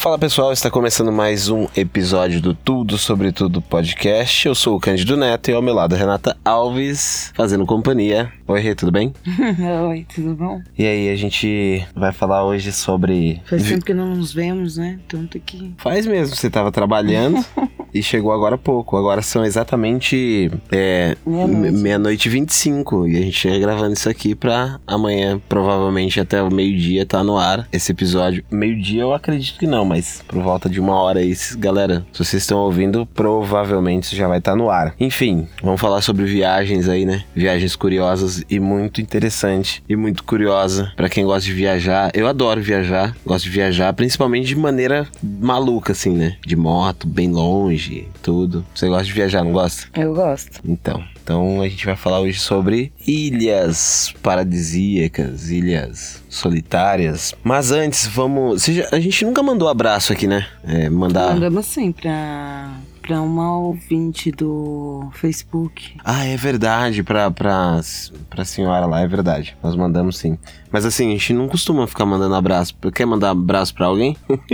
Fala 0.00 0.18
pessoal, 0.18 0.50
está 0.50 0.70
começando 0.70 1.12
mais 1.12 1.50
um 1.50 1.68
episódio 1.76 2.40
do 2.40 2.54
Tudo 2.54 2.96
Sobre 2.96 3.32
Tudo 3.32 3.60
podcast. 3.60 4.48
Eu 4.48 4.54
sou 4.54 4.76
o 4.78 4.80
Cândido 4.80 5.14
Neto 5.14 5.50
e 5.50 5.52
ao 5.52 5.60
meu 5.60 5.74
lado 5.74 5.94
Renata 5.94 6.38
Alves, 6.42 7.30
fazendo 7.34 7.66
companhia. 7.66 8.32
Oi, 8.48 8.60
Rê, 8.60 8.74
tudo 8.74 8.90
bem? 8.90 9.12
Oi, 9.90 10.06
tudo 10.14 10.34
bom? 10.34 10.62
E 10.76 10.86
aí, 10.86 11.10
a 11.10 11.16
gente 11.16 11.86
vai 11.94 12.12
falar 12.12 12.46
hoje 12.46 12.72
sobre. 12.72 13.42
Faz 13.44 13.62
tempo 13.68 13.84
que 13.84 13.92
não 13.92 14.16
nos 14.16 14.32
vemos, 14.32 14.78
né? 14.78 14.98
Tanto 15.06 15.38
que. 15.38 15.74
Faz 15.76 16.06
mesmo, 16.06 16.34
você 16.34 16.46
estava 16.46 16.72
trabalhando 16.72 17.44
e 17.92 18.02
chegou 18.02 18.32
agora 18.32 18.54
há 18.54 18.58
pouco. 18.58 18.96
Agora 18.96 19.20
são 19.20 19.44
exatamente 19.44 20.50
é, 20.72 21.14
Meia-noite. 21.26 21.76
meia-noite 21.76 22.26
e 22.26 22.30
25 22.30 23.06
e 23.06 23.16
a 23.18 23.20
gente 23.20 23.36
chega 23.36 23.58
gravando 23.58 23.92
isso 23.92 24.08
aqui 24.08 24.34
pra 24.34 24.80
amanhã, 24.86 25.40
provavelmente 25.46 26.18
até 26.18 26.42
o 26.42 26.50
meio-dia, 26.50 27.04
tá 27.04 27.22
no 27.22 27.36
ar 27.36 27.68
esse 27.70 27.92
episódio. 27.92 28.42
Meio-dia 28.50 29.02
eu 29.02 29.12
acredito 29.12 29.58
que 29.58 29.66
não, 29.66 29.89
mas 29.90 30.22
por 30.28 30.40
volta 30.40 30.68
de 30.70 30.78
uma 30.78 30.94
hora 30.94 31.18
aí, 31.18 31.34
se- 31.34 31.56
galera, 31.58 32.06
se 32.12 32.24
vocês 32.24 32.42
estão 32.44 32.58
ouvindo, 32.60 33.04
provavelmente 33.12 34.04
isso 34.04 34.14
já 34.16 34.28
vai 34.28 34.38
estar 34.38 34.54
no 34.54 34.70
ar. 34.70 34.94
Enfim, 35.00 35.48
vamos 35.62 35.80
falar 35.80 36.00
sobre 36.00 36.24
viagens 36.24 36.88
aí, 36.88 37.04
né? 37.04 37.24
Viagens 37.34 37.74
curiosas 37.74 38.44
e 38.48 38.60
muito 38.60 39.00
interessante 39.00 39.82
e 39.88 39.96
muito 39.96 40.22
curiosa 40.22 40.92
pra 40.94 41.08
quem 41.08 41.24
gosta 41.24 41.44
de 41.46 41.52
viajar. 41.52 42.10
Eu 42.14 42.28
adoro 42.28 42.60
viajar, 42.62 43.16
gosto 43.26 43.44
de 43.44 43.50
viajar, 43.50 43.92
principalmente 43.92 44.46
de 44.46 44.56
maneira 44.56 45.08
maluca, 45.22 45.90
assim, 45.92 46.10
né? 46.16 46.36
De 46.46 46.54
moto, 46.54 47.08
bem 47.08 47.28
longe, 47.32 48.06
tudo. 48.22 48.64
Você 48.72 48.86
gosta 48.88 49.04
de 49.04 49.12
viajar, 49.12 49.42
não 49.42 49.52
gosta? 49.52 49.88
Eu 49.98 50.14
gosto. 50.14 50.60
Então, 50.64 51.02
então 51.30 51.60
a 51.62 51.68
gente 51.68 51.86
vai 51.86 51.94
falar 51.94 52.18
hoje 52.18 52.40
sobre 52.40 52.92
ilhas 53.06 54.12
paradisíacas, 54.20 55.48
ilhas 55.48 56.20
solitárias. 56.28 57.32
Mas 57.44 57.70
antes, 57.70 58.04
vamos. 58.04 58.64
já- 58.64 58.88
a 58.90 58.98
gente 58.98 59.24
nunca 59.24 59.40
mandou 59.40 59.68
abraço 59.68 60.12
aqui, 60.12 60.26
né? 60.26 60.44
É, 60.64 60.90
mandar. 60.90 61.34
Mandamos 61.34 61.66
sim 61.66 61.92
pra, 61.92 62.72
pra 63.00 63.22
uma 63.22 63.56
ouvinte 63.58 64.32
do 64.32 65.08
Facebook. 65.14 65.92
Ah, 66.04 66.26
é 66.26 66.36
verdade, 66.36 67.04
pra, 67.04 67.30
pra, 67.30 67.80
pra 68.28 68.44
senhora 68.44 68.84
lá, 68.86 69.00
é 69.00 69.06
verdade. 69.06 69.56
Nós 69.62 69.76
mandamos 69.76 70.18
sim. 70.18 70.36
Mas 70.72 70.84
assim, 70.84 71.10
a 71.10 71.12
gente 71.12 71.32
não 71.32 71.46
costuma 71.48 71.86
ficar 71.86 72.06
mandando 72.06 72.34
abraço. 72.34 72.74
Quer 72.92 73.06
mandar 73.06 73.30
abraço 73.30 73.72
pra 73.72 73.86
alguém? 73.86 74.16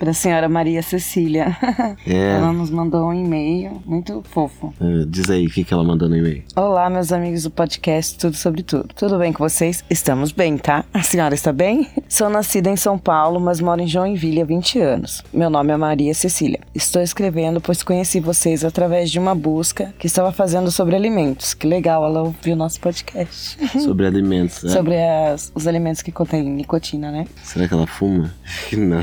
Pra 0.00 0.14
senhora 0.14 0.48
Maria 0.48 0.82
Cecília. 0.82 1.54
É. 2.06 2.30
Ela 2.40 2.54
nos 2.54 2.70
mandou 2.70 3.10
um 3.10 3.12
e-mail 3.12 3.82
muito 3.84 4.22
fofo. 4.30 4.72
Eh, 4.80 5.04
Diz 5.06 5.28
aí 5.28 5.46
o 5.46 5.50
que, 5.50 5.62
que 5.62 5.74
ela 5.74 5.84
mandou 5.84 6.08
no 6.08 6.16
e-mail. 6.16 6.42
Olá, 6.56 6.88
meus 6.88 7.12
amigos 7.12 7.42
do 7.42 7.50
podcast 7.50 8.16
Tudo 8.16 8.34
Sobre 8.34 8.62
Tudo. 8.62 8.88
Tudo 8.96 9.18
bem 9.18 9.30
com 9.30 9.44
vocês? 9.46 9.84
Estamos 9.90 10.32
bem, 10.32 10.56
tá? 10.56 10.86
A 10.94 11.02
senhora 11.02 11.34
está 11.34 11.52
bem? 11.52 11.86
Sou 12.08 12.30
nascida 12.30 12.70
em 12.70 12.76
São 12.76 12.96
Paulo, 12.96 13.38
mas 13.38 13.60
moro 13.60 13.82
em 13.82 13.86
Joinville 13.86 14.40
há 14.40 14.44
20 14.46 14.78
anos. 14.80 15.22
Meu 15.34 15.50
nome 15.50 15.70
é 15.70 15.76
Maria 15.76 16.14
Cecília. 16.14 16.60
Estou 16.74 17.02
escrevendo 17.02 17.60
pois 17.60 17.82
conheci 17.82 18.20
vocês 18.20 18.64
através 18.64 19.10
de 19.10 19.18
uma 19.18 19.34
busca 19.34 19.92
que 19.98 20.06
estava 20.06 20.32
fazendo 20.32 20.70
sobre 20.70 20.96
alimentos. 20.96 21.52
Que 21.52 21.66
legal, 21.66 22.02
ela 22.06 22.22
ouviu 22.22 22.56
nosso 22.56 22.80
podcast. 22.80 23.58
Sobre 23.84 24.06
alimentos. 24.06 24.62
né? 24.62 24.70
Sobre 24.70 24.96
as- 24.96 25.52
os 25.54 25.66
alimentos 25.66 26.00
que 26.00 26.10
contêm 26.10 26.42
nicotina, 26.42 27.12
né? 27.12 27.26
Será 27.42 27.68
que 27.68 27.74
ela 27.74 27.86
fuma? 27.86 28.32
Não. 28.72 29.02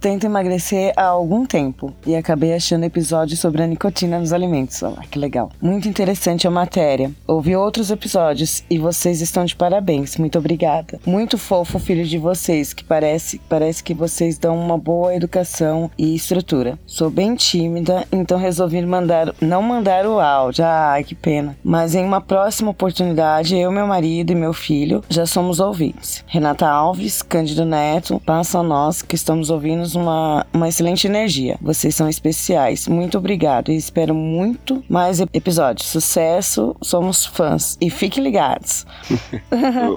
Tento 0.00 0.24
emagrecer 0.24 0.92
há 0.96 1.06
algum 1.06 1.44
tempo 1.44 1.92
e 2.06 2.14
acabei 2.14 2.54
achando 2.54 2.84
episódio 2.84 3.36
sobre 3.36 3.62
a 3.62 3.66
nicotina 3.66 4.18
nos 4.18 4.32
alimentos. 4.32 4.82
Olha 4.82 4.94
lá, 4.96 5.02
que 5.02 5.18
legal. 5.18 5.50
Muito 5.60 5.88
interessante 5.88 6.46
a 6.46 6.50
matéria. 6.50 7.10
Ouvi 7.26 7.56
outros 7.56 7.90
episódios 7.90 8.64
e 8.70 8.78
vocês 8.78 9.20
estão 9.20 9.44
de 9.44 9.56
parabéns. 9.56 10.16
Muito 10.16 10.38
obrigada. 10.38 11.00
Muito 11.04 11.36
fofo 11.36 11.78
filho 11.78 12.04
de 12.04 12.16
vocês, 12.16 12.72
que 12.72 12.84
parece, 12.84 13.40
parece 13.48 13.82
que 13.82 13.92
vocês 13.92 14.38
dão 14.38 14.58
uma 14.58 14.78
boa 14.78 15.14
educação 15.14 15.90
e 15.98 16.14
estrutura. 16.14 16.78
Sou 16.86 17.10
bem 17.10 17.34
tímida, 17.34 18.06
então 18.12 18.38
resolvi 18.38 18.80
mandar, 18.86 19.34
não 19.40 19.62
mandar 19.62 20.06
o 20.06 20.20
áudio. 20.20 20.64
Ai, 20.64 21.02
que 21.02 21.14
pena. 21.14 21.56
Mas 21.62 21.94
em 21.94 22.04
uma 22.04 22.20
próxima 22.20 22.70
oportunidade, 22.70 23.56
eu, 23.56 23.72
meu 23.72 23.86
marido 23.86 24.30
e 24.30 24.36
meu 24.36 24.52
filho 24.52 25.02
já 25.08 25.26
somos 25.26 25.58
ouvintes. 25.58 26.24
Renata 26.26 26.68
Alves, 26.68 27.20
Cândido 27.20 27.64
Neto, 27.64 28.20
passam 28.24 28.60
a 28.60 28.64
nós 28.64 29.02
que 29.02 29.16
estamos 29.16 29.50
ouvindo 29.50 29.57
uma, 29.94 30.46
uma 30.52 30.68
excelente 30.68 31.06
energia. 31.06 31.56
Vocês 31.60 31.94
são 31.94 32.08
especiais. 32.08 32.86
Muito 32.88 33.18
obrigado 33.18 33.70
e 33.70 33.76
espero 33.76 34.14
muito 34.14 34.82
mais 34.88 35.20
ep- 35.20 35.30
episódios. 35.34 35.88
Sucesso, 35.88 36.74
somos 36.80 37.24
fãs. 37.26 37.76
E 37.80 37.90
fiquem 37.90 38.22
ligados. 38.22 38.86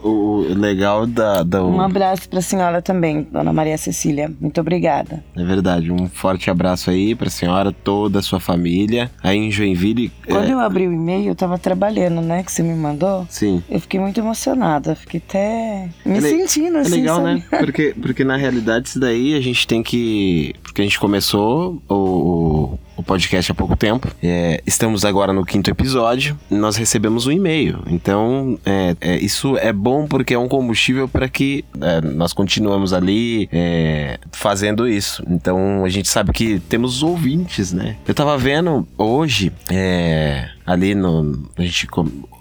o, 0.03 0.07
o- 0.07 0.53
legal 0.53 1.05
da. 1.05 1.43
da 1.43 1.63
Um 1.63 1.81
abraço 1.81 2.27
pra 2.29 2.41
senhora 2.41 2.81
também, 2.81 3.23
dona 3.31 3.51
Maria 3.53 3.77
Cecília. 3.77 4.31
Muito 4.39 4.59
obrigada. 4.61 5.23
É 5.35 5.43
verdade, 5.43 5.91
um 5.91 6.07
forte 6.07 6.49
abraço 6.49 6.89
aí 6.89 7.15
pra 7.15 7.29
senhora, 7.29 7.71
toda 7.71 8.19
a 8.19 8.21
sua 8.21 8.39
família. 8.39 9.09
Aí 9.23 9.37
em 9.37 9.51
Joinville. 9.51 10.11
Quando 10.27 10.45
é, 10.49 10.53
eu 10.53 10.59
abri 10.59 10.87
o 10.87 10.93
e-mail, 10.93 11.27
eu 11.29 11.35
tava 11.35 11.57
trabalhando, 11.57 12.21
né? 12.21 12.43
Que 12.43 12.51
você 12.51 12.63
me 12.63 12.73
mandou. 12.75 13.25
Sim. 13.29 13.61
Eu 13.69 13.79
fiquei 13.79 13.99
muito 13.99 14.19
emocionada. 14.19 14.95
Fiquei 14.95 15.21
até 15.27 15.89
me 16.05 16.17
É 16.17 16.21
sentindo 16.21 16.77
É 16.77 16.81
assim. 16.81 16.91
legal, 17.01 17.17
sabe? 17.17 17.33
né? 17.33 17.43
Porque, 17.61 17.93
porque 18.01 18.23
na 18.23 18.35
realidade 18.37 18.89
isso 18.89 18.99
daí 18.99 19.35
a 19.35 19.41
gente 19.41 19.50
tem 19.67 19.83
que. 19.83 20.53
Porque 20.63 20.81
a 20.81 20.83
gente 20.83 20.99
começou 20.99 21.81
o, 21.87 21.95
o, 21.95 22.79
o 22.97 23.03
podcast 23.03 23.51
há 23.51 23.55
pouco 23.55 23.75
tempo. 23.75 24.07
É, 24.21 24.61
estamos 24.65 25.03
agora 25.03 25.33
no 25.33 25.45
quinto 25.45 25.69
episódio. 25.69 26.37
Nós 26.49 26.75
recebemos 26.75 27.27
um 27.27 27.31
e-mail. 27.31 27.83
Então, 27.87 28.57
é, 28.65 28.95
é, 29.01 29.17
isso 29.17 29.57
é 29.57 29.73
bom 29.73 30.07
porque 30.07 30.33
é 30.33 30.39
um 30.39 30.47
combustível 30.47 31.07
para 31.07 31.27
que 31.27 31.65
é, 31.81 32.01
nós 32.01 32.33
continuamos 32.33 32.93
ali 32.93 33.49
é, 33.51 34.19
fazendo 34.31 34.87
isso. 34.87 35.23
Então, 35.29 35.83
a 35.83 35.89
gente 35.89 36.07
sabe 36.07 36.31
que 36.31 36.59
temos 36.59 37.03
ouvintes, 37.03 37.73
né? 37.73 37.97
Eu 38.07 38.13
tava 38.13 38.37
vendo 38.37 38.87
hoje. 38.97 39.51
É, 39.69 40.49
ali 40.65 40.95
no. 40.95 41.49
A 41.57 41.61
gente 41.61 41.87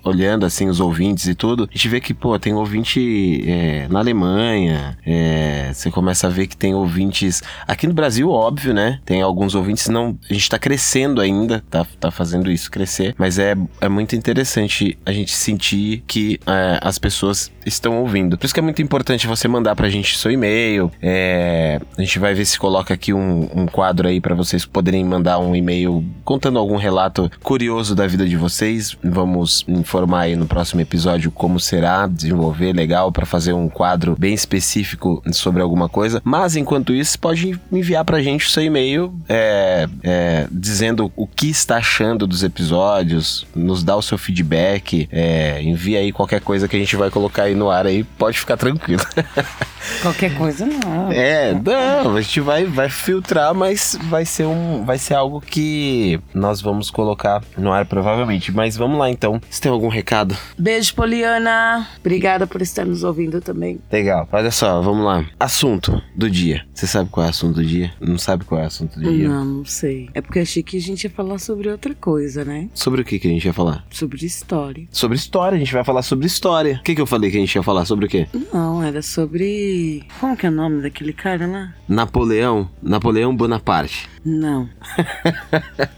olhando 0.03 0.47
assim 0.47 0.69
os 0.69 0.81
ouvintes 0.81 1.26
e 1.26 1.34
tudo, 1.34 1.69
a 1.70 1.75
gente 1.75 1.88
vê 1.88 2.00
que, 2.00 2.14
pô, 2.14 2.38
tem 2.38 2.54
ouvinte 2.54 3.44
é, 3.47 3.86
na 3.88 3.98
Alemanha, 3.98 4.97
é, 5.04 5.70
você 5.72 5.91
começa 5.91 6.26
a 6.26 6.31
ver 6.31 6.47
que 6.47 6.56
tem 6.56 6.75
ouvintes. 6.75 7.42
Aqui 7.66 7.86
no 7.86 7.92
Brasil, 7.92 8.31
óbvio, 8.31 8.72
né? 8.72 9.00
Tem 9.04 9.22
alguns 9.22 9.54
ouvintes, 9.54 9.88
não. 9.88 10.19
A 10.28 10.32
gente 10.32 10.48
tá 10.48 10.58
crescendo 10.58 11.20
ainda, 11.20 11.62
tá, 11.70 11.86
tá 11.98 12.10
fazendo 12.10 12.50
isso 12.50 12.70
crescer, 12.70 13.14
mas 13.19 13.38
é, 13.38 13.54
é 13.81 13.88
muito 13.88 14.16
interessante 14.16 14.98
a 15.04 15.12
gente 15.12 15.32
sentir 15.32 16.02
que 16.06 16.41
é, 16.47 16.78
as 16.82 16.98
pessoas 16.98 17.50
estão 17.64 18.00
ouvindo. 18.00 18.38
Por 18.38 18.44
isso 18.44 18.54
que 18.54 18.60
é 18.60 18.62
muito 18.62 18.82
importante 18.82 19.26
você 19.26 19.47
mandar 19.47 19.76
pra 19.76 19.88
gente 19.88 20.16
seu 20.16 20.31
e-mail. 20.31 20.91
é, 21.02 21.81
a 21.97 22.00
gente 22.00 22.19
vai 22.19 22.34
ver 22.34 22.44
se 22.44 22.58
coloca 22.58 22.94
aqui 22.94 23.12
um, 23.12 23.48
um 23.54 23.66
quadro 23.66 24.08
aí 24.08 24.20
pra 24.20 24.34
vocês 24.34 24.64
poderem 24.64 25.04
mandar 25.04 25.38
um 25.38 25.54
e-mail 25.54 26.04
contando 26.25 26.58
algum 26.58 26.76
relato 26.76 27.31
curioso 27.42 27.94
da 27.94 28.06
vida 28.06 28.19
de 28.28 28.36
vocês. 28.36 28.97
Vamos 29.03 29.64
informar 29.69 30.20
aí 30.20 30.36
no 30.36 30.47
próximo 30.47 30.81
episódio 30.81 31.31
como 31.31 31.58
será, 31.58 32.06
desenvolver 32.06 32.72
legal 32.72 33.10
pra 33.12 33.26
fazer 33.26 33.53
um 33.53 33.69
quadro 33.69 34.16
bem 34.19 34.34
específico 34.34 35.22
sobre 35.32 35.62
alguma 35.62 35.88
coisa. 35.88 36.20
Mas 36.25 36.56
enquanto 36.56 36.94
isso, 36.94 37.19
pode 37.19 37.58
enviar 37.72 38.04
pra 38.04 38.22
gente 38.22 38.47
o 38.47 38.50
seu 38.50 38.62
e-mail 38.62 39.12
é, 39.28 39.88
é, 40.03 40.48
dizendo 40.50 41.12
o 41.16 41.26
que 41.26 41.48
está 41.48 41.76
achando 41.76 42.26
dos 42.26 42.42
episódios, 42.42 43.47
nos 43.54 43.82
dá 43.82 43.97
o 43.97 44.03
seu 44.03 44.19
feedback, 44.19 45.08
é, 45.10 45.62
envia 45.62 46.00
aí 46.00 46.12
qualquer 46.12 46.41
coisa 46.41 46.69
que 46.69 46.76
a 46.76 46.78
gente 46.78 46.97
vai 46.97 47.10
colocar 47.10 47.44
aí 47.44 47.54
no 47.54 47.70
ar 47.70 47.87
aí, 47.87 48.04
pode 48.04 48.38
ficar 48.38 48.56
tranquilo. 48.56 49.02
Qualquer 50.02 50.37
coisa, 50.37 50.66
não. 50.66 51.10
É, 51.10 51.52
não, 51.54 52.16
a 52.16 52.20
gente 52.20 52.41
vai, 52.41 52.64
vai 52.64 52.88
filtrar, 52.88 53.54
mas 53.54 53.98
vai 54.04 54.25
ser 54.25 54.44
um, 54.44 54.84
vai 54.84 54.98
ser 54.98 55.14
algo 55.14 55.41
que 55.41 56.20
nós 56.34 56.60
vamos 56.60 56.91
colocar 56.91 57.43
no 57.56 57.73
ar 57.73 57.84
provavelmente. 58.00 58.50
Mas 58.50 58.76
vamos 58.76 58.99
lá 58.99 59.11
então. 59.11 59.41
Você 59.49 59.61
tem 59.61 59.70
algum 59.70 59.88
recado? 59.88 60.37
Beijo, 60.58 60.94
Poliana. 60.94 61.87
Obrigada 62.00 62.47
por 62.47 62.62
estar 62.62 62.87
nos 62.87 63.05
ouvindo 63.05 63.41
também. 63.41 63.79
Legal. 63.93 64.26
Olha 64.32 64.50
só, 64.50 64.81
vamos 64.81 65.05
lá. 65.05 65.26
Assunto 65.38 66.00
do 66.17 66.31
dia. 66.31 66.64
Você 66.73 66.87
sabe 66.87 67.11
qual 67.11 67.25
é 67.25 67.29
o 67.29 67.31
assunto 67.31 67.56
do 67.56 67.64
dia? 67.64 67.93
Não 68.00 68.17
sabe 68.17 68.44
qual 68.44 68.61
é 68.61 68.64
o 68.64 68.67
assunto 68.67 68.99
do 68.99 69.12
dia? 69.12 69.29
Não, 69.29 69.44
não 69.44 69.64
sei. 69.64 70.08
É 70.14 70.20
porque 70.23 70.38
achei 70.38 70.62
que 70.62 70.79
a 70.79 70.81
gente 70.81 71.05
ia 71.05 71.11
falar 71.11 71.38
sobre 71.38 71.70
outra 71.70 71.94
coisa, 71.94 72.44
né? 72.44 72.69
Sobre 72.73 73.02
o 73.02 73.05
que, 73.05 73.19
que 73.19 73.29
a 73.29 73.31
gente 73.31 73.44
ia 73.44 73.52
falar? 73.52 73.85
Sobre 73.91 74.25
história. 74.25 74.88
Sobre 74.91 75.17
história, 75.17 75.56
a 75.56 75.58
gente 75.58 75.73
vai 75.73 75.85
falar 75.85 76.02
sobre 76.02 76.26
história. 76.26 76.79
O 76.81 76.82
que, 76.82 76.94
que 76.94 77.00
eu 77.00 77.06
falei 77.06 77.31
que 77.31 77.37
a 77.37 77.41
gente 77.41 77.55
ia 77.55 77.62
falar? 77.62 77.85
Sobre 77.85 78.06
o 78.06 78.08
quê? 78.08 78.26
Não, 78.52 78.82
era 78.82 79.02
sobre. 79.02 80.05
Como 80.19 80.37
que 80.37 80.47
é 80.47 80.49
o 80.49 80.52
nome 80.52 80.81
daquele 80.81 81.12
cara 81.12 81.47
lá? 81.47 81.75
Napoleão. 81.87 82.70
Napoleão 82.82 83.37
Bonaparte. 83.37 84.08
Não. 84.25 84.69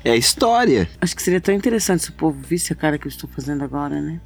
É 0.05 0.17
história. 0.17 0.89
Acho 1.01 1.15
que 1.15 1.23
seria 1.23 1.41
tão 1.41 1.55
interessante 1.55 2.03
se 2.03 2.11
o 2.11 2.13
povo 2.13 2.37
visse 2.41 2.73
a 2.73 2.77
cara 2.77 2.99
que 2.99 3.07
eu 3.07 3.09
estou 3.09 3.31
fazendo 3.31 3.63
agora, 3.63 4.01
né? 4.01 4.21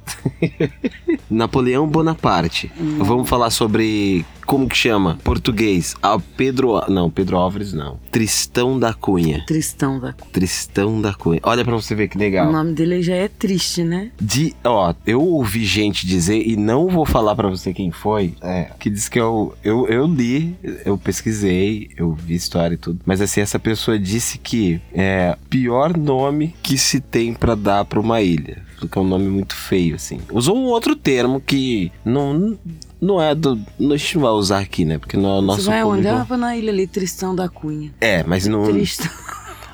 Napoleão 1.29 1.87
Bonaparte. 1.87 2.71
Vamos 2.97 3.29
falar 3.29 3.51
sobre 3.51 4.25
como 4.47 4.67
que 4.67 4.77
chama? 4.77 5.19
Português. 5.23 5.93
Ah, 6.01 6.17
Pedro. 6.37 6.81
Não, 6.87 7.09
Pedro 7.11 7.37
Álvares 7.37 7.73
não. 7.73 7.99
Tristão 8.09 8.79
da 8.79 8.93
Cunha. 8.93 9.43
Tristão 9.45 9.99
da 9.99 10.13
Cunha. 10.13 10.31
Tristão 10.31 11.01
da 11.01 11.13
Cunha. 11.13 11.39
Olha 11.43 11.65
pra 11.65 11.75
você 11.75 11.93
ver 11.93 12.07
que 12.07 12.17
legal. 12.17 12.47
O 12.47 12.51
nome 12.53 12.73
dele 12.73 13.03
já 13.03 13.13
é 13.13 13.27
triste, 13.27 13.83
né? 13.83 14.11
De, 14.19 14.55
ó, 14.63 14.93
eu 15.05 15.21
ouvi 15.21 15.65
gente 15.65 16.07
dizer, 16.07 16.41
e 16.47 16.55
não 16.55 16.87
vou 16.87 17.05
falar 17.05 17.35
pra 17.35 17.49
você 17.49 17.73
quem 17.73 17.91
foi, 17.91 18.35
é, 18.41 18.71
que 18.79 18.89
diz 18.89 19.09
que 19.09 19.19
eu, 19.19 19.53
eu, 19.61 19.85
eu 19.87 20.07
li, 20.07 20.55
eu 20.85 20.97
pesquisei, 20.97 21.89
eu 21.97 22.13
vi 22.13 22.35
história 22.35 22.75
e 22.75 22.77
tudo. 22.77 23.01
Mas 23.05 23.19
assim, 23.19 23.41
essa 23.41 23.59
pessoa 23.59 23.99
disse 23.99 24.37
que 24.37 24.79
é 24.93 25.37
pior 25.49 25.97
nome 25.97 26.55
que 26.63 26.77
se 26.77 27.01
tem 27.01 27.33
pra 27.33 27.53
dar 27.53 27.83
pra 27.83 27.99
uma 27.99 28.21
ilha. 28.21 28.65
Porque 28.79 28.97
é 28.97 29.01
um 29.01 29.07
nome 29.07 29.27
muito 29.27 29.55
feio, 29.55 29.95
assim. 29.95 30.19
Usou 30.31 30.55
um 30.55 30.65
outro 30.65 30.95
termo 30.95 31.41
que 31.41 31.91
não, 32.05 32.57
não 33.01 33.21
é 33.21 33.33
do. 33.35 33.59
A 33.79 33.97
gente 33.97 34.15
não 34.15 34.21
vai 34.23 34.31
usar 34.31 34.59
aqui, 34.59 34.85
né? 34.85 34.97
Porque 34.97 35.17
não 35.17 35.29
é 35.29 35.39
o 35.39 35.41
nosso 35.41 35.61
Você 35.63 35.69
vai 35.69 35.83
público. 35.83 36.07
onde? 36.15 36.27
Vou 36.27 36.37
na 36.37 36.55
ilha 36.57 36.71
ali, 36.71 36.87
Tristão 36.87 37.35
da 37.35 37.47
Cunha. 37.47 37.93
É, 38.01 38.23
mas 38.23 38.47
não. 38.47 38.63
Tristão. 38.65 39.09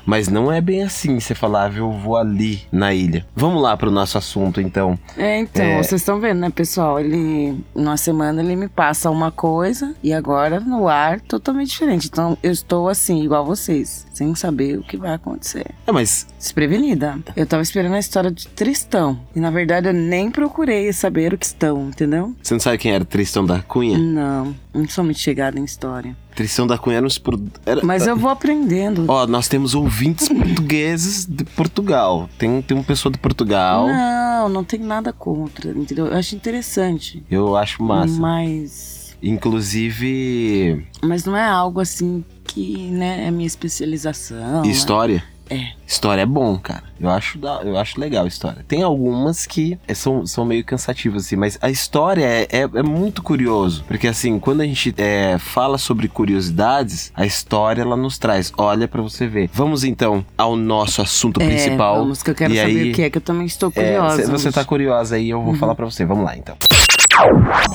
Mas 0.06 0.28
não 0.28 0.50
é 0.52 0.60
bem 0.60 0.82
assim 0.82 1.18
você 1.18 1.34
falar, 1.34 1.70
"Ah, 1.70 1.74
eu 1.76 1.90
vou 1.90 2.16
ali 2.16 2.62
na 2.70 2.92
ilha. 2.94 3.24
Vamos 3.34 3.62
lá 3.62 3.76
pro 3.76 3.90
nosso 3.90 4.18
assunto, 4.18 4.60
então. 4.60 4.98
É, 5.16 5.38
então, 5.38 5.64
É. 5.64 5.82
vocês 5.82 6.00
estão 6.00 6.20
vendo, 6.20 6.40
né, 6.40 6.50
pessoal? 6.50 7.00
Ele, 7.00 7.56
numa 7.74 7.96
semana, 7.96 8.42
ele 8.42 8.56
me 8.56 8.68
passa 8.68 9.10
uma 9.10 9.30
coisa 9.30 9.94
e 10.02 10.12
agora 10.12 10.60
no 10.60 10.88
ar 10.88 11.20
totalmente 11.20 11.70
diferente. 11.70 12.08
Então, 12.08 12.36
eu 12.42 12.52
estou 12.52 12.88
assim, 12.88 13.22
igual 13.22 13.44
vocês, 13.44 14.06
sem 14.12 14.34
saber 14.34 14.78
o 14.78 14.82
que 14.82 14.96
vai 14.96 15.14
acontecer. 15.14 15.66
É, 15.86 15.92
mas 15.92 16.26
Desprevenida. 16.38 17.18
Eu 17.34 17.46
tava 17.46 17.62
esperando 17.62 17.94
a 17.94 17.98
história 17.98 18.30
de 18.30 18.46
Tristão. 18.48 19.18
E 19.34 19.40
na 19.40 19.50
verdade 19.50 19.88
eu 19.88 19.94
nem 19.94 20.30
procurei 20.30 20.92
saber 20.92 21.32
o 21.32 21.38
que 21.38 21.46
estão, 21.46 21.88
entendeu? 21.88 22.34
você 22.42 22.52
não 22.54 22.60
sabe 22.60 22.76
quem 22.78 22.92
era 22.92 23.04
Tristão 23.04 23.44
da 23.46 23.60
Cunha? 23.62 23.96
Não, 23.98 24.54
não 24.74 24.88
sou 24.88 25.04
muito 25.04 25.20
chegada 25.20 25.58
em 25.58 25.64
história. 25.64 26.16
Tristão 26.34 26.66
da 26.66 26.76
Cunha 26.76 26.96
era 26.96 27.06
espro- 27.06 27.40
Era, 27.64 27.84
Mas 27.84 28.06
eu 28.06 28.16
vou 28.16 28.28
aprendendo. 28.28 29.04
Ó, 29.08 29.26
nós 29.26 29.46
temos 29.46 29.74
ouvintes 29.74 30.28
portugueses 30.28 31.24
de 31.24 31.44
Portugal. 31.44 32.28
Tem, 32.36 32.60
tem 32.60 32.76
uma 32.76 32.82
pessoa 32.84 33.12
de 33.12 33.18
Portugal. 33.18 33.86
Não, 33.86 34.48
não 34.48 34.64
tem 34.64 34.80
nada 34.80 35.12
contra, 35.12 35.70
entendeu? 35.70 36.06
Eu 36.06 36.16
acho 36.18 36.34
interessante. 36.34 37.22
Eu 37.30 37.56
acho 37.56 37.82
massa. 37.82 38.18
Mas. 38.20 39.16
Inclusive, 39.22 40.86
Mas 41.02 41.24
não 41.24 41.36
é 41.36 41.44
algo 41.48 41.80
assim 41.80 42.24
que, 42.44 42.76
né, 42.90 43.26
é 43.26 43.30
minha 43.30 43.46
especialização. 43.46 44.62
né? 44.62 45.24
História. 45.48 45.62
É. 45.62 45.84
História 45.86 46.22
é 46.22 46.26
bom, 46.26 46.58
cara. 46.58 46.82
Eu 47.00 47.10
acho, 47.10 47.36
da, 47.38 47.60
eu 47.62 47.76
acho 47.78 48.00
legal 48.00 48.24
a 48.24 48.28
história. 48.28 48.64
Tem 48.66 48.82
algumas 48.82 49.46
que 49.46 49.78
é- 49.86 49.94
são, 49.94 50.26
são 50.26 50.44
meio 50.44 50.64
cansativas, 50.64 51.26
assim, 51.26 51.36
mas 51.36 51.58
a 51.60 51.70
história 51.70 52.24
é, 52.24 52.48
é, 52.50 52.60
é 52.62 52.82
muito 52.82 53.22
curioso. 53.22 53.84
Porque, 53.86 54.08
assim, 54.08 54.38
quando 54.38 54.62
a 54.62 54.64
gente 54.64 54.94
é, 54.96 55.36
fala 55.38 55.76
sobre 55.76 56.08
curiosidades, 56.08 57.12
a 57.14 57.26
história 57.26 57.82
ela 57.82 57.96
nos 57.96 58.16
traz. 58.18 58.52
Olha 58.56 58.88
pra 58.88 59.02
você 59.02 59.26
ver. 59.26 59.50
Vamos 59.52 59.84
então 59.84 60.24
ao 60.38 60.56
nosso 60.56 61.02
assunto 61.02 61.40
É, 61.42 61.46
principal. 61.46 61.98
vamos, 61.98 62.22
que 62.22 62.30
eu 62.30 62.34
quero 62.34 62.54
E 62.54 62.56
saber 62.56 62.70
aí, 62.80 62.90
o 62.90 62.94
que 62.94 63.02
é, 63.02 63.10
que 63.10 63.18
eu 63.18 63.22
também 63.22 63.46
estou 63.46 63.70
É, 63.76 63.82
curiosa. 63.82 64.16
cê- 64.24 64.30
você 64.30 64.50
tá 64.52 64.64
curiosa 64.64 65.16
aí, 65.16 65.30
eu 65.30 65.42
vou 65.42 65.52
Uhum. 65.52 65.58
falar 65.58 65.74
pra 65.74 65.84
você. 65.84 66.04
Vamos 66.04 66.24
lá, 66.24 66.36
então. 66.36 66.56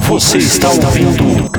Você 0.01 0.37
está 0.37 0.69
ouvindo? 0.69 1.49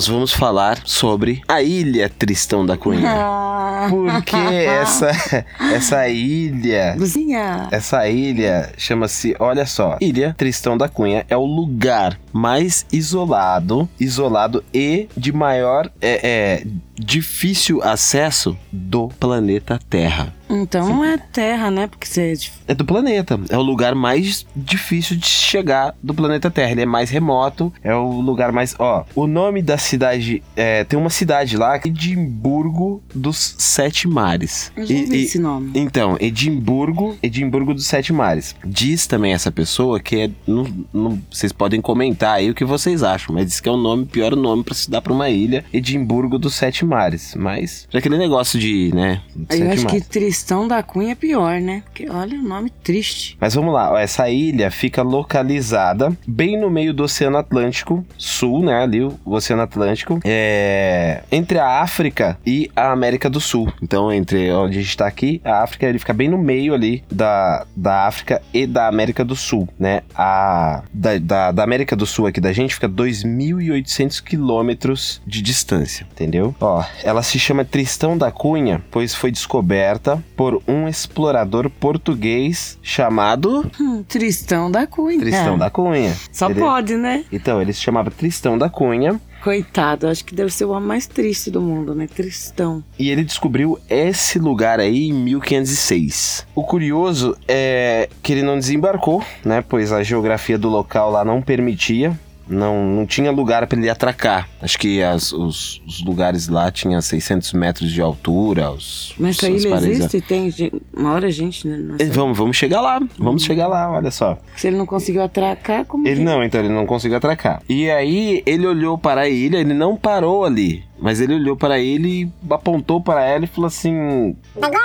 Nós 0.00 0.08
vamos 0.08 0.32
falar 0.32 0.80
sobre 0.86 1.42
a 1.46 1.62
Ilha 1.62 2.08
Tristão 2.08 2.64
da 2.64 2.74
Cunha. 2.74 3.06
Ah. 3.06 3.86
Porque 3.90 4.34
essa, 4.34 5.10
essa 5.74 6.08
ilha 6.08 6.94
Luzinha. 6.98 7.68
Essa 7.70 8.08
ilha 8.08 8.72
chama-se, 8.78 9.36
olha 9.38 9.66
só, 9.66 9.98
Ilha 10.00 10.34
Tristão 10.38 10.78
da 10.78 10.88
Cunha 10.88 11.26
é 11.28 11.36
o 11.36 11.44
lugar 11.44 12.18
mais 12.32 12.86
isolado, 12.90 13.86
isolado 14.00 14.64
e 14.72 15.06
de 15.14 15.32
maior 15.32 15.90
é, 16.00 16.20
é, 16.22 16.66
difícil 16.98 17.82
acesso 17.82 18.56
do 18.72 19.08
planeta 19.20 19.78
Terra. 19.90 20.39
Então 20.50 20.88
não 20.88 21.04
é 21.04 21.16
terra, 21.16 21.70
né? 21.70 21.86
Porque 21.86 22.06
você 22.06 22.32
é 22.32 22.34
de 22.34 22.52
É 22.68 22.74
do 22.74 22.84
planeta. 22.84 23.38
É 23.48 23.56
o 23.56 23.62
lugar 23.62 23.94
mais 23.94 24.44
difícil 24.54 25.16
de 25.16 25.26
chegar 25.26 25.94
do 26.02 26.12
planeta 26.14 26.50
Terra. 26.50 26.72
Ele 26.72 26.82
é 26.82 26.86
mais 26.86 27.08
remoto. 27.10 27.72
É 27.82 27.94
o 27.94 28.20
lugar 28.20 28.50
mais. 28.52 28.74
Ó, 28.78 29.04
o 29.14 29.26
nome 29.26 29.62
da 29.62 29.78
cidade. 29.78 30.42
É, 30.56 30.84
tem 30.84 30.98
uma 30.98 31.10
cidade 31.10 31.56
lá, 31.56 31.78
Edimburgo 31.84 33.02
dos 33.14 33.54
Sete 33.58 34.06
Mares. 34.08 34.72
Eu 34.76 34.86
já 34.86 34.94
E- 34.94 35.24
esse 35.24 35.38
nome. 35.38 35.70
então, 35.74 36.16
Edimburgo, 36.20 37.16
Edimburgo 37.22 37.74
dos 37.74 37.86
Sete 37.86 38.12
Mares. 38.12 38.54
Diz 38.64 39.06
também 39.06 39.32
essa 39.32 39.50
pessoa 39.50 40.00
que 40.00 40.16
é. 40.16 40.30
não- 40.46 40.66
não- 40.92 41.20
vocês 41.30 41.52
podem 41.52 41.80
comentar 41.80 42.36
aí 42.36 42.50
o 42.50 42.54
que 42.54 42.64
vocês 42.64 43.02
acham, 43.02 43.34
mas 43.34 43.46
diz 43.46 43.60
que 43.60 43.68
é 43.68 43.72
o 43.72 43.76
nome, 43.76 44.04
pior 44.06 44.34
nome 44.36 44.62
pra 44.64 44.74
se 44.74 44.90
dar 44.90 45.00
pra 45.00 45.12
uma 45.12 45.28
ilha, 45.30 45.64
Edimburgo 45.72 46.38
dos 46.38 46.54
Sete 46.54 46.84
Mares. 46.84 47.34
Mas, 47.36 47.86
já 47.90 47.98
aquele 47.98 48.18
negócio 48.18 48.58
de, 48.58 48.90
né? 48.94 49.20
Eu 49.36 49.46
Sete 49.56 49.62
acho 49.72 49.84
Mares. 49.84 50.02
que 50.04 50.08
Tristão 50.40 50.66
da 50.66 50.82
Cunha 50.82 51.12
é 51.12 51.14
pior, 51.14 51.60
né? 51.60 51.82
Porque 51.84 52.08
olha 52.08 52.38
o 52.38 52.42
nome 52.42 52.70
triste. 52.70 53.36
Mas 53.38 53.54
vamos 53.54 53.74
lá, 53.74 54.00
essa 54.00 54.30
ilha 54.30 54.70
fica 54.70 55.02
localizada 55.02 56.10
bem 56.26 56.58
no 56.58 56.70
meio 56.70 56.94
do 56.94 57.02
Oceano 57.02 57.36
Atlântico 57.36 58.02
Sul, 58.16 58.64
né? 58.64 58.82
Ali 58.82 59.02
o 59.02 59.18
Oceano 59.26 59.60
Atlântico, 59.60 60.18
é 60.24 61.22
entre 61.30 61.58
a 61.58 61.82
África 61.82 62.38
e 62.46 62.70
a 62.74 62.90
América 62.90 63.28
do 63.28 63.38
Sul. 63.38 63.70
Então, 63.82 64.10
entre 64.10 64.50
onde 64.50 64.78
a 64.78 64.80
gente 64.80 64.96
tá 64.96 65.06
aqui, 65.06 65.42
a 65.44 65.62
África, 65.62 65.86
ele 65.86 65.98
fica 65.98 66.14
bem 66.14 66.30
no 66.30 66.38
meio 66.38 66.72
ali 66.72 67.04
da, 67.12 67.66
da 67.76 68.06
África 68.06 68.40
e 68.54 68.66
da 68.66 68.88
América 68.88 69.22
do 69.22 69.36
Sul, 69.36 69.68
né? 69.78 70.00
A 70.14 70.82
da, 70.90 71.18
da, 71.18 71.52
da 71.52 71.62
América 71.62 71.94
do 71.94 72.06
Sul 72.06 72.26
aqui 72.26 72.40
da 72.40 72.52
gente 72.52 72.72
fica 72.72 72.88
2.800 72.88 74.22
quilômetros 74.22 75.20
de 75.26 75.42
distância, 75.42 76.06
entendeu? 76.10 76.54
Ó, 76.58 76.82
ela 77.04 77.22
se 77.22 77.38
chama 77.38 77.62
Tristão 77.62 78.16
da 78.16 78.32
Cunha, 78.32 78.82
pois 78.90 79.14
foi 79.14 79.30
descoberta 79.30 80.18
por 80.40 80.62
um 80.66 80.88
explorador 80.88 81.68
português 81.68 82.78
chamado 82.82 83.70
Hum, 83.78 84.02
Tristão 84.02 84.70
da 84.70 84.86
Cunha. 84.86 85.18
Tristão 85.20 85.58
da 85.58 85.68
Cunha. 85.68 86.16
Só 86.32 86.48
Ele- 86.48 86.58
pode, 86.58 86.96
né? 86.96 87.26
Então, 87.30 87.60
ele 87.60 87.74
se 87.74 87.82
chamava 87.82 88.10
Tristão 88.10 88.56
da 88.56 88.70
Cunha 88.70 89.20
Coitado, 89.42 90.06
acho 90.06 90.22
que 90.24 90.34
deve 90.34 90.50
ser 90.50 90.66
o 90.66 90.70
homem 90.70 90.86
mais 90.88 91.06
triste 91.06 91.50
do 91.50 91.60
mundo, 91.62 91.94
né? 91.94 92.06
Tristão. 92.06 92.82
e 92.98 93.10
ele 93.10 93.24
descobriu 93.24 93.78
esse 93.88 94.38
lugar 94.38 94.78
aí 94.80 95.08
em 95.08 95.12
1506. 95.14 96.46
O 96.54 96.62
curioso 96.62 97.36
é 97.48 98.08
que 98.22 98.32
ele 98.32 98.42
não 98.42 98.58
desembarcou, 98.58 99.22
né? 99.44 99.62
Pois 99.66 99.92
a 99.92 100.02
geografia 100.02 100.58
do 100.58 100.68
local 100.68 101.10
lá 101.10 101.24
não 101.24 101.40
permitia. 101.40 102.18
Não, 102.50 102.84
não 102.84 103.06
tinha 103.06 103.30
lugar 103.30 103.66
para 103.66 103.78
ele 103.78 103.88
atracar. 103.88 104.48
Acho 104.60 104.76
que 104.78 105.00
as- 105.02 105.32
os, 105.32 105.80
os 105.86 106.04
lugares 106.04 106.48
lá 106.48 106.70
tinham 106.70 107.00
600 107.00 107.52
metros 107.52 107.90
de 107.92 108.00
altura. 108.02 108.70
Os, 108.72 109.14
Mas 109.16 109.36
as 109.42 109.42
ilha 109.64 109.74
existe? 109.76 110.20
Tem 110.20 110.50
gente, 110.50 110.82
uma 110.92 111.12
hora 111.12 111.30
gente, 111.30 111.66
né? 111.68 111.76
Nossa. 111.76 112.02
Eh, 112.02 112.06
Vamos, 112.06 112.36
vamos 112.36 112.56
chegar 112.56 112.80
lá. 112.80 113.00
Vamos 113.16 113.44
chegar 113.44 113.68
lá, 113.68 113.90
olha 113.90 114.10
só. 114.10 114.36
Se 114.56 114.66
ele 114.66 114.76
não 114.76 114.84
conseguiu 114.86 115.22
atracar, 115.22 115.84
como 115.84 116.06
Ele 116.06 116.16
que- 116.16 116.22
não, 116.24 116.42
então 116.42 116.60
ele 116.60 116.68
não 116.74 116.84
conseguiu 116.86 117.16
atracar. 117.18 117.62
E 117.68 117.88
aí 117.90 118.42
ele 118.44 118.66
olhou 118.66 118.98
para 118.98 119.22
a 119.22 119.28
ilha, 119.28 119.58
ele 119.58 119.72
não 119.72 119.96
parou 119.96 120.44
ali, 120.44 120.82
mas 121.00 121.20
ele 121.20 121.34
olhou 121.34 121.56
para 121.56 121.78
ele 121.78 122.24
e 122.24 122.52
apontou 122.52 123.00
para 123.00 123.24
ela 123.24 123.44
e 123.44 123.48
falou 123.48 123.68
assim: 123.68 124.36
Agora 124.60 124.82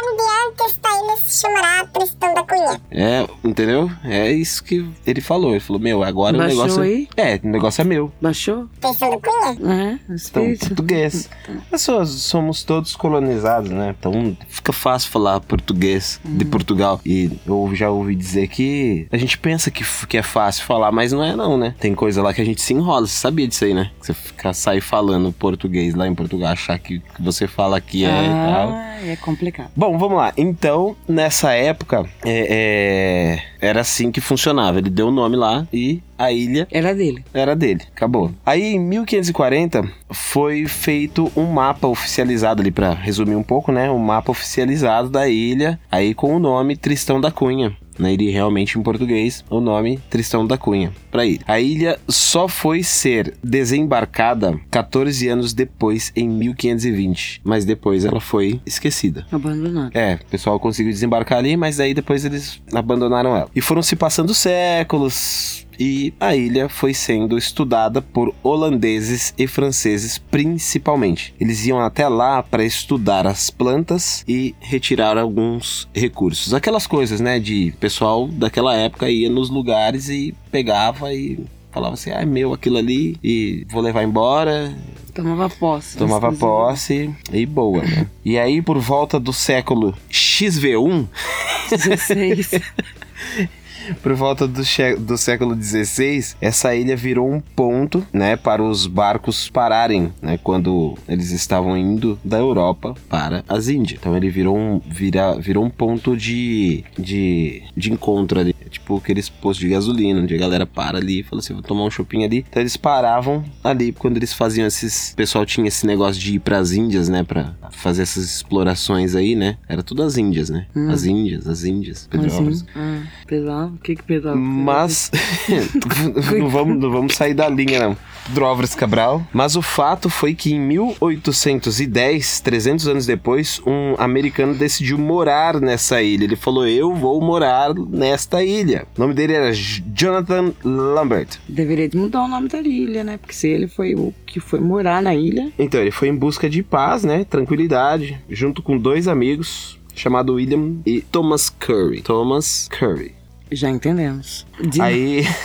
esta 0.65 0.89
ilha 0.89 1.17
se 1.23 1.41
chamará 1.41 1.85
Tristão 1.87 2.33
da 2.33 2.43
Cunha. 2.43 2.81
"É, 2.91 3.27
entendeu? 3.43 3.91
É 4.03 4.31
isso 4.31 4.63
que 4.63 4.87
ele 5.05 5.21
falou. 5.21 5.51
Ele 5.51 5.59
falou: 5.59 5.81
"Meu, 5.81 6.03
agora 6.03 6.37
Baixou 6.37 6.55
o 6.57 6.61
negócio 6.63 6.81
aí? 6.83 7.07
é, 7.17 7.39
o 7.43 7.47
negócio 7.47 7.81
é 7.81 7.83
meu". 7.85 8.11
Baixou? 8.21 8.67
Tristão 8.79 9.09
da 9.11 9.17
Cunha? 9.17 9.57
É, 9.73 10.13
Então, 10.13 10.55
português. 10.67 11.29
Nós 11.71 11.81
so- 11.81 12.05
somos 12.05 12.63
todos 12.63 12.95
colonizados, 12.95 13.69
né? 13.71 13.95
Então 13.97 14.35
fica 14.49 14.71
fácil 14.73 15.09
falar 15.11 15.39
português 15.39 16.19
de 16.23 16.45
Portugal. 16.45 16.99
E 17.05 17.31
eu 17.45 17.71
já 17.73 17.89
ouvi 17.89 18.15
dizer 18.15 18.47
que 18.47 19.07
a 19.11 19.17
gente 19.17 19.37
pensa 19.37 19.69
que, 19.71 19.83
que 20.07 20.17
é 20.17 20.23
fácil 20.23 20.63
falar, 20.65 20.91
mas 20.91 21.11
não 21.11 21.23
é 21.23 21.35
não, 21.35 21.57
né? 21.57 21.73
Tem 21.79 21.93
coisa 21.95 22.21
lá 22.21 22.33
que 22.33 22.41
a 22.41 22.45
gente 22.45 22.61
se 22.61 22.73
enrola. 22.73 23.07
Você 23.07 23.13
sabia 23.15 23.47
disso 23.47 23.65
aí, 23.65 23.73
né? 23.73 23.91
Que 23.99 24.07
você 24.07 24.13
fica, 24.13 24.53
sai 24.53 24.81
falando 24.81 25.31
português 25.31 25.93
lá 25.95 26.07
em 26.07 26.15
Portugal, 26.15 26.51
achar 26.51 26.77
que 26.79 26.99
que 26.99 27.21
você 27.21 27.47
fala 27.47 27.77
aqui 27.77 28.05
é 28.05 28.09
e 28.09 28.27
tal. 28.27 28.69
Ah, 28.69 28.97
é 29.05 29.15
complicado. 29.17 29.69
Bom, 29.75 29.97
vamos 29.97 30.17
lá. 30.17 30.33
Então, 30.38 30.96
nessa 31.08 31.54
época, 31.54 32.06
é, 32.25 33.38
é, 33.39 33.44
era 33.65 33.81
assim 33.81 34.12
que 34.12 34.22
funcionava. 34.22 34.77
Ele 34.79 34.89
deu 34.89 35.07
o 35.07 35.12
nome 35.12 35.36
lá 35.36 35.67
e 35.74 36.01
a 36.17 36.31
ilha 36.31 36.67
Era 36.72 36.93
dele. 36.95 37.24
era 37.34 37.55
dele, 37.55 37.81
acabou. 37.93 38.31
Aí 38.45 38.75
em 38.75 38.79
1540 38.79 39.84
foi 40.12 40.65
feito 40.65 41.31
um 41.36 41.45
mapa 41.45 41.88
oficializado 41.88 42.62
ali 42.62 42.72
pra 42.72 42.93
resumir 42.93 43.36
um 43.36 43.43
pouco, 43.43 43.72
né? 43.72 43.89
Um 43.91 43.98
mapa 44.00 44.31
oficializado 44.31 45.10
da 45.10 45.27
ilha, 45.27 45.79
aí 45.91 46.13
com 46.13 46.36
o 46.36 46.39
nome 46.39 46.77
Tristão 46.77 47.19
da 47.19 47.31
Cunha. 47.31 47.75
né? 48.00 48.13
E 48.17 48.29
realmente 48.31 48.77
em 48.77 48.81
português 48.84 49.43
o 49.50 49.60
nome 49.60 50.00
Tristão 50.10 50.45
da 50.48 50.57
Cunha 50.57 50.91
para 51.12 51.25
ilha. 51.25 51.41
A 51.48 51.60
ilha 51.60 51.98
só 52.07 52.48
foi 52.48 52.81
ser 52.84 53.34
desembarcada 53.43 54.60
14 54.72 55.27
anos 55.27 55.53
depois, 55.53 56.12
em 56.15 56.27
1520, 56.29 57.41
mas 57.43 57.65
depois 57.65 58.03
ela 58.05 58.19
foi 58.19 58.60
esquecida. 58.65 59.25
Abandonado. 59.31 59.91
É, 59.95 60.15
o 60.22 60.25
pessoal 60.29 60.60
conseguiu 60.60 60.91
desembarcar 60.91 61.38
ali, 61.39 61.55
mas 61.57 61.79
aí 61.79 61.93
depois 61.93 62.24
eles 62.25 62.62
abandonaram 62.74 63.36
ela. 63.36 63.50
E 63.55 63.62
foram 63.62 63.81
se 63.81 63.95
passando 63.95 64.33
séculos, 64.33 65.65
e 65.79 66.13
a 66.19 66.35
ilha 66.35 66.69
foi 66.69 66.93
sendo 66.93 67.38
estudada 67.38 68.01
por 68.01 68.33
holandeses 68.43 69.33
e 69.38 69.47
franceses 69.47 70.17
principalmente. 70.17 71.33
Eles 71.39 71.65
iam 71.65 71.79
até 71.79 72.07
lá 72.07 72.41
para 72.41 72.63
estudar 72.63 73.27
as 73.27 73.50
plantas 73.50 74.24
e 74.27 74.55
retirar 74.59 75.17
alguns 75.17 75.88
recursos. 75.93 76.53
Aquelas 76.53 76.88
coisas, 76.88 77.19
né, 77.19 77.39
de 77.39 77.74
pessoal 77.79 78.27
daquela 78.27 78.75
época 78.75 79.09
ia 79.09 79.29
nos 79.29 79.50
lugares 79.50 80.09
e 80.09 80.33
pegava 80.51 81.13
e 81.13 81.39
falava 81.71 81.93
assim: 81.93 82.12
"Ah, 82.12 82.21
é 82.21 82.25
meu 82.25 82.53
aquilo 82.53 82.77
ali 82.77 83.17
e 83.24 83.65
vou 83.69 83.81
levar 83.81 84.03
embora". 84.03 84.74
Tomava 85.13 85.50
posse. 85.50 85.97
Tomava 85.97 86.29
das 86.29 86.39
posse 86.39 87.09
e 87.31 87.45
boa, 87.45 87.81
né? 87.81 88.05
E 88.24 88.38
aí, 88.38 88.62
por 88.62 88.77
volta 88.79 89.17
do 89.17 89.31
século 89.31 89.93
XV1, 90.12 91.07
coisas. 91.07 91.07
16. 91.69 92.62
Por 94.01 94.13
volta 94.13 94.48
do, 94.48 94.62
do 95.00 95.18
século 95.18 95.56
XVI, 95.62 96.36
essa 96.42 96.75
ilha 96.75 96.96
virou 96.96 97.32
um 97.32 97.39
ponto, 97.39 98.06
né, 98.12 98.36
para 98.36 98.63
os 98.63 98.88
barcos 98.88 99.50
pararem, 99.50 100.13
né, 100.22 100.39
quando 100.42 100.96
eles 101.08 101.32
estavam 101.32 101.77
indo 101.77 102.20
da 102.24 102.38
Europa 102.38 102.96
para 103.10 103.44
as 103.48 103.68
Índias. 103.68 104.00
Então 104.00 104.15
ele 104.15 104.30
virou 104.30 104.58
um, 104.58 104.80
vira, 104.80 105.36
virou 105.39 105.63
um 105.63 105.70
ponto 105.70 106.15
de, 106.15 106.84
de, 106.98 107.63
de 107.75 107.92
encontro 107.92 108.39
ali, 108.39 108.56
tipo 108.70 108.98
aqueles 108.98 109.30
postos 109.30 109.65
de 109.65 109.70
gasolina, 109.70 110.22
onde 110.22 110.36
a 110.36 110.38
galera 110.38 110.65
para 110.65 110.98
ali 110.98 111.20
e 111.20 111.24
fala 111.24 111.39
assim, 111.39 111.54
vou 111.54 111.63
tomar 111.63 111.84
um 111.84 111.92
shopping 111.92 112.24
ali. 112.24 112.46
Então 112.50 112.62
eles 112.62 112.77
paravam 112.77 113.44
ali 113.63 113.92
quando 113.92 114.18
eles 114.18 114.34
faziam 114.34 114.68
esses, 114.68 115.12
o 115.12 115.15
pessoal 115.15 115.46
tinha 115.46 115.68
esse 115.68 115.86
negócio 115.86 116.22
de 116.22 116.36
ir 116.36 116.39
para 116.39 116.58
as 116.58 116.72
Índias, 116.72 117.10
né, 117.10 117.24
para 117.24 117.54
fazer 117.72 118.04
essas 118.04 118.24
explorações 118.25 119.15
aí, 119.15 119.36
né? 119.36 119.58
Era 119.68 119.84
tudo 119.84 120.04
as 120.04 120.18
Índias, 120.18 120.50
né? 120.50 120.68
As 120.89 121.06
Índias, 121.06 121.48
as 121.48 121.63
Índias, 121.63 122.08
Petrópolis. 122.10 122.62
Assim. 122.62 122.72
Ah, 122.75 123.04
Pedro, 123.27 123.51
o 123.75 123.84
que 123.84 123.96
que 123.96 124.03
Pedro? 124.03 124.36
Mas 124.38 125.12
não, 126.38 126.50
vamos, 126.50 126.79
não 126.79 126.91
vamos 126.91 127.15
sair 127.15 127.34
da 127.34 127.48
linha, 127.50 127.79
não. 127.79 127.98
Drovres 128.29 128.74
Cabral. 128.74 129.25
Mas 129.32 129.55
o 129.55 129.62
fato 129.62 130.10
foi 130.10 130.34
que 130.34 130.53
em 130.53 130.60
1810, 130.60 132.39
300 132.39 132.88
anos 132.88 133.05
depois, 133.05 133.62
um 133.65 133.96
americano 134.00 134.55
decidiu 134.55 134.98
morar 134.98 135.60
nessa 135.60 136.01
ilha. 136.01 136.24
Ele 136.24 136.36
falou: 136.36 136.67
Eu 136.67 136.94
vou 136.96 137.22
morar 137.22 137.74
nesta 137.74 138.44
ilha. 138.44 138.88
O 138.98 139.01
nome 139.01 139.13
dele 139.13 139.34
era 139.34 139.51
Jonathan 139.53 140.53
Lambert. 140.63 141.38
Deveria 141.48 141.88
de 141.88 141.98
mudar 141.98 142.24
o 142.24 142.27
nome 142.27 142.48
da 142.48 142.60
ilha, 142.60 143.03
né? 143.03 143.17
Porque 143.17 143.36
se 143.36 143.48
ele 143.48 143.67
foi 143.67 143.94
o 143.94 144.13
que 144.25 144.39
foi 144.39 144.60
morar 144.60 145.01
na 145.01 145.13
ilha, 145.13 145.51
Então, 145.58 145.79
ele 145.79 145.91
foi 145.91 146.08
em 146.08 146.15
busca 146.15 146.50
de 146.50 146.63
paz, 146.63 147.03
né? 147.03 147.24
Tranquilidade, 147.24 148.20
junto 148.29 148.62
com 148.62 148.77
dois 148.77 149.08
amigos, 149.08 149.79
chamado 149.94 150.34
William 150.34 150.77
e 150.86 151.01
Thomas 151.01 151.50
Curry. 151.50 152.01
Thomas 152.01 152.67
Curry. 152.70 153.13
Já 153.51 153.69
entendemos. 153.69 154.45
De- 154.61 154.81
Aí. 154.81 155.23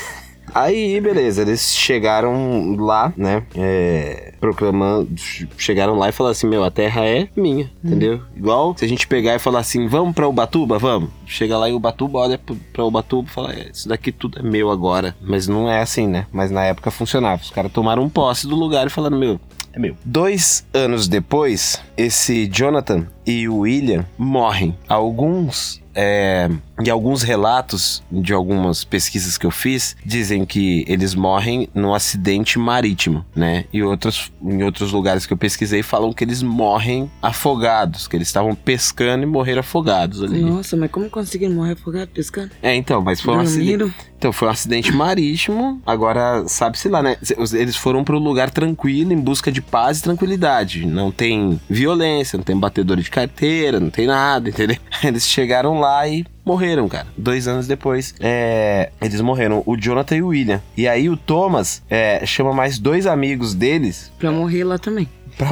Aí, 0.53 1.01
beleza, 1.01 1.43
eles 1.43 1.73
chegaram 1.73 2.75
lá, 2.77 3.13
né? 3.17 3.45
É, 3.55 4.33
proclamando. 4.41 5.09
Chegaram 5.57 5.95
lá 5.97 6.09
e 6.09 6.13
falaram 6.13 6.33
assim: 6.33 6.49
Meu, 6.49 6.65
a 6.65 6.71
terra 6.73 7.05
é 7.05 7.29
minha, 7.37 7.71
entendeu? 7.85 8.21
Igual 8.37 8.75
se 8.77 8.85
a 8.85 8.89
gente 8.89 9.07
pegar 9.07 9.37
e 9.37 9.39
falar 9.39 9.61
assim: 9.61 9.87
Vamos 9.87 10.13
pra 10.13 10.27
Ubatuba? 10.29 10.77
Vamos. 10.77 11.11
Chega 11.25 11.57
lá 11.57 11.71
em 11.71 11.73
Ubatuba, 11.73 12.19
olha 12.19 12.41
pra 12.73 12.85
Ubatuba 12.85 13.29
e 13.29 13.33
fala: 13.33 13.53
é, 13.53 13.71
Isso 13.73 13.89
daqui 13.89 14.11
tudo 14.11 14.41
é 14.41 14.43
meu 14.43 14.71
agora. 14.71 15.15
Mas 15.21 15.47
não 15.47 15.71
é 15.71 15.81
assim, 15.83 16.09
né? 16.09 16.27
Mas 16.33 16.51
na 16.51 16.65
época 16.65 16.91
funcionava. 16.91 17.41
Os 17.41 17.51
caras 17.51 17.71
tomaram 17.71 18.09
posse 18.09 18.49
do 18.49 18.57
lugar 18.57 18.85
e 18.89 18.91
falaram: 18.91 19.17
Meu, 19.17 19.39
é 19.73 19.79
meu. 19.79 19.95
Dois 20.05 20.67
anos 20.75 21.07
depois, 21.07 21.81
esse 21.97 22.49
Jonathan 22.49 23.07
e 23.27 23.49
o 23.49 23.59
William 23.59 24.05
morrem. 24.19 24.77
Alguns. 24.89 25.81
É, 25.93 26.49
e 26.83 26.89
alguns 26.89 27.23
relatos 27.23 28.03
de 28.11 28.33
algumas 28.33 28.85
pesquisas 28.85 29.37
que 29.37 29.45
eu 29.45 29.51
fiz 29.51 29.97
dizem 30.07 30.47
que 30.47 30.85
eles 30.87 31.17
morrem 31.17 31.69
num 31.75 31.93
acidente 31.93 32.59
marítimo, 32.61 33.25
né? 33.35 33.65
E 33.73 33.83
outros, 33.83 34.33
em 34.41 34.63
outros 34.63 34.93
lugares 34.93 35.27
que 35.27 35.33
eu 35.33 35.37
pesquisei 35.37 35.83
falam 35.83 36.13
que 36.13 36.23
eles 36.23 36.43
morrem 36.43 37.11
afogados, 37.21 38.07
que 38.07 38.17
eles 38.17 38.29
estavam 38.29 38.55
pescando 38.55 39.25
e 39.25 39.27
morreram 39.27 39.61
afogados 39.61 40.23
ali. 40.23 40.41
Nossa, 40.41 40.77
mas 40.77 40.91
como 40.91 41.11
conseguiram 41.11 41.55
morrer 41.55 41.73
afogado 41.73 42.09
pescando? 42.09 42.53
É, 42.63 42.75
então, 42.75 43.03
mas 43.03 43.21
foi 43.21 43.35
um 43.35 43.41
acidente. 43.41 43.93
Então, 44.17 44.33
foi 44.33 44.49
um 44.49 44.51
acidente 44.51 44.93
marítimo. 44.93 45.81
Agora, 45.85 46.47
sabe-se 46.47 46.89
lá, 46.89 47.03
né? 47.03 47.17
Eles 47.53 47.75
foram 47.75 48.05
para 48.05 48.15
um 48.15 48.19
lugar 48.19 48.51
tranquilo, 48.51 49.13
em 49.13 49.21
busca 49.21 49.51
de 49.51 49.63
paz 49.63 49.99
e 49.99 50.03
tranquilidade. 50.03 50.87
Não 50.87 51.11
tem 51.11 51.59
violência, 51.69 52.37
não 52.37 52.45
tem 52.45 52.57
batedor 52.57 52.99
de 52.99 53.10
carteira, 53.11 53.79
não 53.81 53.91
tem 53.91 54.07
nada, 54.07 54.49
entendeu? 54.51 54.77
Eles 55.05 55.27
chegaram 55.27 55.79
lá 55.81 56.07
e 56.09 56.25
morreram, 56.45 56.89
cara. 56.89 57.07
Dois 57.17 57.47
anos 57.49 57.67
depois, 57.67 58.15
é, 58.21 58.91
eles 59.03 59.21
morreram. 59.21 59.63
O 59.67 59.77
Jonathan 59.77 60.17
e 60.17 60.23
o 60.23 60.29
William. 60.29 60.61
E 60.77 60.89
aí 60.89 61.09
o 61.11 61.17
Thomas 61.17 61.83
é, 61.91 62.25
chama 62.25 62.53
mais 62.53 62.79
dois 62.79 63.07
amigos 63.07 63.55
deles 63.55 64.11
Pra 64.19 64.31
morrer 64.33 64.65
lá 64.65 64.79
também. 64.79 65.09
pra, 65.37 65.49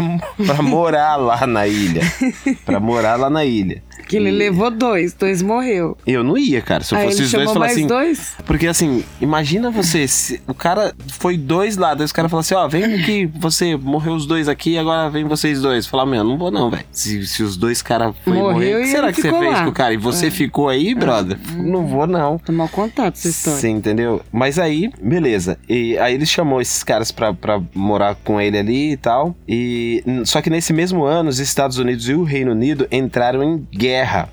pra 0.46 0.62
morar 0.62 1.16
lá 1.16 1.46
na 1.46 1.66
ilha. 1.66 2.02
Pra 2.64 2.78
morar 2.80 3.16
lá 3.16 3.30
na 3.30 3.44
ilha. 3.44 3.82
Que 4.06 4.16
ele 4.16 4.28
E- 4.28 4.32
levou 4.32 4.70
dois, 4.70 5.14
dois 5.14 5.42
morreu. 5.42 5.96
Eu 6.06 6.22
não 6.24 6.36
ia, 6.38 6.60
cara. 6.60 6.82
Se 6.84 6.94
eu 6.94 7.00
fosse 7.00 7.18
ele 7.18 7.24
os 7.26 7.32
dois, 7.32 7.52
falar 7.52 7.66
assim. 7.66 7.86
dois? 7.86 8.34
Porque 8.46 8.66
assim, 8.66 9.04
imagina 9.20 9.70
você, 9.70 10.06
o 10.46 10.54
cara 10.54 10.94
foi 11.18 11.36
dois 11.36 11.76
lá, 11.76 11.94
daí 11.94 12.04
os 12.04 12.12
caras 12.12 12.30
falaram 12.30 12.40
assim, 12.40 12.54
ó, 12.54 12.68
vem 12.68 12.84
aqui, 12.94 13.26
você 13.38 13.76
morreu 13.76 14.14
os 14.14 14.26
dois 14.26 14.48
aqui, 14.48 14.78
agora 14.78 15.10
vem 15.10 15.24
vocês 15.24 15.60
dois. 15.60 15.86
Falar, 15.86 16.06
meu, 16.06 16.24
não 16.24 16.38
vou 16.38 16.50
não, 16.50 16.70
velho. 16.70 16.84
Se, 16.90 17.26
se 17.26 17.42
os 17.42 17.56
dois 17.56 17.82
caras 17.82 18.14
Morreu 18.26 18.42
morrer, 18.52 18.76
o 18.76 18.80
que 18.82 18.86
será 18.88 19.12
que 19.12 19.20
você 19.20 19.30
fez 19.30 19.52
lá. 19.52 19.64
com 19.64 19.70
o 19.70 19.72
cara? 19.72 19.92
E 19.94 19.96
você 19.96 20.30
ficou 20.30 20.68
aí, 20.68 20.94
brother? 20.94 21.38
Não 21.56 21.86
vou 21.86 22.06
não. 22.06 22.40
Mau 22.48 22.68
contato 22.68 23.14
essa 23.14 23.28
história. 23.28 23.58
Você 23.60 23.68
entendeu? 23.68 24.22
Mas 24.32 24.58
aí, 24.58 24.90
beleza. 25.02 25.58
E 25.68 25.96
aí 25.98 26.14
ele 26.14 26.26
chamou 26.26 26.60
esses 26.60 26.82
caras 26.82 27.10
pra, 27.12 27.32
pra 27.34 27.60
morar 27.74 28.14
com 28.24 28.40
ele 28.40 28.58
ali 28.58 28.92
e 28.92 28.96
tal. 28.96 29.34
E 29.48 30.02
só 30.24 30.40
que 30.40 30.48
nesse 30.50 30.72
mesmo 30.72 31.04
ano, 31.04 31.28
os 31.28 31.38
Estados 31.38 31.78
Unidos 31.78 32.08
e 32.08 32.14
o 32.14 32.22
Reino 32.24 32.52
Unido 32.52 32.86
entraram 32.90 33.42
em 33.42 33.66
guerra. 33.72 33.87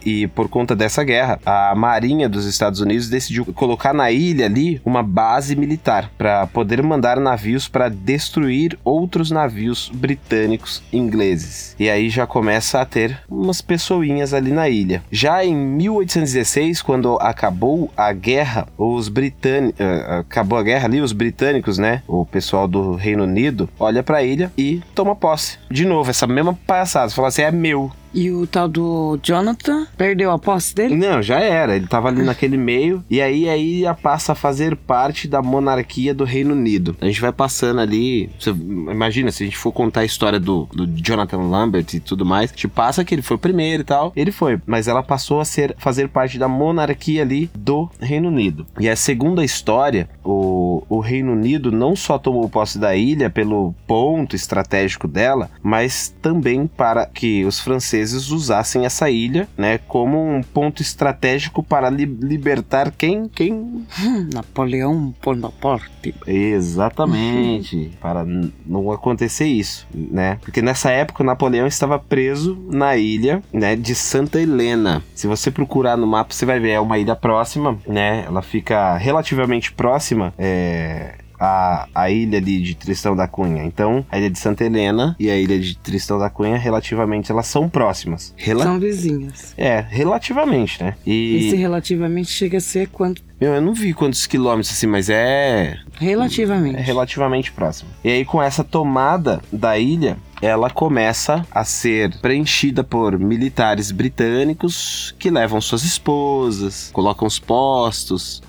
E 0.06 0.28
por 0.28 0.50
conta 0.50 0.76
dessa 0.76 1.04
guerra, 1.04 1.40
a 1.46 1.74
Marinha 1.76 2.28
dos 2.28 2.46
Estados 2.46 2.80
Unidos 2.80 3.10
decidiu 3.10 3.46
colocar 3.54 3.94
na 3.94 4.12
ilha 4.12 4.46
ali 4.46 4.82
uma 4.86 5.02
base 5.04 5.56
militar 5.56 6.12
para 6.18 6.48
poder 6.48 6.82
mandar 6.82 7.20
navios 7.20 7.68
para 7.68 7.90
destruir 7.90 8.78
outros 8.84 9.32
navios 9.32 9.92
britânicos 9.94 10.84
ingleses. 10.92 11.76
E 11.80 11.90
aí 11.90 12.10
já 12.10 12.26
começa 12.28 12.82
a 12.82 12.86
ter 12.86 13.20
umas 13.30 13.62
pessoinhas 13.62 14.34
ali 14.34 14.52
na 14.52 14.70
ilha. 14.70 15.04
Já 15.12 15.44
em 15.44 15.56
1816, 15.56 16.82
quando 16.82 17.18
acabou 17.22 17.92
a 17.96 18.12
guerra, 18.12 18.68
os 18.78 19.08
britânicos 19.10 19.76
acabou 20.20 20.58
a 20.58 20.64
guerra 20.64 20.86
ali, 20.86 21.02
os 21.02 21.12
britânicos, 21.12 21.78
né, 21.78 22.02
o 22.08 22.26
pessoal 22.26 22.68
do 22.68 22.96
Reino 22.96 23.24
Unido, 23.24 23.70
olha 23.80 24.04
para 24.04 24.18
a 24.18 24.24
ilha 24.24 24.52
e 24.58 24.82
toma 24.94 25.16
posse. 25.16 25.58
De 25.70 25.86
novo, 25.86 26.10
essa 26.10 26.28
mesma 26.28 26.58
palhaçada, 26.66 27.12
fala 27.12 27.28
assim, 27.28 27.42
é 27.42 27.52
meu. 27.52 27.92
E 28.15 28.31
o 28.31 28.48
tal 28.48 28.67
do 28.67 29.19
Jonathan 29.22 29.86
perdeu 29.95 30.31
a 30.31 30.39
posse 30.39 30.74
dele? 30.74 30.95
Não, 30.95 31.22
já 31.22 31.39
era. 31.39 31.75
Ele 31.75 31.86
tava 31.86 32.07
ali 32.07 32.24
naquele 32.24 32.57
meio. 32.57 33.03
E 33.10 33.22
aí 33.22 33.48
a 33.48 33.57
ilha 33.57 33.93
passa 33.93 34.31
a 34.31 34.36
fazer 34.36 34.75
parte 34.75 35.27
da 35.27 35.41
monarquia 35.41 36.13
do 36.13 36.24
Reino 36.24 36.53
Unido. 36.53 36.95
A 37.00 37.05
gente 37.05 37.22
vai 37.22 37.31
passando 37.31 37.81
ali. 37.81 38.29
Você 38.39 38.50
imagina, 38.50 39.31
se 39.31 39.43
a 39.43 39.45
gente 39.45 39.57
for 39.57 39.72
contar 39.72 40.01
a 40.01 40.05
história 40.05 40.39
do, 40.39 40.67
do 40.74 40.88
Jonathan 40.88 41.50
Lambert 41.50 41.93
e 41.93 42.00
tudo 42.00 42.25
mais, 42.25 42.51
gente 42.55 42.67
passa 42.67 43.03
que 43.03 43.13
ele 43.13 43.22
foi 43.22 43.36
o 43.36 43.39
primeiro 43.39 43.81
e 43.81 43.86
tal. 43.86 44.13
Ele 44.15 44.31
foi. 44.31 44.60
Mas 44.65 44.88
ela 44.88 45.03
passou 45.03 45.39
a 45.39 45.45
ser 45.45 45.75
fazer 45.77 46.07
parte 46.07 46.39
da 46.39 46.48
monarquia 46.48 47.22
ali 47.22 47.50
do 47.53 47.89
Reino 48.00 48.29
Unido. 48.29 48.65
E 48.79 48.89
a 48.89 48.95
segunda 48.95 49.43
história, 49.43 50.10
o, 50.24 50.84
o 50.89 51.00
Reino 51.00 51.34
Unido 51.34 51.72
não 51.72 51.95
só 51.95 52.17
tomou 52.17 52.50
posse 52.50 52.79
da 52.79 52.95
ilha 52.95 53.29
pelo 53.29 53.74
ponto 53.86 54.36
estratégico 54.36 55.07
dela, 55.07 55.50
mas 55.62 56.15
também 56.22 56.65
para 56.65 57.05
que 57.05 57.43
os 57.45 57.60
franceses 57.60 58.05
usassem 58.14 58.86
essa 58.86 59.10
ilha, 59.10 59.48
né, 59.58 59.78
como 59.78 60.18
um 60.24 60.42
ponto 60.42 60.82
estratégico 60.82 61.62
para 61.64 61.90
li- 61.90 62.06
libertar 62.06 62.92
quem, 62.92 63.28
quem 63.28 63.86
Napoleão 64.34 65.14
Bonaparte. 65.24 66.14
Exatamente, 66.28 67.92
para 68.02 68.26
não 68.66 68.92
acontecer 68.92 69.46
isso, 69.46 69.88
né? 69.94 70.38
Porque 70.42 70.62
nessa 70.62 70.92
época 70.92 71.24
Napoleão 71.24 71.68
estava 71.68 71.98
preso 71.98 72.58
na 72.70 72.96
ilha, 72.98 73.42
né, 73.52 73.76
de 73.76 73.96
Santa 73.96 74.40
Helena. 74.40 75.02
Se 75.14 75.28
você 75.28 75.50
procurar 75.50 75.98
no 75.98 76.06
mapa, 76.08 76.34
você 76.34 76.46
vai 76.46 76.60
ver, 76.60 76.72
é 76.72 76.80
uma 76.80 76.98
ilha 76.98 77.16
próxima, 77.16 77.78
né? 77.88 78.24
Ela 78.28 78.42
fica 78.42 78.96
relativamente 78.98 79.72
próxima, 79.72 80.34
é, 80.38 81.16
a, 81.39 81.88
a 81.94 82.10
ilha 82.10 82.38
ali 82.38 82.62
de 82.62 82.75
Tristão 82.75 83.15
da 83.15 83.27
Cunha. 83.27 83.63
Então, 83.63 84.06
a 84.12 84.18
ilha 84.18 84.30
de 84.30 84.39
Santa 84.39 84.63
Helena 84.63 85.15
e 85.20 85.30
a 85.30 85.38
ilha 85.38 85.60
de 85.60 85.77
Tristão 85.77 86.18
da 86.18 86.30
Cunha, 86.30 86.58
relativamente, 86.58 87.32
elas 87.32 87.48
são 87.48 87.70
próximas. 87.70 88.34
Rela 88.38 88.63
São 88.63 88.80
vizinhas. 88.80 89.54
É, 89.58 89.86
relativamente, 89.88 90.84
né? 90.84 90.96
E. 91.06 91.48
Esse 91.48 91.56
relativamente 91.56 92.30
chega 92.30 92.58
a 92.58 92.62
ser 92.62 92.88
quanto? 92.88 93.24
Meu, 93.39 93.54
eu 93.54 93.62
não 93.62 93.74
vi 93.74 93.94
quantos 93.94 94.25
quilômetros 94.25 94.72
assim, 94.72 94.88
mas 94.88 95.10
é 95.10 95.77
Relativamente. 96.00 96.77
é 96.77 96.82
relativamente 96.82 97.51
próximo. 97.51 97.89
E 98.04 98.10
aí, 98.10 98.24
com 98.25 98.42
essa 98.42 98.63
tomada 98.63 99.42
da 99.51 99.77
ilha, 99.77 100.18
ela 100.42 100.70
começa 100.70 101.46
a 101.51 101.65
ser 101.65 102.18
preenchida 102.22 102.84
por 102.84 103.20
militares 103.20 103.92
britânicos 103.92 105.13
que 105.20 105.30
levam 105.30 105.60
suas 105.60 105.84
esposas, 105.84 106.89
colocam 106.94 107.27
os 107.27 107.38
postos. 107.38 108.42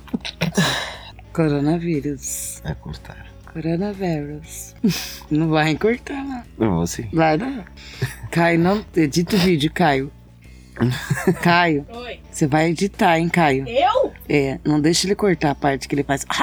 Coronavírus. 1.37 2.62
É, 2.64 2.73
cortar. 2.73 3.26
Coronavírus. 3.52 4.75
Não 5.31 5.50
vai 5.50 5.73
encurtar, 5.73 6.25
não. 6.25 6.43
Eu 6.59 6.71
vou 6.73 6.83
assim. 6.83 7.11
Vai 7.12 7.37
não. 7.37 7.62
Caio, 8.31 8.59
não. 8.59 8.83
Edita 8.97 9.37
o 9.37 9.38
vídeo, 9.40 9.71
Caio. 9.71 10.11
Caio, 11.43 11.85
Oi. 11.90 12.21
Você 12.37 12.47
vai 12.47 12.69
editar, 12.71 13.19
hein, 13.19 13.28
Caio? 13.28 13.64
Eu? 13.69 14.12
É, 14.28 14.59
não 14.64 14.81
deixa 14.81 15.07
ele 15.07 15.14
cortar 15.14 15.50
a 15.52 15.55
parte 15.55 15.88
que 15.88 15.95
ele 15.95 16.02
faz. 16.05 16.25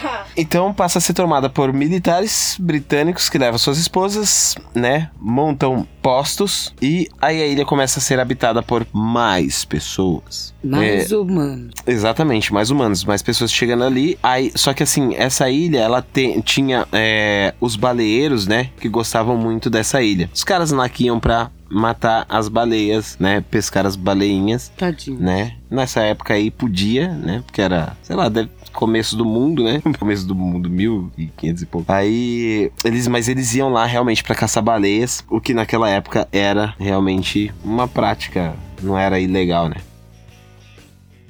Tá. 0.00 0.26
Então 0.36 0.72
passa 0.72 0.98
a 0.98 1.00
ser 1.00 1.12
tomada 1.12 1.50
por 1.50 1.72
militares 1.72 2.56
britânicos 2.58 3.28
que 3.28 3.36
levam 3.36 3.58
suas 3.58 3.76
esposas, 3.78 4.54
né? 4.74 5.10
Montam 5.20 5.86
postos 6.00 6.72
e 6.80 7.08
aí 7.20 7.42
a 7.42 7.46
ilha 7.46 7.66
começa 7.66 7.98
a 7.98 8.02
ser 8.02 8.18
habitada 8.20 8.62
por 8.62 8.86
mais 8.92 9.64
pessoas. 9.64 10.54
Mais 10.62 11.10
humano. 11.12 11.68
Exatamente, 11.86 12.52
mais 12.52 12.70
humanos, 12.70 13.04
mais 13.04 13.22
pessoas 13.22 13.52
chegando 13.52 13.82
ali. 13.84 14.16
Aí, 14.22 14.52
só 14.54 14.72
que 14.72 14.82
assim, 14.84 15.14
essa 15.16 15.50
ilha, 15.50 15.80
ela 15.80 16.00
te- 16.00 16.40
tinha 16.42 16.86
é, 16.92 17.52
os 17.60 17.76
baleeiros, 17.76 18.46
né? 18.46 18.70
Que 18.80 18.88
gostavam 18.88 19.36
muito 19.36 19.68
dessa 19.68 20.00
ilha. 20.00 20.30
Os 20.32 20.44
caras 20.44 20.70
lá 20.70 20.88
que 20.88 21.04
iam 21.06 21.18
pra 21.18 21.50
matar 21.68 22.24
as 22.28 22.48
baleias, 22.48 23.16
né? 23.18 23.44
Pescar 23.50 23.86
as 23.86 23.96
baleinhas, 23.96 24.70
Tadinho. 24.76 25.09
Né? 25.18 25.56
Nessa 25.70 26.00
época 26.02 26.34
aí 26.34 26.50
podia, 26.50 27.08
né? 27.08 27.42
Porque 27.44 27.60
era, 27.60 27.96
sei 28.02 28.16
lá, 28.16 28.30
começo 28.72 29.16
do 29.16 29.24
mundo, 29.24 29.64
né? 29.64 29.82
Começo 29.98 30.26
do 30.26 30.34
mundo, 30.34 30.70
1500 30.70 31.62
e 31.62 31.66
pouco. 31.66 31.92
Aí, 31.92 32.70
eles, 32.84 33.06
mas 33.08 33.28
eles 33.28 33.54
iam 33.54 33.70
lá 33.70 33.84
realmente 33.84 34.22
pra 34.22 34.34
caçar 34.34 34.62
baleias, 34.62 35.24
o 35.28 35.40
que 35.40 35.54
naquela 35.54 35.88
época 35.88 36.28
era 36.32 36.74
realmente 36.78 37.52
uma 37.64 37.86
prática, 37.88 38.54
não 38.82 38.96
era 38.96 39.18
ilegal, 39.20 39.68
né? 39.68 39.76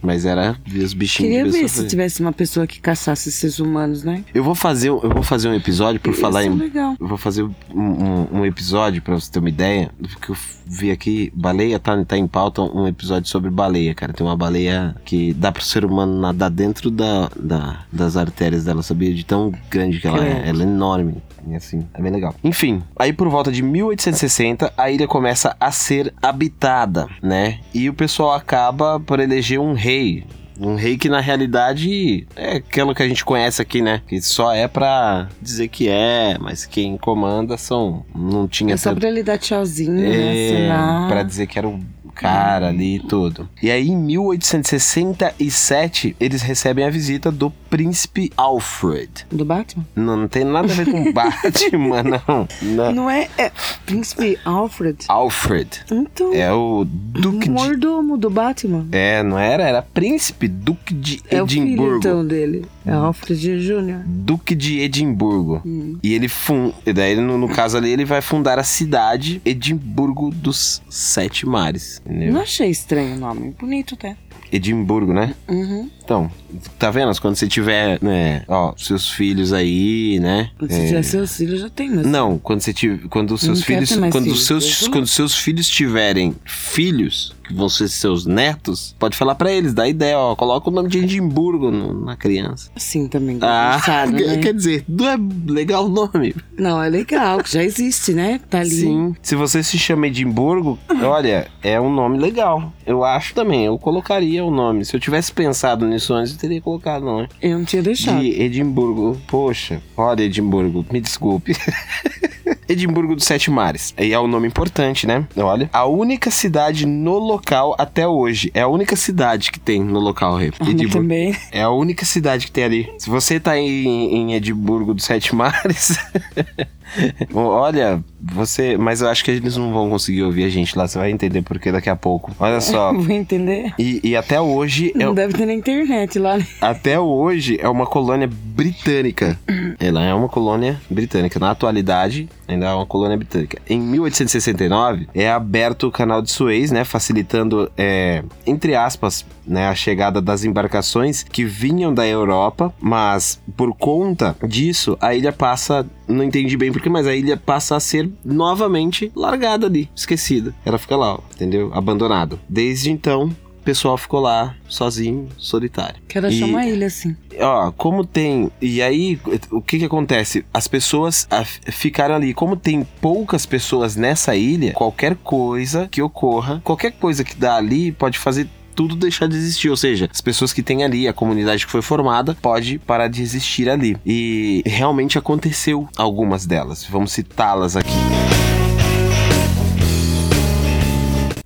Mas 0.02 0.24
era 0.24 0.56
ver 0.66 0.82
os 0.84 0.92
bichinhos 0.94 1.30
Queria 1.30 1.44
ver 1.50 1.68
se 1.68 1.86
tivesse 1.86 2.20
uma 2.20 2.32
pessoa 2.32 2.66
que 2.66 2.80
caçasse 2.80 3.28
esses 3.28 3.58
humanos, 3.58 4.02
né? 4.02 4.24
Eu 4.34 4.42
vou 4.42 4.54
fazer, 4.54 4.88
eu 4.88 5.00
vou 5.10 5.22
fazer 5.22 5.48
um 5.48 5.54
episódio 5.54 6.00
por 6.00 6.12
Isso 6.12 6.20
falar 6.20 6.42
é 6.42 6.46
em 6.46 6.54
legal. 6.56 6.96
eu 6.98 7.06
vou 7.06 7.18
fazer 7.18 7.42
um, 7.42 7.50
um- 7.74 8.26
um 8.40 8.46
episódio 8.46 9.02
pra 9.02 9.14
você 9.14 9.30
ter 9.30 9.38
uma 9.38 9.48
ideia 9.48 9.90
do 9.98 10.08
que 10.08 10.30
eu 10.30 10.36
vi 10.66 10.90
aqui. 10.90 11.32
Baleia 11.34 11.78
tá, 11.78 12.02
tá 12.04 12.16
em 12.16 12.26
pauta 12.26 12.62
um 12.62 12.86
episódio 12.86 13.28
sobre 13.28 13.50
baleia, 13.50 13.94
cara. 13.94 14.12
Tem 14.12 14.26
uma 14.26 14.36
baleia 14.36 14.94
que 15.04 15.34
dá 15.34 15.52
pro 15.52 15.62
ser 15.64 15.84
humano 15.84 16.18
nadar 16.20 16.50
dentro 16.50 16.90
da, 16.90 17.28
da- 17.38 17.80
das 17.92 18.16
artérias 18.16 18.64
dela, 18.64 18.82
sabia? 18.82 19.12
De 19.14 19.24
tão 19.24 19.52
grande 19.70 20.00
que 20.00 20.06
ela 20.06 20.24
é. 20.24 20.30
Credo. 20.34 20.48
Ela 20.48 20.62
é 20.62 20.66
enorme. 20.66 21.14
Assim, 21.54 21.86
é 21.94 22.00
bem 22.02 22.12
legal. 22.12 22.34
Enfim, 22.44 22.82
aí 22.98 23.12
por 23.12 23.28
volta 23.28 23.50
de 23.52 23.62
1860, 23.62 24.72
a 24.76 24.90
ilha 24.90 25.06
começa 25.06 25.56
a 25.58 25.70
ser 25.70 26.12
habitada, 26.22 27.06
né? 27.22 27.58
E 27.74 27.88
o 27.88 27.94
pessoal 27.94 28.32
acaba 28.32 28.98
por 29.00 29.20
eleger 29.20 29.58
um 29.60 29.72
rei. 29.72 30.24
Um 30.62 30.74
rei 30.74 30.98
que 30.98 31.08
na 31.08 31.20
realidade 31.20 32.26
é 32.36 32.56
aquilo 32.56 32.94
que 32.94 33.02
a 33.02 33.08
gente 33.08 33.24
conhece 33.24 33.62
aqui, 33.62 33.80
né? 33.80 34.02
Que 34.06 34.20
só 34.20 34.52
é 34.52 34.68
pra 34.68 35.28
dizer 35.40 35.68
que 35.68 35.88
é, 35.88 36.36
mas 36.38 36.66
quem 36.66 36.98
comanda 36.98 37.56
são. 37.56 38.04
Não 38.14 38.46
tinha 38.46 38.74
É 38.74 38.76
só 38.76 38.90
tanto- 38.90 39.00
pra 39.00 39.08
ele 39.08 39.22
dar 39.22 39.38
tchauzinho, 39.38 39.92
né? 39.92 40.10
é, 40.10 40.52
Assinar. 40.56 41.08
pra 41.08 41.22
dizer 41.22 41.46
que 41.46 41.58
era 41.58 41.66
o 41.66 41.80
cara 42.10 42.68
ali 42.68 42.96
e 42.96 43.00
tudo. 43.00 43.48
E 43.62 43.70
aí, 43.70 43.88
em 43.88 43.96
1867, 43.96 46.16
eles 46.18 46.42
recebem 46.42 46.84
a 46.84 46.90
visita 46.90 47.30
do 47.30 47.50
príncipe 47.68 48.32
Alfred. 48.36 49.26
Do 49.30 49.44
Batman? 49.44 49.84
Não, 49.94 50.16
não 50.16 50.28
tem 50.28 50.44
nada 50.44 50.72
a 50.72 50.76
ver 50.76 50.90
com 50.90 51.04
Batman, 51.12 52.02
não. 52.02 52.48
não. 52.62 52.92
Não 52.92 53.10
é, 53.10 53.28
é 53.38 53.52
Príncipe 53.86 54.38
Alfred? 54.44 55.04
Alfred. 55.08 55.68
Então, 55.90 56.32
É 56.34 56.52
o 56.52 56.84
Duque 56.84 57.36
o 57.36 57.40
de. 57.40 57.50
mordomo 57.50 58.16
do 58.16 58.30
Batman. 58.30 58.86
É, 58.92 59.22
não 59.22 59.38
era? 59.38 59.64
Era 59.68 59.82
Príncipe 59.82 60.48
Duque 60.48 60.94
de 60.94 61.20
É 61.30 61.42
o 61.42 61.46
filho, 61.46 61.62
Edimburgo. 61.64 61.98
então, 61.98 62.26
dele. 62.26 62.64
É 62.84 62.92
Alfred 62.92 63.40
Jr. 63.40 64.02
Duque 64.06 64.54
de 64.54 64.80
Edimburgo. 64.80 65.62
E 66.02 66.14
ele 66.14 66.28
fun... 66.28 66.72
e 66.86 66.92
daí 66.92 67.16
no, 67.16 67.36
no 67.36 67.48
caso 67.48 67.76
ali 67.76 67.90
ele 67.90 68.04
vai 68.04 68.22
fundar 68.22 68.58
a 68.58 68.64
cidade 68.64 69.40
Edimburgo 69.44 70.30
dos 70.30 70.82
Sete 70.88 71.46
Mares. 71.46 72.00
Entendeu? 72.04 72.32
Não 72.32 72.40
achei 72.40 72.70
estranho 72.70 73.16
o 73.16 73.18
nome. 73.18 73.54
Bonito 73.58 73.94
até. 73.94 74.16
Edimburgo, 74.52 75.12
né? 75.12 75.34
Uhum. 75.48 75.88
Então, 76.02 76.30
tá 76.78 76.90
vendo? 76.90 77.12
Quando 77.20 77.36
você 77.36 77.46
tiver, 77.46 78.02
né, 78.02 78.42
ó, 78.48 78.74
seus 78.76 79.08
filhos 79.08 79.52
aí, 79.52 80.18
né? 80.20 80.50
Quando 80.58 80.72
você 80.72 80.80
é, 80.80 80.86
tiver 80.86 81.02
seus 81.02 81.36
filhos, 81.36 81.60
já 81.60 81.70
tem, 81.70 81.90
mas... 81.90 82.06
Não, 82.06 82.38
quando 82.38 82.60
você 82.60 82.72
tiver, 82.72 83.08
quando 83.08 83.32
os 83.32 83.40
seus 83.40 83.62
filhos, 83.62 83.90
quando 84.10 84.26
os 84.26 84.46
filhos, 84.46 84.46
seus, 84.46 84.88
quando 84.88 85.06
seus 85.06 85.36
filhos 85.36 85.68
tiverem 85.68 86.34
filhos, 86.44 87.32
vão 87.52 87.68
ser 87.68 87.88
seus 87.88 88.26
netos, 88.26 88.94
pode 88.98 89.16
falar 89.16 89.34
pra 89.34 89.50
eles, 89.52 89.72
dá 89.74 89.88
ideia, 89.88 90.18
ó, 90.18 90.34
coloca 90.34 90.68
o 90.68 90.72
nome 90.72 90.88
de 90.88 90.98
Edimburgo 90.98 91.70
no- 91.70 92.04
na 92.04 92.16
criança. 92.16 92.70
Assim 92.74 93.08
também. 93.08 93.38
Ah, 93.42 93.80
né? 94.10 94.38
quer 94.38 94.54
dizer, 94.54 94.84
não 94.88 95.08
é 95.08 95.16
legal 95.46 95.86
o 95.86 95.88
nome? 95.88 96.34
Não, 96.58 96.82
é 96.82 96.88
legal, 96.88 97.40
já 97.46 97.62
existe, 97.62 98.12
né? 98.12 98.40
Tá 98.50 98.60
ali. 98.60 98.70
Sim. 98.70 99.14
Se 99.22 99.34
você 99.34 99.62
se 99.62 99.78
chama 99.78 100.06
Edimburgo, 100.06 100.78
olha, 101.02 101.48
é 101.62 101.80
um 101.80 101.92
nome 101.92 102.18
legal. 102.18 102.72
Eu 102.86 103.04
acho 103.04 103.34
também, 103.34 103.64
eu 103.66 103.78
colocaria 103.78 104.44
o 104.44 104.50
nome. 104.50 104.84
Se 104.84 104.94
eu 104.96 105.00
tivesse 105.00 105.32
pensado 105.32 105.86
nisso 105.86 106.12
antes, 106.14 106.32
eu 106.32 106.38
teria 106.38 106.60
colocado, 106.60 107.04
não 107.04 107.20
é? 107.20 107.28
Eu 107.40 107.58
não 107.58 107.64
tinha 107.64 107.82
deixado. 107.82 108.20
De 108.20 108.30
Edimburgo. 108.42 109.16
Poxa, 109.26 109.80
olha 109.96 110.22
Edimburgo, 110.22 110.84
me 110.90 111.00
desculpe. 111.00 111.52
Edimburgo 112.70 113.16
dos 113.16 113.24
Sete 113.24 113.50
Mares. 113.50 113.92
E 113.98 114.12
é 114.12 114.20
um 114.20 114.28
nome 114.28 114.46
importante, 114.46 115.06
né? 115.06 115.26
Olha. 115.36 115.68
A 115.72 115.86
única 115.86 116.30
cidade 116.30 116.86
no 116.86 117.18
local 117.18 117.74
até 117.78 118.06
hoje. 118.06 118.50
É 118.54 118.60
a 118.60 118.68
única 118.68 118.94
cidade 118.94 119.50
que 119.50 119.58
tem 119.58 119.82
no 119.82 119.98
local, 119.98 120.36
Rê. 120.36 120.52
Ah, 120.58 120.64
mas 120.64 120.92
também. 120.92 121.36
É 121.50 121.62
a 121.62 121.70
única 121.70 122.04
cidade 122.04 122.46
que 122.46 122.52
tem 122.52 122.64
ali. 122.64 122.92
Se 122.98 123.10
você 123.10 123.40
tá 123.40 123.58
em, 123.58 124.14
em 124.14 124.34
Edimburgo 124.34 124.94
dos 124.94 125.04
Sete 125.04 125.34
Mares. 125.34 125.98
Olha, 127.34 128.02
você. 128.20 128.76
Mas 128.76 129.00
eu 129.00 129.08
acho 129.08 129.24
que 129.24 129.30
eles 129.30 129.56
não 129.56 129.72
vão 129.72 129.88
conseguir 129.90 130.22
ouvir 130.22 130.44
a 130.44 130.48
gente 130.48 130.76
lá. 130.76 130.86
Você 130.86 130.98
vai 130.98 131.10
entender 131.10 131.42
porque 131.42 131.70
daqui 131.72 131.88
a 131.90 131.96
pouco. 131.96 132.32
Olha 132.38 132.60
só. 132.60 132.92
Vou 132.92 133.10
entender. 133.10 133.72
E, 133.78 134.00
e 134.02 134.16
até 134.16 134.40
hoje. 134.40 134.92
é- 134.94 134.98
Não 135.04 135.14
deve 135.14 135.34
ter 135.34 135.46
na 135.46 135.52
internet 135.54 136.18
lá, 136.18 136.36
né? 136.38 136.46
até 136.60 136.98
hoje 136.98 137.58
é 137.60 137.68
uma 137.68 137.86
colônia 137.86 138.28
britânica. 138.30 139.38
Ela 139.78 140.04
é 140.04 140.12
uma 140.14 140.28
colônia 140.28 140.80
britânica. 140.90 141.38
Na 141.40 141.50
atualidade, 141.50 142.28
ainda 142.46 142.66
é 142.66 142.74
uma 142.74 142.86
colônia 142.86 143.16
britânica. 143.16 143.58
Em 143.68 143.80
1869, 143.80 145.08
é 145.14 145.30
aberto 145.30 145.86
o 145.86 145.90
canal 145.90 146.20
de 146.22 146.30
Suez, 146.30 146.70
né? 146.70 146.84
Facilitando, 146.84 147.70
é, 147.76 148.22
entre 148.46 148.74
aspas, 148.74 149.24
né, 149.46 149.68
a 149.68 149.74
chegada 149.74 150.20
das 150.20 150.44
embarcações 150.44 151.22
que 151.22 151.44
vinham 151.44 151.92
da 151.92 152.06
Europa. 152.06 152.72
Mas, 152.80 153.40
por 153.56 153.74
conta 153.74 154.36
disso, 154.46 154.96
a 155.00 155.14
ilha 155.14 155.32
passa... 155.32 155.86
Não 156.06 156.24
entendi 156.24 156.56
bem 156.56 156.72
porquê, 156.80 156.88
mas 156.90 157.06
a 157.06 157.14
ilha 157.14 157.36
passa 157.36 157.76
a 157.76 157.80
ser 157.80 158.10
novamente 158.24 159.10
largada 159.14 159.66
ali, 159.66 159.88
esquecida. 159.94 160.54
Ela 160.64 160.78
fica 160.78 160.96
lá, 160.96 161.14
ó, 161.14 161.18
entendeu? 161.34 161.70
Abandonada. 161.74 162.38
Desde 162.48 162.90
então... 162.90 163.30
O 163.60 163.62
pessoal 163.62 163.98
ficou 163.98 164.20
lá, 164.20 164.56
sozinho, 164.66 165.28
solitário. 165.36 166.00
Quero 166.08 166.26
achar 166.28 166.46
E- 166.46 166.50
uma 166.50 166.64
ilha 166.66 166.86
assim. 166.86 167.14
Ó, 167.38 167.70
como 167.70 168.06
tem. 168.06 168.50
E 168.60 168.80
aí, 168.80 169.20
o 169.50 169.60
que 169.60 169.78
que 169.78 169.84
acontece? 169.84 170.46
As 170.52 170.66
pessoas 170.66 171.28
ficaram 171.66 172.14
ali. 172.14 172.32
Como 172.32 172.56
tem 172.56 172.82
poucas 173.02 173.44
pessoas 173.44 173.96
nessa 173.96 174.34
ilha, 174.34 174.72
qualquer 174.72 175.14
coisa 175.14 175.86
que 175.88 176.00
ocorra, 176.00 176.62
qualquer 176.64 176.92
coisa 176.92 177.22
que 177.22 177.36
dá 177.36 177.56
ali 177.56 177.92
pode 177.92 178.18
fazer. 178.18 178.48
Tudo 178.74 178.96
deixar 178.96 179.28
de 179.28 179.36
existir, 179.36 179.68
ou 179.68 179.76
seja, 179.76 180.08
as 180.12 180.20
pessoas 180.20 180.52
que 180.52 180.62
têm 180.62 180.84
ali, 180.84 181.06
a 181.08 181.12
comunidade 181.12 181.66
que 181.66 181.72
foi 181.72 181.82
formada, 181.82 182.36
pode 182.40 182.78
parar 182.78 183.08
de 183.08 183.22
existir 183.22 183.68
ali. 183.68 183.96
E 184.04 184.62
realmente 184.66 185.18
aconteceu 185.18 185.88
algumas 185.96 186.46
delas. 186.46 186.84
Vamos 186.84 187.12
citá-las 187.12 187.76
aqui. 187.76 188.19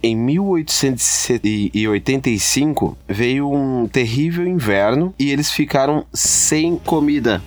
Em 0.04 0.14
1885 0.14 2.96
veio 3.08 3.50
um 3.50 3.88
terrível 3.88 4.46
inverno 4.46 5.14
e 5.18 5.30
eles 5.30 5.50
ficaram 5.50 6.04
sem 6.12 6.76
comida. 6.76 7.42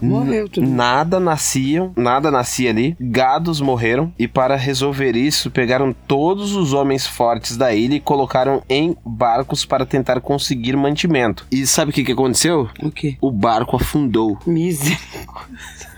Morreu 0.00 0.48
tudo. 0.48 0.66
Nada 0.66 1.20
nasciam, 1.20 1.92
nada 1.94 2.30
nascia 2.30 2.70
ali. 2.70 2.96
Gados 2.98 3.60
morreram 3.60 4.10
e 4.18 4.26
para 4.26 4.56
resolver 4.56 5.14
isso 5.14 5.50
pegaram 5.50 5.94
todos 6.08 6.56
os 6.56 6.72
homens 6.72 7.06
fortes 7.06 7.54
da 7.54 7.74
ilha 7.74 7.96
e 7.96 8.00
colocaram 8.00 8.62
em 8.66 8.96
barcos 9.04 9.66
para 9.66 9.84
tentar 9.84 10.22
conseguir 10.22 10.78
mantimento. 10.78 11.46
E 11.52 11.66
sabe 11.66 11.90
o 11.90 11.94
que, 11.94 12.02
que 12.02 12.12
aconteceu? 12.12 12.66
O 12.82 12.90
quê? 12.90 13.18
O 13.20 13.30
barco 13.30 13.76
afundou. 13.76 14.38
Misericórdia. 14.46 15.93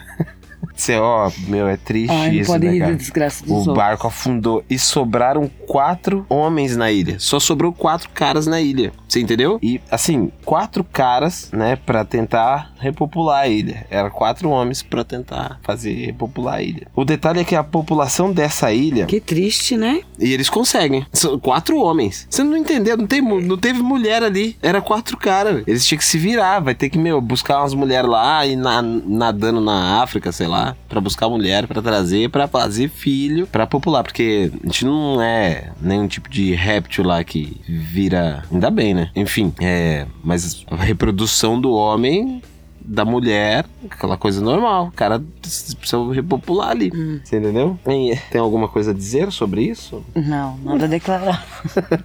Você, 0.77 0.97
ó, 0.99 1.31
meu, 1.49 1.67
é 1.67 1.77
triste 1.77 2.13
Ai, 2.13 2.37
isso, 2.39 2.53
pode 2.53 2.69
né, 2.69 2.79
cara? 2.79 2.95
desgraça 2.95 3.43
dos 3.43 3.51
O 3.51 3.55
outros. 3.57 3.75
barco 3.77 4.07
afundou 4.07 4.63
e 4.69 4.79
sobraram 4.79 5.51
quatro 5.67 6.27
homens 6.29 6.77
na 6.77 6.93
ilha. 6.93 7.17
Só 7.19 7.41
sobrou 7.41 7.73
quatro 7.73 8.11
caras 8.11 8.47
na 8.47 8.61
ilha. 8.61 8.93
Você 9.09 9.21
entendeu? 9.21 9.59
E, 9.63 9.81
assim, 9.91 10.31
quatro 10.45 10.85
caras, 10.85 11.51
né, 11.53 11.77
pra 11.77 12.05
tentar 12.05 12.73
repopular 12.79 13.43
a 13.45 13.49
ilha. 13.49 13.87
Era 13.91 14.11
quatro 14.11 14.51
homens 14.51 14.83
pra 14.83 15.03
tentar 15.03 15.59
fazer 15.63 15.95
repopular 16.07 16.57
a 16.57 16.63
ilha. 16.63 16.87
O 16.95 17.05
detalhe 17.05 17.41
é 17.41 17.45
que 17.45 17.57
a 17.57 17.65
população 17.65 18.31
dessa 18.33 18.71
ilha. 18.73 19.07
Que 19.07 19.19
triste, 19.21 19.77
né? 19.77 20.03
E 20.19 20.33
eles 20.33 20.51
conseguem. 20.51 21.07
São 21.13 21.39
quatro 21.39 21.79
homens. 21.81 22.27
Você 22.29 22.45
não 22.45 22.57
entendeu? 22.57 22.97
Não, 22.99 23.07
tem, 23.07 23.23
não 23.23 23.57
teve 23.57 23.81
mulher 23.83 24.23
ali. 24.23 24.57
Era 24.63 24.81
quatro 24.83 25.17
caras. 25.17 25.63
Eles 25.67 25.87
tinham 25.87 25.99
que 25.99 26.05
se 26.05 26.19
virar. 26.19 26.61
Vai 26.61 26.75
ter 26.75 26.91
que, 26.91 26.99
meu, 26.99 27.21
buscar 27.21 27.61
umas 27.61 27.73
mulheres 27.75 28.09
lá 28.11 28.45
e 28.45 28.57
na- 28.57 28.83
nadando 28.83 29.61
na 29.61 30.03
África, 30.03 30.31
sei 30.33 30.47
lá. 30.47 30.66
Pra 30.89 31.01
buscar 31.01 31.29
mulher, 31.29 31.67
pra 31.67 31.83
trazer, 31.83 32.31
pra 32.31 32.49
fazer 32.49 32.89
filho, 32.89 33.47
pra 33.47 33.67
popular. 33.67 34.03
Porque 34.03 34.51
a 34.63 34.67
gente 34.67 34.85
não 34.85 35.21
é 35.21 35.71
nenhum 35.81 36.09
tipo 36.09 36.29
de 36.29 36.55
réptil 36.55 37.05
lá 37.05 37.23
que 37.23 37.61
vira. 37.69 38.45
Ainda 38.51 38.71
bem, 38.71 38.95
né? 38.95 39.11
Enfim, 39.15 39.53
é. 39.61 40.07
Mas 40.25 40.65
a 40.71 40.77
reprodução 40.77 41.61
do 41.61 41.73
homem. 41.73 42.43
Da 42.87 43.05
mulher, 43.05 43.67
aquela 43.91 44.17
coisa 44.17 44.41
normal. 44.41 44.87
O 44.87 44.93
cara 44.93 45.23
precisa 45.41 46.13
repopular 46.13 46.71
ali. 46.71 46.91
Você 47.25 47.39
entendeu? 47.39 47.79
Tem, 47.85 48.17
tem 48.31 48.41
alguma 48.41 48.69
coisa 48.69 48.91
a 48.93 48.95
dizer 48.95 49.31
sobre 49.33 49.63
isso? 49.63 50.05
Não, 50.15 50.57
nada 50.59 50.85
a 50.85 50.89
declarar. 50.89 51.45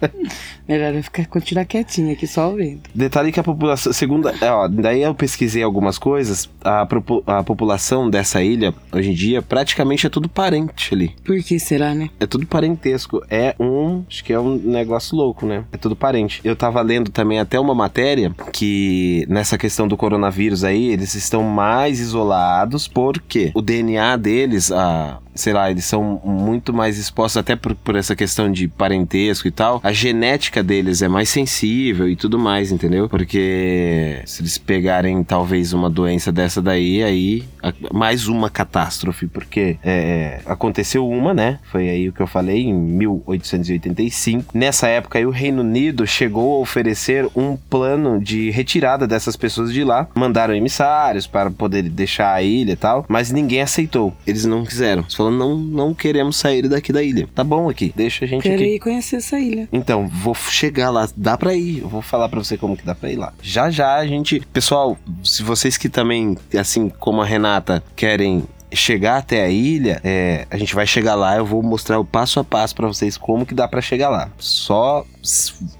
Melhor 0.68 0.94
eu 0.94 1.02
ficar, 1.02 1.26
continuar 1.26 1.64
quietinha 1.64 2.12
aqui, 2.12 2.26
só 2.26 2.50
ouvindo. 2.50 2.82
Detalhe 2.94 3.32
que 3.32 3.40
a 3.40 3.44
população, 3.44 3.92
segundo, 3.92 4.28
é, 4.28 4.50
ó, 4.50 4.68
daí 4.68 5.02
eu 5.02 5.14
pesquisei 5.14 5.62
algumas 5.62 5.98
coisas, 5.98 6.48
a, 6.64 6.86
a 7.26 7.42
população 7.42 8.08
dessa 8.08 8.42
ilha, 8.42 8.74
hoje 8.92 9.10
em 9.10 9.14
dia, 9.14 9.42
praticamente 9.42 10.06
é 10.06 10.10
tudo 10.10 10.28
parente 10.28 10.94
ali. 10.94 11.14
Por 11.24 11.42
que 11.42 11.58
será, 11.58 11.94
né? 11.94 12.10
É 12.18 12.26
tudo 12.26 12.46
parentesco. 12.46 13.22
É 13.30 13.54
um, 13.58 14.04
acho 14.08 14.24
que 14.24 14.32
é 14.32 14.40
um 14.40 14.56
negócio 14.56 15.16
louco, 15.16 15.46
né? 15.46 15.64
É 15.72 15.76
tudo 15.76 15.94
parente. 15.96 16.40
Eu 16.44 16.56
tava 16.56 16.80
lendo 16.82 17.10
também 17.10 17.38
até 17.38 17.58
uma 17.58 17.74
matéria 17.74 18.34
que 18.52 19.26
nessa 19.28 19.58
questão 19.58 19.86
do 19.86 19.96
coronavírus 19.96 20.64
aí, 20.64 20.71
eles 20.80 21.14
estão 21.14 21.42
mais 21.42 22.00
isolados 22.00 22.88
porque 22.88 23.50
o 23.54 23.62
DNA 23.62 24.16
deles, 24.16 24.70
a 24.70 25.18
sei 25.34 25.52
lá, 25.52 25.70
eles 25.70 25.84
são 25.84 26.20
muito 26.24 26.72
mais 26.72 26.98
expostos 26.98 27.38
até 27.38 27.56
por, 27.56 27.74
por 27.74 27.96
essa 27.96 28.14
questão 28.14 28.50
de 28.50 28.68
parentesco 28.68 29.48
e 29.48 29.50
tal. 29.50 29.80
A 29.82 29.92
genética 29.92 30.62
deles 30.62 31.02
é 31.02 31.08
mais 31.08 31.28
sensível 31.28 32.08
e 32.08 32.16
tudo 32.16 32.38
mais, 32.38 32.70
entendeu? 32.72 33.08
Porque 33.08 34.20
se 34.26 34.42
eles 34.42 34.58
pegarem 34.58 35.22
talvez 35.24 35.72
uma 35.72 35.88
doença 35.88 36.30
dessa 36.30 36.60
daí, 36.60 37.02
aí 37.02 37.44
mais 37.92 38.28
uma 38.28 38.50
catástrofe, 38.50 39.26
porque 39.26 39.76
é, 39.82 40.40
aconteceu 40.46 41.08
uma, 41.08 41.32
né? 41.32 41.58
Foi 41.70 41.88
aí 41.88 42.08
o 42.08 42.12
que 42.12 42.20
eu 42.20 42.26
falei 42.26 42.62
em 42.62 42.74
1885. 42.74 44.56
Nessa 44.56 44.88
época 44.88 45.18
aí 45.18 45.26
o 45.26 45.30
Reino 45.30 45.62
Unido 45.62 46.06
chegou 46.06 46.56
a 46.56 46.60
oferecer 46.60 47.28
um 47.36 47.56
plano 47.56 48.20
de 48.20 48.50
retirada 48.50 49.06
dessas 49.06 49.36
pessoas 49.36 49.72
de 49.72 49.84
lá. 49.84 50.08
Mandaram 50.14 50.54
emissários 50.54 51.26
para 51.26 51.50
poder 51.50 51.82
deixar 51.82 52.32
a 52.32 52.42
ilha 52.42 52.72
e 52.72 52.76
tal, 52.76 53.04
mas 53.08 53.30
ninguém 53.30 53.62
aceitou. 53.62 54.12
Eles 54.26 54.44
não 54.44 54.64
quiseram. 54.64 55.02
Eles 55.02 55.14
falaram, 55.24 55.36
não, 55.36 55.56
não 55.56 55.94
queremos 55.94 56.36
sair 56.36 56.68
daqui 56.68 56.92
da 56.92 57.02
ilha. 57.02 57.28
Tá 57.34 57.42
bom 57.44 57.68
aqui, 57.68 57.92
deixa 57.94 58.24
a 58.24 58.28
gente 58.28 58.42
Quero 58.42 58.54
aqui. 58.62 58.74
ir 58.76 58.78
conhecer 58.78 59.16
essa 59.16 59.38
ilha. 59.38 59.68
Então, 59.72 60.08
vou 60.08 60.34
chegar 60.34 60.90
lá, 60.90 61.08
dá 61.16 61.36
pra 61.36 61.54
ir. 61.54 61.80
Eu 61.80 61.88
vou 61.88 62.02
falar 62.02 62.28
pra 62.28 62.38
você 62.42 62.56
como 62.56 62.76
que 62.76 62.84
dá 62.84 62.94
pra 62.94 63.10
ir 63.10 63.16
lá. 63.16 63.32
Já 63.42 63.70
já 63.70 63.94
a 63.96 64.06
gente, 64.06 64.40
pessoal, 64.52 64.96
se 65.24 65.42
vocês 65.42 65.76
que 65.76 65.88
também, 65.88 66.36
assim 66.58 66.88
como 66.88 67.20
a 67.22 67.24
Renata, 67.24 67.82
querem 67.96 68.44
chegar 68.74 69.18
até 69.18 69.44
a 69.44 69.48
ilha, 69.48 70.00
é, 70.04 70.46
a 70.50 70.56
gente 70.56 70.74
vai 70.74 70.86
chegar 70.86 71.14
lá, 71.14 71.36
eu 71.36 71.46
vou 71.46 71.62
mostrar 71.62 71.98
o 71.98 72.04
passo 72.04 72.40
a 72.40 72.44
passo 72.44 72.74
pra 72.74 72.86
vocês 72.86 73.16
como 73.16 73.46
que 73.46 73.54
dá 73.54 73.68
pra 73.68 73.80
chegar 73.80 74.08
lá. 74.08 74.30
Só 74.38 75.04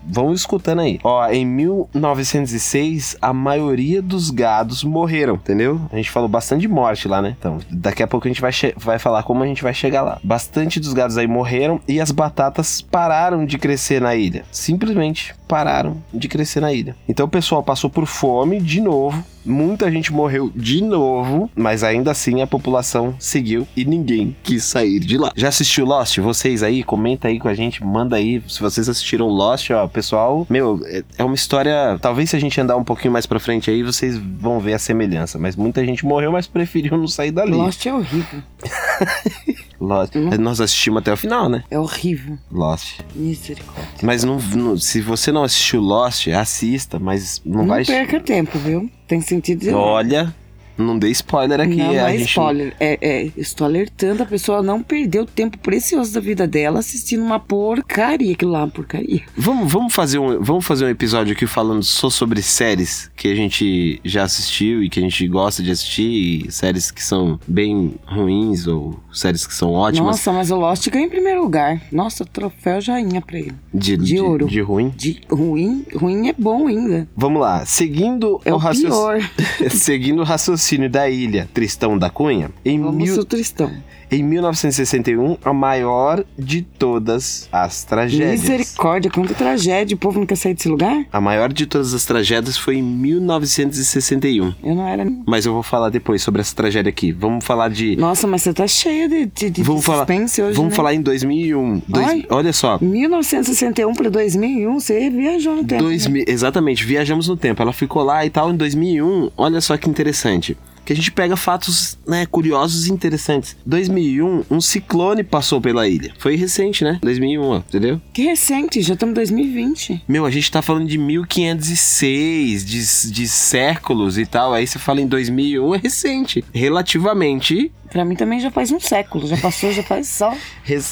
vão 0.05 0.33
escutando 0.33 0.81
aí. 0.81 1.01
Ó, 1.03 1.29
em 1.29 1.45
1906, 1.45 3.17
a 3.21 3.33
maioria 3.33 4.01
dos 4.01 4.31
gados 4.31 4.85
morreram, 4.85 5.35
entendeu? 5.35 5.81
A 5.93 5.97
gente 5.97 6.11
falou 6.11 6.29
bastante 6.29 6.63
de 6.63 6.69
morte 6.69 7.09
lá, 7.09 7.21
né? 7.21 7.37
Então, 7.39 7.59
daqui 7.71 8.03
a 8.03 8.07
pouco 8.07 8.27
a 8.27 8.31
gente 8.31 8.41
vai, 8.41 8.53
vai 8.77 8.99
falar 8.99 9.23
como 9.23 9.43
a 9.43 9.47
gente 9.47 9.63
vai 9.63 9.75
chegar 9.75 10.03
lá. 10.03 10.21
Bastante 10.23 10.79
dos 10.79 10.93
gados 10.93 11.19
aí 11.19 11.27
morreram 11.27 11.81
e 11.89 12.01
as 12.01 12.11
batatas 12.11 12.81
pararam 12.81 13.45
de 13.45 13.59
crescer 13.59 14.01
na 14.01 14.15
ilha. 14.15 14.45
Simplesmente 14.51 15.35
pararam 15.53 16.03
de 16.15 16.29
crescer 16.29 16.61
na 16.61 16.73
ilha. 16.73 16.97
Então 17.07 17.27
o 17.27 17.29
pessoal 17.29 17.63
passou 17.63 17.91
por 17.91 18.07
fome 18.07 18.59
de 18.59 18.81
novo. 18.81 19.23
Muita 19.45 19.91
gente 19.91 20.11
morreu 20.11 20.51
de 20.57 20.83
novo, 20.83 21.51
mas 21.55 21.83
ainda 21.85 22.11
assim 22.11 22.41
a 22.41 22.47
população 22.47 23.15
seguiu 23.19 23.67
e 23.77 23.85
ninguém 23.85 24.35
quis 24.43 24.65
sair 24.65 24.99
de 24.99 25.19
lá. 25.19 25.31
Já 25.37 25.49
assistiu 25.49 25.85
Lost? 25.85 26.17
Vocês 26.21 26.63
aí, 26.63 26.83
comenta 26.83 27.29
aí 27.29 27.39
com 27.39 27.49
a 27.49 27.55
gente, 27.55 27.85
manda 27.85 28.17
aí 28.17 28.41
se 28.49 28.61
vocês 28.61 28.89
assistiram 28.89 29.27
Lost, 29.27 29.69
ó, 29.71 29.87
pessoal. 29.89 30.47
Meu, 30.49 30.81
é- 30.87 31.03
é 31.19 31.25
uma 31.25 31.35
história. 31.35 31.99
Talvez 32.01 32.31
se 32.31 32.37
a 32.37 32.41
gente 32.41 32.59
andar 32.59 32.77
um 32.79 32.85
pouquinho 32.85 33.13
mais 33.13 33.27
pra 33.27 33.39
frente 33.39 33.71
aí, 33.71 33.83
vocês 33.83 34.17
vão 34.17 34.59
ver 34.59 34.73
a 34.73 34.79
semelhança. 34.79 35.39
Mas 35.39 35.55
muita 35.55 35.85
gente 35.85 36.07
morreu, 36.07 36.33
mas 36.33 36.47
preferiu 36.47 36.97
não 36.97 37.09
sair 37.09 37.31
dali. 37.33 37.51
Lost 37.53 37.85
é 37.85 37.93
horrível. 37.93 38.41
Lost. 39.83 40.15
Nós 40.39 40.61
assistimos 40.61 41.01
até 41.01 41.13
o 41.13 41.17
final, 41.17 41.49
né? 41.49 41.65
É 41.71 41.79
horrível. 41.79 42.39
Lost. 42.51 43.01
Misericórdia. 43.15 43.85
Mas 44.03 44.25
não, 44.25 44.39
não- 44.39 44.79
se 44.79 45.01
você 45.01 45.31
não 45.33 45.43
assistiu 45.45 45.81
Lost, 45.81 46.29
assista, 46.29 46.99
mas 46.99 47.41
não, 47.45 47.61
Não, 47.61 47.67
vai. 47.67 47.85
perca 47.85 48.21
tempo, 48.21 48.59
viu? 48.59 48.91
Tem 49.07 49.21
sentido. 49.21 49.69
Olha, 49.77 50.35
não 50.77 50.99
dê 50.99 51.11
spoiler 51.11 51.61
aqui. 51.61 51.77
não, 51.77 51.87
não 51.87 52.07
é 52.07 52.19
gente 52.19 52.29
spoiler. 52.29 52.75
É, 52.81 52.99
é, 53.01 53.31
estou 53.37 53.67
alertando 53.67 54.23
a 54.23 54.27
pessoa 54.27 54.63
não 54.63 54.83
perder 54.83 55.21
o 55.21 55.27
tempo 55.27 55.59
precioso 55.59 56.13
da 56.13 56.21
vida 56.21 56.47
dela 56.47 56.79
assistindo 56.81 57.23
uma 57.23 57.39
porcaria. 57.39 58.33
Aquilo 58.33 58.53
lá 58.53 58.61
é 58.61 58.63
uma 58.63 58.71
porcaria. 58.71 59.23
Vamos, 59.37 59.71
vamos, 59.73 59.95
fazer 59.95 60.19
um, 60.19 60.43
vamos 60.43 60.65
fazer 60.65 60.85
um 60.85 60.89
episódio 60.89 61.33
aqui 61.33 61.47
falando 61.47 61.83
só 61.83 62.09
sobre 62.11 62.41
séries 62.43 63.11
que 63.17 63.29
a 63.29 63.35
gente 63.35 64.01
já 64.05 64.25
assistiu 64.25 64.83
e 64.83 64.89
que 64.89 64.99
a 64.99 65.03
gente 65.03 65.27
gosta 65.29 65.63
de 65.63 65.71
assistir, 65.71 66.51
séries 66.51 66.91
que 66.91 67.03
são 67.03 67.39
bem 67.47 67.95
ruins 68.07 68.67
ou 68.67 68.99
séries 69.13 69.47
que 69.47 69.55
são 69.55 69.73
ótimas. 69.73 70.07
Nossa, 70.07 70.33
mas 70.33 70.51
o 70.51 70.57
Lost 70.57 70.89
ganha 70.89 71.07
em 71.07 71.11
primeiro 71.11 71.43
lugar. 71.43 71.81
Nossa, 71.93 72.25
troféu 72.25 72.81
joinha 72.81 73.21
pra 73.21 73.39
ele. 73.39 73.53
de, 73.73 73.97
de 73.97 74.21
ouro. 74.21 74.47
De 74.47 74.61
ruim. 74.61 74.89
De 74.97 75.21
ruim, 75.31 75.85
ruim 75.95 76.29
é 76.29 76.35
bom 76.37 76.67
ainda. 76.67 77.09
Vamos 77.17 77.41
lá, 77.41 77.65
seguindo 77.67 78.41
É 78.45 78.53
o 78.53 78.57
raciocínio. 78.57 78.93
pior. 78.93 79.71
seguindo 79.71 80.21
o 80.21 80.25
raciocínio 80.25 80.62
da 80.89 81.09
ilha 81.09 81.49
Tristão 81.53 81.99
da 81.99 82.09
Cunha, 82.09 82.51
em, 82.65 82.81
Vamos 82.81 82.97
mil, 82.97 83.25
Tristão. 83.25 83.73
Em 84.13 84.23
1961, 84.23 85.39
a 85.43 85.53
maior 85.53 86.25
de 86.39 86.63
todas 86.63 87.49
as 87.51 87.83
tragédias. 87.83 88.43
Misericórdia, 88.43 89.11
quanta 89.11 89.33
tragédia. 89.35 89.95
O 89.95 89.99
povo 89.99 90.19
não 90.21 90.27
quer 90.27 90.37
sair 90.37 90.55
desse 90.55 90.69
lugar? 90.69 91.07
A 91.11 91.21
maior 91.21 91.51
de 91.53 91.67
todas 91.67 91.95
as 91.95 92.05
tragédias 92.05 92.57
foi 92.59 92.77
em 92.77 92.83
1961. 92.83 94.55
Eu 94.63 94.75
não 94.75 94.87
era. 94.87 95.07
Mas 95.27 95.47
eu 95.47 95.55
vou 95.55 95.63
falar 95.63 95.89
depois 95.89 96.23
sobre 96.23 96.43
essa 96.43 96.55
tragédia 96.55 96.91
aqui. 96.91 97.11
Vamos 97.11 97.45
falar 97.45 97.71
de. 97.71 97.97
Nossa, 97.97 98.27
mas 98.27 98.43
você 98.43 98.53
tá 98.53 98.67
cheia 98.67 99.09
de, 99.09 99.27
de, 99.27 99.51
de 99.51 99.63
vamos 99.63 99.85
falar, 99.85 99.99
suspense 100.07 100.43
hoje. 100.43 100.57
vamos 100.57 100.71
né? 100.73 100.77
falar 100.77 100.95
em 100.95 101.01
2001. 101.01 101.83
Dois- 101.89 102.07
Ai. 102.07 102.27
olha 102.29 102.53
só. 102.53 102.79
1961 102.81 103.95
para 103.95 104.11
2001, 104.11 104.79
você 104.81 105.09
viajou 105.11 105.57
no 105.57 105.65
tempo. 105.65 105.83
Dois 105.85 106.07
né? 106.07 106.23
exatamente, 106.27 106.85
viajamos 106.85 107.29
no 107.29 107.37
tempo. 107.37 107.63
Ela 107.63 107.73
ficou 107.73 108.03
lá 108.03 108.25
e 108.27 108.31
tal 108.31 108.53
em 108.53 108.57
2001. 108.57 109.31
Olha 109.37 109.61
só 109.61 109.77
que 109.77 109.89
interessante. 109.89 110.57
Que 110.85 110.93
a 110.93 110.97
gente 110.97 111.13
pega 111.13 111.37
fatos 111.37 111.99
né, 112.07 112.27
curiosos 112.27 112.87
e 112.87 112.93
interessantes. 112.93 113.57
2001, 113.65 114.45
um 114.51 114.61
ciclone 114.61 115.23
passou 115.23 115.61
pela 115.61 115.89
ilha. 115.89 116.13
Foi 116.19 116.37
recente, 116.37 116.85
né? 116.85 116.99
2001, 117.03 117.43
ó, 117.43 117.59
entendeu? 117.59 118.01
Que 118.13 118.23
recente, 118.23 118.83
já 118.83 118.95
estamos 118.95 119.13
em 119.13 119.15
2020. 119.15 120.05
Meu, 120.09 120.27
a 120.27 120.31
gente 120.31 120.51
tá 120.51 120.61
falando 120.61 120.89
de 120.89 120.99
1506, 120.99 122.65
de, 122.65 123.13
de 123.13 123.29
séculos 123.29 124.19
e 124.19 124.27
tal. 124.27 124.53
Aí 124.53 124.67
você 124.67 124.79
fala 124.79 125.01
em 125.01 125.07
2001, 125.07 125.75
é 125.75 125.79
recente. 125.79 126.45
Relativamente 126.53 127.71
Pra 127.93 128.05
mim 128.05 128.15
também 128.17 128.41
já 128.41 128.51
faz 128.51 128.71
um 128.73 128.81
século, 128.81 129.27
já 129.27 129.37
passou, 129.37 129.71
já 129.71 129.83
faz 129.83 130.09
só. 130.09 130.33
Rec- 130.65 130.83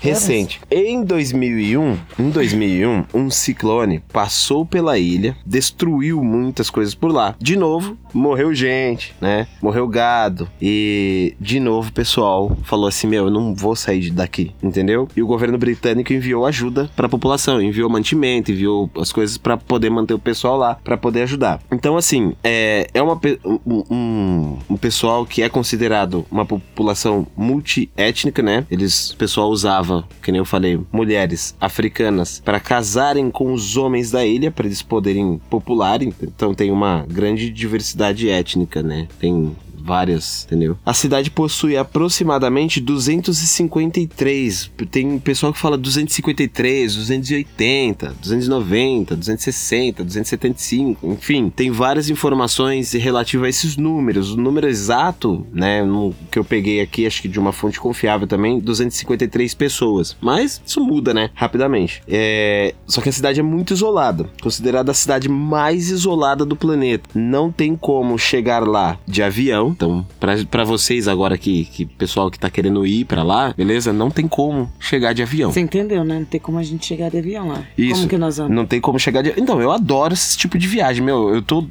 recente. 0.00 0.60
Em 0.70 1.02
2001, 1.02 1.96
em 2.18 2.30
2001, 2.30 3.04
um 3.14 3.30
ciclone 3.30 4.00
passou 4.12 4.64
pela 4.66 4.98
ilha, 4.98 5.36
destruiu 5.44 6.22
muitas 6.22 6.68
coisas 6.70 6.94
por 6.94 7.10
lá. 7.12 7.34
De 7.38 7.56
novo, 7.56 7.96
morreu 8.12 8.54
gente, 8.54 9.14
né? 9.20 9.46
Morreu 9.62 9.86
gado. 9.88 10.48
E 10.60 11.34
de 11.40 11.58
novo 11.60 11.88
o 11.88 11.92
pessoal 11.92 12.56
falou 12.64 12.86
assim: 12.86 13.06
"Meu, 13.06 13.24
eu 13.26 13.30
não 13.30 13.54
vou 13.54 13.74
sair 13.76 14.10
daqui", 14.10 14.52
entendeu? 14.62 15.08
E 15.16 15.22
o 15.22 15.26
governo 15.26 15.56
britânico 15.58 16.12
enviou 16.12 16.44
ajuda 16.46 16.90
pra 16.96 17.08
população, 17.08 17.60
enviou 17.62 17.88
mantimento, 17.90 18.50
enviou 18.52 18.90
as 18.98 19.12
coisas 19.12 19.36
pra 19.38 19.56
poder 19.56 19.90
manter 19.90 20.14
o 20.14 20.18
pessoal 20.18 20.56
lá, 20.56 20.74
pra 20.82 20.96
poder 20.96 21.22
ajudar. 21.22 21.60
Então 21.72 21.96
assim, 21.96 22.34
é, 22.44 22.86
é 22.94 23.02
uma 23.02 23.18
um, 23.66 23.82
um, 23.90 24.58
um 24.70 24.76
pessoal 24.76 25.24
que 25.26 25.42
é 25.42 25.48
considerado 25.48 26.24
uma 26.30 26.44
população 26.58 27.26
multiétnica, 27.36 28.42
né? 28.42 28.66
Eles, 28.70 29.10
o 29.10 29.16
pessoal 29.16 29.50
usava, 29.50 30.06
que 30.22 30.32
nem 30.32 30.38
eu 30.38 30.44
falei, 30.44 30.80
mulheres 30.92 31.54
africanas 31.60 32.40
para 32.44 32.58
casarem 32.58 33.30
com 33.30 33.52
os 33.52 33.76
homens 33.76 34.10
da 34.10 34.24
ilha 34.24 34.50
para 34.50 34.66
eles 34.66 34.82
poderem 34.82 35.40
popularem. 35.50 36.12
Então 36.22 36.54
tem 36.54 36.70
uma 36.70 37.04
grande 37.08 37.50
diversidade 37.50 38.28
étnica, 38.28 38.82
né? 38.82 39.06
Tem 39.18 39.54
várias, 39.90 40.44
entendeu? 40.46 40.78
A 40.86 40.94
cidade 40.94 41.32
possui 41.32 41.76
aproximadamente 41.76 42.80
253. 42.80 44.70
Tem 44.90 45.18
pessoal 45.18 45.52
que 45.52 45.58
fala 45.58 45.76
253, 45.76 46.94
280, 46.94 48.14
290, 48.20 49.16
260, 49.16 50.04
275, 50.04 51.06
enfim, 51.08 51.50
tem 51.50 51.70
várias 51.72 52.08
informações 52.08 52.92
relativas 52.92 53.46
a 53.46 53.48
esses 53.50 53.76
números. 53.76 54.32
O 54.32 54.36
número 54.36 54.68
exato, 54.68 55.44
né, 55.52 55.82
no- 55.82 56.14
que 56.30 56.38
eu 56.38 56.44
peguei 56.44 56.80
aqui, 56.80 57.04
acho 57.06 57.20
que 57.22 57.28
de 57.28 57.40
uma 57.40 57.52
fonte 57.52 57.80
confiável 57.80 58.28
também, 58.28 58.60
253 58.60 59.54
pessoas. 59.54 60.16
Mas 60.20 60.62
isso 60.64 60.80
muda, 60.80 61.12
né, 61.12 61.30
rapidamente. 61.34 62.00
É, 62.06 62.74
só 62.86 63.00
que 63.00 63.08
a 63.08 63.12
cidade 63.12 63.40
é 63.40 63.42
muito 63.42 63.72
isolada, 63.74 64.28
considerada 64.40 64.92
a 64.92 64.94
cidade 64.94 65.28
mais 65.28 65.90
isolada 65.90 66.44
do 66.44 66.54
planeta. 66.54 67.08
Não 67.14 67.50
tem 67.50 67.74
como 67.74 68.16
chegar 68.18 68.66
lá 68.66 68.96
de 69.06 69.22
avião. 69.22 69.74
Então, 69.80 70.06
pra- 70.20 70.36
pra 70.50 70.62
vocês 70.62 71.08
agora 71.08 71.38
que, 71.38 71.64
que 71.64 71.86
pessoal 71.86 72.30
que 72.30 72.38
tá 72.38 72.50
querendo 72.50 72.86
ir 72.86 73.06
pra 73.06 73.22
lá, 73.22 73.54
beleza? 73.56 73.94
Não 73.94 74.10
tem 74.10 74.28
como 74.28 74.70
chegar 74.78 75.14
de 75.14 75.22
avião. 75.22 75.50
Você 75.50 75.60
entendeu, 75.60 76.04
né? 76.04 76.18
Não 76.18 76.24
tem 76.26 76.38
como 76.38 76.58
a 76.58 76.62
gente 76.62 76.84
chegar 76.84 77.10
de 77.10 77.16
avião 77.16 77.48
lá. 77.48 77.62
Isso. 77.78 77.94
Como 77.94 78.08
que 78.08 78.18
nós 78.18 78.36
vamos? 78.36 78.54
Não 78.54 78.66
tem 78.66 78.78
como 78.78 78.98
chegar 78.98 79.22
de. 79.22 79.32
Então, 79.40 79.58
eu 79.62 79.72
adoro 79.72 80.12
esse 80.12 80.36
tipo 80.36 80.58
de 80.58 80.66
viagem, 80.66 81.02
meu. 81.02 81.34
Eu 81.34 81.40
tô 81.40 81.66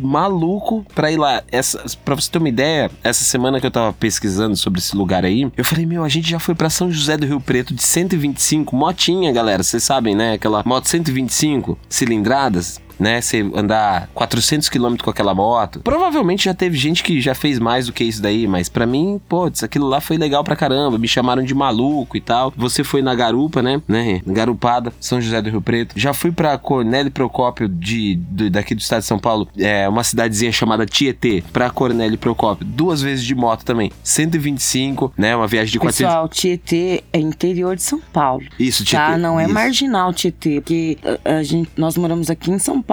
maluco 0.00 0.84
pra 0.94 1.12
ir 1.12 1.18
lá. 1.18 1.42
Essa, 1.52 1.84
pra 2.02 2.14
você 2.14 2.30
ter 2.30 2.38
uma 2.38 2.48
ideia, 2.48 2.90
essa 3.04 3.24
semana 3.24 3.60
que 3.60 3.66
eu 3.66 3.70
tava 3.70 3.92
pesquisando 3.92 4.56
sobre 4.56 4.80
esse 4.80 4.96
lugar 4.96 5.24
aí, 5.24 5.46
eu 5.56 5.64
falei, 5.64 5.84
meu, 5.84 6.02
a 6.02 6.08
gente 6.08 6.28
já 6.30 6.38
foi 6.38 6.54
pra 6.54 6.70
São 6.70 6.90
José 6.90 7.16
do 7.16 7.26
Rio 7.26 7.40
Preto 7.40 7.74
de 7.74 7.82
125, 7.84 8.74
motinha, 8.74 9.30
galera. 9.32 9.62
Vocês 9.62 9.82
sabem, 9.82 10.14
né? 10.14 10.32
Aquela 10.32 10.62
moto 10.64 10.88
125 10.88 11.78
cilindradas. 11.88 12.80
Né, 13.00 13.20
você 13.20 13.40
andar 13.54 14.08
400 14.14 14.68
km 14.68 14.96
com 15.02 15.08
aquela 15.10 15.34
moto. 15.34 15.80
Provavelmente 15.80 16.44
já 16.44 16.52
teve 16.54 16.76
gente 16.76 17.02
que 17.02 17.18
já 17.20 17.34
fez 17.34 17.58
mais 17.58 17.86
do 17.86 17.92
que 17.94 18.04
isso 18.04 18.20
daí, 18.20 18.46
mas 18.46 18.68
pra 18.68 18.84
mim, 18.86 19.18
pô, 19.26 19.50
aquilo 19.62 19.88
lá 19.88 20.00
foi 20.02 20.18
legal 20.18 20.44
pra 20.44 20.54
caramba. 20.54 20.98
Me 20.98 21.08
chamaram 21.08 21.42
de 21.42 21.54
maluco 21.54 22.16
e 22.16 22.20
tal. 22.20 22.52
Você 22.56 22.84
foi 22.84 23.00
na 23.00 23.14
garupa, 23.14 23.62
né? 23.62 23.80
né? 23.88 24.20
Garupada, 24.26 24.92
São 25.00 25.18
José 25.20 25.40
do 25.40 25.48
Rio 25.50 25.62
Preto. 25.62 25.94
Já 25.98 26.12
fui 26.12 26.30
pra 26.30 26.58
Cornélio 26.58 27.10
Procópio 27.10 27.68
de, 27.68 28.16
do- 28.16 28.50
daqui 28.50 28.74
do 28.74 28.80
estado 28.80 29.00
de 29.00 29.06
São 29.06 29.18
Paulo, 29.18 29.48
é 29.58 29.88
uma 29.88 30.04
cidadezinha 30.04 30.52
chamada 30.52 30.84
Tietê, 30.84 31.42
pra 31.54 31.70
Cornélio 31.70 32.18
Procópio, 32.18 32.66
duas 32.66 33.00
vezes 33.00 33.24
de 33.24 33.34
moto 33.34 33.64
também. 33.64 33.90
125, 34.04 35.12
né? 35.16 35.34
Uma 35.34 35.46
viagem 35.46 35.72
de 35.72 35.78
400. 35.78 36.06
Pessoal, 36.12 36.28
Tietê 36.28 37.02
é 37.12 37.18
interior 37.18 37.76
de 37.76 37.82
São 37.82 38.00
Paulo. 38.12 38.44
Isso, 38.58 38.84
Tietê. 38.84 39.02
Tá, 39.12 39.16
não 39.18 39.38
é 39.40 39.44
isso. 39.44 39.54
marginal 39.54 40.12
Tietê, 40.12 40.60
porque 40.60 40.98
a, 41.24 41.36
a 41.38 41.42
gente, 41.42 41.70
nós 41.76 41.96
moramos 41.96 42.30
aqui 42.30 42.50
em 42.50 42.58
São 42.58 42.80
Paulo 42.82 42.89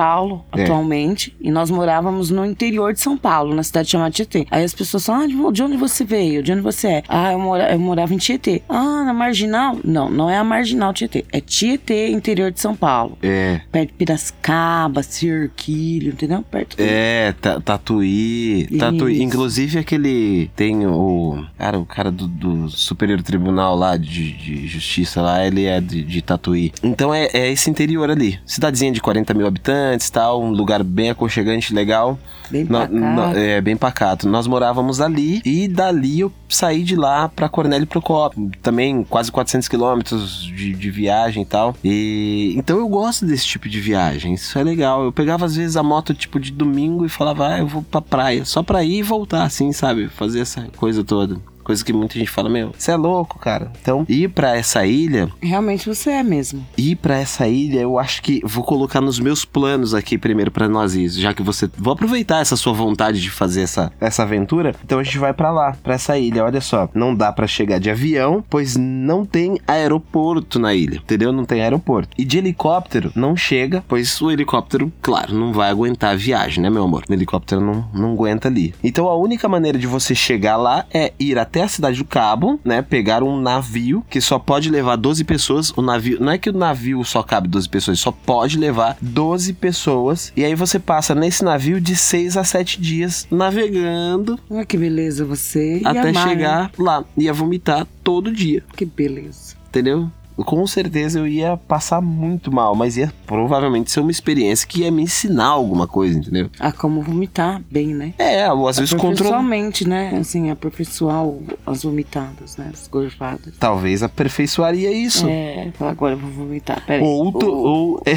É. 0.56 0.64
atualmente 0.64 1.36
e 1.42 1.50
nós 1.52 1.70
morávamos 1.72 2.30
no 2.30 2.46
interior 2.46 2.94
de 2.94 3.00
São 3.00 3.18
Paulo, 3.18 3.54
na 3.56 3.64
cidade 3.64 3.90
chamada 3.90 4.12
Tietê. 4.12 4.46
Aí 4.52 4.64
as 4.64 4.74
pessoas 4.74 5.06
falam, 5.06 5.22
ah, 5.24 5.28
de- 5.28 5.52
de 5.54 5.64
onde 5.64 5.78
você 5.78 6.04
veio? 6.04 6.44
De 6.44 6.52
onde 6.52 6.62
você 6.62 6.88
é? 6.88 7.04
Ah, 7.08 7.32
eu, 7.34 7.40
mora, 7.40 7.72
eu 7.72 7.80
morava 7.80 8.14
em 8.14 8.18
Tietê. 8.18 8.62
Ah, 8.70 9.04
na 9.04 9.14
marginal? 9.14 9.78
Não, 9.84 10.10
não 10.10 10.30
é 10.30 10.38
a 10.38 10.44
marginal 10.44 10.94
Tietê, 10.94 11.26
é 11.32 11.40
Tietê, 11.42 12.10
interior 12.12 12.52
de 12.52 12.60
São 12.60 12.76
Paulo. 12.76 13.18
É. 13.22 13.62
Perto 13.72 13.90
de 13.90 13.94
Piracicaba, 13.96 15.02
Cirquilho, 15.04 16.12
entendeu? 16.14 16.44
Perto 16.50 16.76
É, 16.80 17.34
ta- 17.42 17.60
Tatuí. 17.60 18.68
Tatuí. 18.78 19.22
Inclusive 19.22 19.80
aquele. 19.80 20.50
Tem 20.56 20.86
o. 20.86 21.44
Cara, 21.58 21.80
o 21.80 21.86
cara 21.86 22.12
do, 22.12 22.28
do 22.28 22.70
Superior 22.70 23.22
Tribunal 23.22 23.76
lá 23.76 23.98
de, 23.98 24.34
de 24.34 24.68
Justiça 24.68 25.22
lá, 25.22 25.46
ele 25.46 25.66
é 25.66 25.80
de, 25.82 26.04
de 26.04 26.22
Tatuí. 26.22 26.72
Então 26.84 27.14
é, 27.14 27.28
é 27.34 27.52
esse 27.52 27.70
interior 27.70 28.10
ali. 28.10 28.40
Cidadezinha 28.46 28.92
de 28.92 29.02
40 29.02 29.34
mil 29.34 29.48
habitantes 29.48 29.87
tal. 30.12 30.42
Um 30.42 30.52
lugar 30.52 30.84
bem 30.84 31.10
aconchegante, 31.10 31.74
legal. 31.74 32.18
bem 32.50 32.66
pacato. 32.66 33.38
é 33.38 33.62
bem 33.62 33.78
pacato. 33.78 34.28
Nós 34.28 34.48
morávamos 34.48 35.00
ali 35.00 35.42
e 35.46 35.68
dali 35.68 36.20
eu 36.20 36.32
saí 36.50 36.84
de 36.84 36.96
lá 36.96 37.30
pra 37.30 37.48
Cornélio 37.50 37.88
Procópio. 37.88 38.50
Também 38.62 39.04
quase 39.04 39.32
400 39.32 39.68
quilômetros 39.68 40.44
de, 40.44 40.74
de 40.74 40.92
viagem 40.92 41.44
e 41.44 41.46
tal. 41.46 41.76
E 41.84 42.54
então 42.58 42.78
eu 42.78 42.88
gosto 42.88 43.26
desse 43.26 43.46
tipo 43.46 43.70
de 43.70 43.80
viagem. 43.80 44.34
Isso 44.34 44.58
é 44.58 44.64
legal. 44.64 45.04
Eu 45.04 45.12
pegava 45.12 45.46
às 45.46 45.56
vezes 45.56 45.78
a 45.78 45.84
moto 45.84 46.14
tipo 46.14 46.40
de 46.40 46.52
domingo 46.52 47.06
e 47.06 47.10
falava, 47.10 47.48
ah, 47.48 47.60
eu 47.60 47.68
vou 47.68 47.84
pra 47.84 48.02
praia. 48.02 48.46
Só 48.46 48.64
pra 48.64 48.84
ir 48.84 49.00
e 49.00 49.04
voltar, 49.04 49.44
assim, 49.44 49.72
sabe? 49.72 50.08
Fazer 50.08 50.42
essa 50.42 50.68
coisa 50.78 51.04
toda. 51.04 51.38
Coisa 51.68 51.84
que 51.84 51.92
muita 51.92 52.18
gente 52.18 52.32
fala, 52.32 52.50
meu, 52.50 52.72
você 52.78 52.92
é 52.92 52.96
louco, 52.96 53.38
cara. 53.38 53.74
Então, 53.82 54.06
ir 54.08 54.30
pra 54.30 54.56
essa 54.56 54.86
ilha 54.86 55.28
Realmente 55.42 55.86
você 55.90 56.12
é 56.12 56.24
mesmo. 56.24 56.66
ir 56.78 56.96
pra 56.96 57.18
essa 57.18 57.46
ilha, 57.46 57.82
eu 57.82 58.00
acho 58.00 58.22
que 58.22 58.40
vou 58.46 58.64
colocar 58.64 59.02
nos 59.02 59.20
meus 59.20 59.44
planos 59.44 59.94
aqui 59.94 60.18
primeiro 60.18 60.50
pra 60.50 60.70
nós 60.70 60.96
ir, 60.96 61.10
já 61.10 61.34
que 61.34 61.44
você 61.44 61.70
vou 61.78 61.92
aproveitar 61.92 62.40
essa 62.40 62.56
sua 62.56 62.72
vontade 62.72 63.22
de 63.22 63.30
fazer 63.30 63.64
essa, 63.64 63.92
essa 64.00 64.24
aventura, 64.24 64.74
então 64.82 64.98
a 64.98 65.04
gente 65.04 65.18
vai 65.18 65.34
pra 65.34 65.52
lá, 65.52 65.76
pra 65.84 65.96
essa 65.96 66.18
ilha. 66.18 66.46
Olha 66.46 66.62
só, 66.62 66.88
não 66.94 67.14
dá 67.14 67.34
pra 67.34 67.46
chegar 67.48 67.80
de 67.80 67.90
avião, 67.90 68.42
pois 68.50 68.78
não 68.78 69.26
tem 69.26 69.60
aeroporto 69.68 70.60
na 70.60 70.74
ilha, 70.74 70.98
entendeu? 71.04 71.34
Não 71.34 71.44
tem 71.44 71.62
aeroporto. 71.62 72.12
E 72.18 72.24
de 72.24 72.38
helicóptero 72.38 73.12
não 73.14 73.36
chega, 73.36 73.84
pois 73.90 74.22
o 74.22 74.32
helicóptero, 74.32 74.90
claro, 75.02 75.34
não 75.34 75.52
vai 75.52 75.70
aguentar 75.70 76.12
a 76.14 76.16
viagem, 76.16 76.64
né, 76.64 76.70
meu 76.70 76.84
amor? 76.86 77.04
O 77.10 77.14
helicóptero 77.14 77.60
não, 77.60 77.90
não 77.94 78.14
aguenta 78.14 78.48
ali. 78.48 78.74
Então 78.82 79.10
a 79.10 79.18
única 79.18 79.50
maneira 79.50 79.78
de 79.78 79.88
você 79.88 80.16
chegar 80.16 80.56
lá 80.56 80.86
é 80.94 81.12
ir 81.20 81.38
até 81.38 81.57
a 81.62 81.68
cidade 81.68 81.98
do 81.98 82.06
Cabo, 82.06 82.60
né? 82.64 82.82
Pegar 82.82 83.24
um 83.24 83.40
navio 83.40 84.04
que 84.10 84.20
só 84.22 84.38
pode 84.40 84.70
levar 84.70 84.96
12 84.96 85.24
pessoas. 85.24 85.72
O 85.72 85.82
navio, 85.82 86.18
não 86.20 86.32
é 86.32 86.38
que 86.38 86.50
o 86.50 86.54
navio 86.54 87.04
só 87.04 87.22
cabe 87.24 87.48
12 87.48 87.70
pessoas, 87.70 88.00
só 88.00 88.12
pode 88.12 88.58
levar 88.58 88.98
12 89.02 89.54
pessoas. 89.54 90.32
E 90.36 90.44
aí 90.44 90.56
você 90.56 90.80
passa 90.80 91.14
nesse 91.16 91.44
navio 91.44 91.80
de 91.82 91.96
6 91.96 92.38
a 92.38 92.44
7 92.44 92.82
dias 92.82 93.28
navegando 93.32 94.40
Olha 94.50 94.66
que 94.66 94.78
beleza 94.78 95.26
você. 95.26 95.82
até 95.84 96.00
amar, 96.10 96.14
né? 96.14 96.30
chegar 96.30 96.72
lá. 96.78 97.04
Ia 97.18 97.34
vomitar 97.34 97.86
todo 98.04 98.32
dia, 98.32 98.64
Que 98.76 98.86
beleza. 98.86 99.56
entendeu? 99.70 100.10
Com 100.38 100.66
certeza 100.68 101.20
eu 101.20 101.28
ia 101.28 101.58
passar 101.58 102.00
muito 102.02 102.52
mal, 102.52 102.76
mas 102.76 102.96
ia 102.96 103.12
provavelmente 103.26 103.92
ser 103.92 104.00
uma 104.02 104.12
experiência 104.12 104.68
que 104.68 104.82
ia 104.82 104.92
me 104.92 105.02
ensinar 105.04 105.48
alguma 105.48 105.88
coisa, 105.88 106.18
entendeu? 106.20 106.50
Ah, 106.60 106.72
como 106.72 107.02
vomitar 107.02 107.62
bem, 107.72 107.88
né? 107.88 108.14
É, 108.20 108.52
ou 108.52 108.68
às 108.68 108.78
vezes 108.78 108.94
controlar. 108.94 109.42
Né? 109.88 110.18
Assim, 110.20 110.50
aperfeiçoar 110.52 111.24
as 111.66 111.84
vomitadas, 111.84 112.56
né? 112.58 112.70
As 112.74 112.88
gorfadas. 112.88 113.54
Talvez 113.60 114.04
aperfeiçoaria 114.04 114.92
isso. 114.92 115.26
É, 115.28 115.72
agora 115.80 116.14
eu 116.14 116.20
vou 116.20 116.30
vomitar. 116.32 116.84
Peraí. 116.86 117.04
Ou, 117.04 117.32
tu- 117.32 117.50
ou 117.52 118.02
é, 118.06 118.14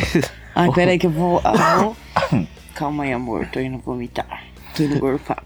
Ai, 0.55 0.71
peraí 0.73 0.99
que 0.99 1.07
eu 1.07 1.11
vou... 1.11 1.41
ah, 1.43 1.79
vou- 2.31 2.47
Calma 2.75 3.05
aí, 3.05 3.13
amor. 3.13 3.47
Tô 3.53 3.61
indo 3.61 3.79
vomitar. 3.79 4.45
Tô 4.77 4.83
indo 4.83 4.99
gorfar. 4.99 5.43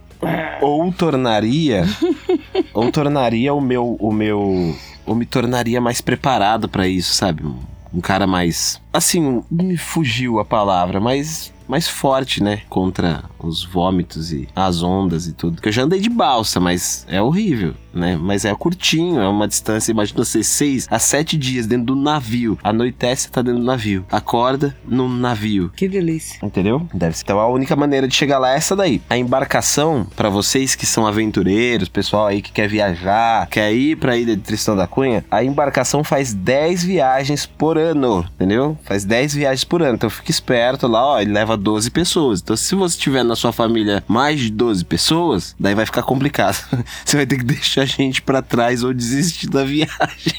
ou 0.62 0.90
tornaria 0.92 1.84
ou 2.72 2.90
tornaria 2.90 3.52
o 3.52 3.60
meu 3.60 3.96
o 4.00 4.12
meu 4.12 4.74
ou 5.06 5.14
me 5.14 5.26
tornaria 5.26 5.80
mais 5.80 6.00
preparado 6.00 6.68
pra 6.68 6.86
isso, 6.88 7.14
sabe? 7.14 7.44
Um 7.92 8.00
cara 8.00 8.26
mais 8.26 8.80
assim, 8.92 9.42
me 9.50 9.76
fugiu 9.76 10.40
a 10.40 10.44
palavra, 10.44 11.00
mas 11.00 11.52
mais 11.68 11.88
forte, 11.88 12.42
né, 12.42 12.62
contra 12.68 13.24
os 13.38 13.64
vômitos 13.64 14.32
e 14.32 14.48
as 14.54 14.82
ondas 14.82 15.26
e 15.26 15.32
tudo. 15.32 15.60
Que 15.60 15.68
eu 15.68 15.72
já 15.72 15.82
andei 15.82 16.00
de 16.00 16.08
balsa, 16.08 16.58
mas 16.58 17.06
é 17.08 17.20
horrível, 17.20 17.74
né? 17.92 18.16
Mas 18.16 18.44
é 18.44 18.54
curtinho, 18.54 19.20
é 19.20 19.28
uma 19.28 19.46
distância, 19.46 19.92
imagina 19.92 20.24
você, 20.24 20.42
seis 20.42 20.86
a 20.90 20.98
sete 20.98 21.36
dias 21.36 21.66
dentro 21.66 21.86
do 21.86 21.96
navio. 21.96 22.58
Anoitece, 22.62 23.30
tá 23.30 23.42
dentro 23.42 23.60
do 23.60 23.66
navio. 23.66 24.04
Acorda 24.10 24.76
num 24.86 25.08
navio. 25.08 25.70
Que 25.76 25.88
delícia. 25.88 26.38
Entendeu? 26.42 26.86
Deve 26.92 27.16
ser. 27.16 27.24
Então 27.24 27.38
a 27.38 27.48
única 27.48 27.76
maneira 27.76 28.08
de 28.08 28.14
chegar 28.14 28.38
lá 28.38 28.52
é 28.52 28.56
essa 28.56 28.74
daí. 28.74 29.02
A 29.08 29.16
embarcação, 29.18 30.06
pra 30.16 30.28
vocês 30.28 30.74
que 30.74 30.86
são 30.86 31.06
aventureiros, 31.06 31.88
pessoal 31.88 32.26
aí 32.26 32.40
que 32.40 32.52
quer 32.52 32.68
viajar, 32.68 33.46
quer 33.48 33.72
ir 33.72 33.96
pra 33.96 34.16
ilha 34.16 34.36
de 34.36 34.42
Tristão 34.42 34.76
da 34.76 34.86
Cunha, 34.86 35.24
a 35.30 35.44
embarcação 35.44 36.02
faz 36.02 36.32
10 36.32 36.84
viagens 36.84 37.46
por 37.46 37.78
ano, 37.78 38.24
entendeu? 38.34 38.78
Faz 38.84 39.04
10 39.04 39.34
viagens 39.34 39.64
por 39.64 39.82
ano. 39.82 39.94
Então 39.94 40.10
fica 40.10 40.30
esperto 40.30 40.86
lá, 40.86 41.04
ó, 41.04 41.20
ele 41.20 41.32
leva 41.32 41.53
leva 41.54 41.56
12 41.56 41.90
pessoas. 41.90 42.40
Então, 42.40 42.56
se 42.56 42.74
você 42.74 42.98
tiver 42.98 43.22
na 43.24 43.36
sua 43.36 43.52
família 43.52 44.02
mais 44.08 44.40
de 44.40 44.50
12 44.50 44.84
pessoas, 44.84 45.54
daí 45.58 45.74
vai 45.74 45.86
ficar 45.86 46.02
complicado. 46.02 46.56
Você 47.04 47.16
vai 47.16 47.26
ter 47.26 47.38
que 47.38 47.44
deixar 47.44 47.82
a 47.82 47.86
gente 47.86 48.20
pra 48.22 48.42
trás 48.42 48.82
ou 48.82 48.92
desistir 48.92 49.48
da 49.48 49.62
viagem. 49.64 50.34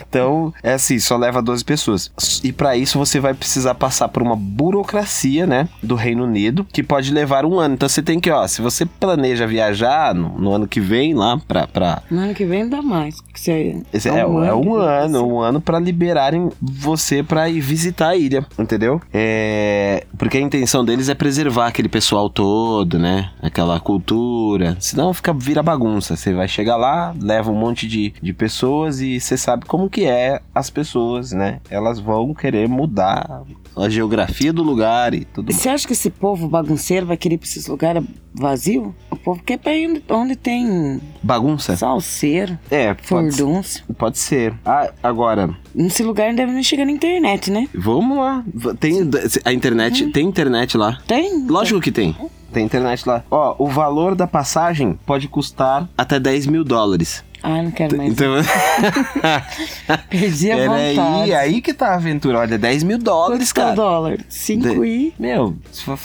Então, 0.00 0.52
é 0.62 0.72
assim, 0.74 0.98
só 0.98 1.16
leva 1.16 1.42
12 1.42 1.64
pessoas. 1.64 2.10
E 2.42 2.52
pra 2.52 2.76
isso 2.76 2.98
você 2.98 3.20
vai 3.20 3.34
precisar 3.34 3.74
passar 3.74 4.08
por 4.08 4.22
uma 4.22 4.34
burocracia, 4.36 5.46
né, 5.46 5.68
do 5.82 5.94
Reino 5.94 6.24
Unido, 6.24 6.66
que 6.72 6.82
pode 6.82 7.12
levar 7.12 7.44
um 7.44 7.58
ano. 7.58 7.74
Então 7.74 7.88
você 7.88 8.02
tem 8.02 8.18
que, 8.20 8.30
ó, 8.30 8.46
se 8.46 8.62
você 8.62 8.86
planeja 8.86 9.46
viajar 9.46 10.14
no, 10.14 10.38
no 10.38 10.52
ano 10.52 10.66
que 10.66 10.80
vem 10.80 11.14
lá 11.14 11.38
pra, 11.46 11.66
pra 11.66 12.02
No 12.10 12.20
ano 12.20 12.34
que 12.34 12.44
vem 12.44 12.68
dá 12.68 12.80
mais. 12.82 13.16
você- 13.34 13.82
esse 13.92 14.08
é, 14.08 14.20
é 14.20 14.26
um, 14.26 14.40
que 14.40 14.48
ano, 14.48 15.18
você- 15.18 15.18
um 15.24 15.40
ano 15.40 15.60
pra 15.60 15.78
liberarem 15.78 16.50
você 16.60 17.22
pra 17.22 17.48
ir 17.48 17.60
visitar 17.60 18.08
a 18.10 18.16
ilha, 18.16 18.46
entendeu? 18.58 19.00
É, 19.12 20.06
porque 20.18 20.38
a 20.38 20.40
intenção 20.40 20.84
deles 20.84 21.08
é 21.08 21.14
preservar 21.14 21.68
aquele 21.68 21.88
pessoal 21.88 22.28
todo, 22.30 22.98
né? 22.98 23.30
Aquela 23.40 23.78
cultura. 23.80 24.76
Senão 24.80 25.12
fica 25.12 25.32
vira 25.32 25.62
bagunça. 25.62 26.16
Você 26.16 26.32
vai 26.32 26.48
chegar 26.48 26.76
lá, 26.76 27.14
leva 27.20 27.50
um 27.50 27.58
monte 27.58 27.86
de, 27.86 28.12
de 28.22 28.32
pessoas 28.32 29.00
e 29.00 29.20
você 29.20 29.36
sabe 29.36 29.64
como 29.66 29.90
que 29.90 30.04
é 30.04 30.40
as 30.54 30.70
pessoas, 30.70 31.32
né? 31.32 31.60
Elas 31.70 31.98
vão 31.98 32.34
querer 32.34 32.68
mudar 32.68 33.42
a 33.76 33.88
geografia 33.88 34.52
do 34.52 34.62
lugar 34.62 35.12
e 35.14 35.24
tudo. 35.24 35.52
Você 35.52 35.68
acha 35.68 35.86
que 35.86 35.92
esse 35.92 36.08
povo 36.10 36.48
bagunceiro 36.48 37.06
vai 37.06 37.16
querer 37.16 37.34
ir 37.34 37.38
pra 37.38 37.46
esses 37.46 37.66
lugares 37.66 38.02
vazios? 38.34 38.88
O 39.10 39.16
povo 39.16 39.42
quer 39.44 39.58
pra 39.58 39.74
ir 39.74 39.88
onde, 39.88 40.02
onde 40.08 40.36
tem 40.36 41.00
Bagunça? 41.22 41.76
salseiro, 41.76 42.58
É, 42.70 42.94
pode, 42.94 43.06
furdúncio. 43.36 43.84
pode 43.98 44.18
ser. 44.18 44.54
Ah, 44.64 44.90
agora, 45.02 45.50
Nesse 45.74 46.02
lugar 46.02 46.28
não 46.28 46.36
deve 46.36 46.52
nem 46.52 46.62
chegar 46.62 46.84
na 46.86 46.92
internet, 46.92 47.50
né? 47.50 47.68
vamos 47.74 48.16
lá. 48.18 48.42
Tem 48.80 49.08
a 49.44 49.52
internet, 49.52 50.10
tem 50.10 50.26
internet 50.26 50.76
lá. 50.76 50.98
Tem? 51.06 51.46
Lógico 51.46 51.80
que 51.80 51.92
tem. 51.92 52.16
Tem 52.52 52.64
internet 52.64 53.06
lá. 53.06 53.22
Ó, 53.30 53.54
o 53.58 53.66
valor 53.68 54.14
da 54.14 54.26
passagem 54.26 54.98
pode 55.04 55.28
custar 55.28 55.86
até 55.98 56.18
10 56.18 56.46
mil 56.46 56.64
dólares. 56.64 57.22
Ah, 57.48 57.62
não 57.62 57.70
quero 57.70 57.96
mais. 57.96 58.12
Então. 58.12 58.34
Perdi 60.10 60.50
a 60.50 60.56
Peraí, 60.56 60.96
vontade. 60.96 61.34
aí 61.34 61.60
que 61.60 61.72
tá 61.72 61.90
a 61.90 61.94
aventura. 61.94 62.40
Olha, 62.40 62.58
10 62.58 62.82
mil 62.82 62.98
dólares, 62.98 63.52
Quanto 63.52 63.58
o 63.64 63.66
cara. 63.68 63.76
dólar? 63.76 64.18
Cinco 64.28 64.68
De- 64.80 64.84
e... 64.86 65.14
Meu, 65.16 65.54
se 65.70 65.84
for, 65.84 65.96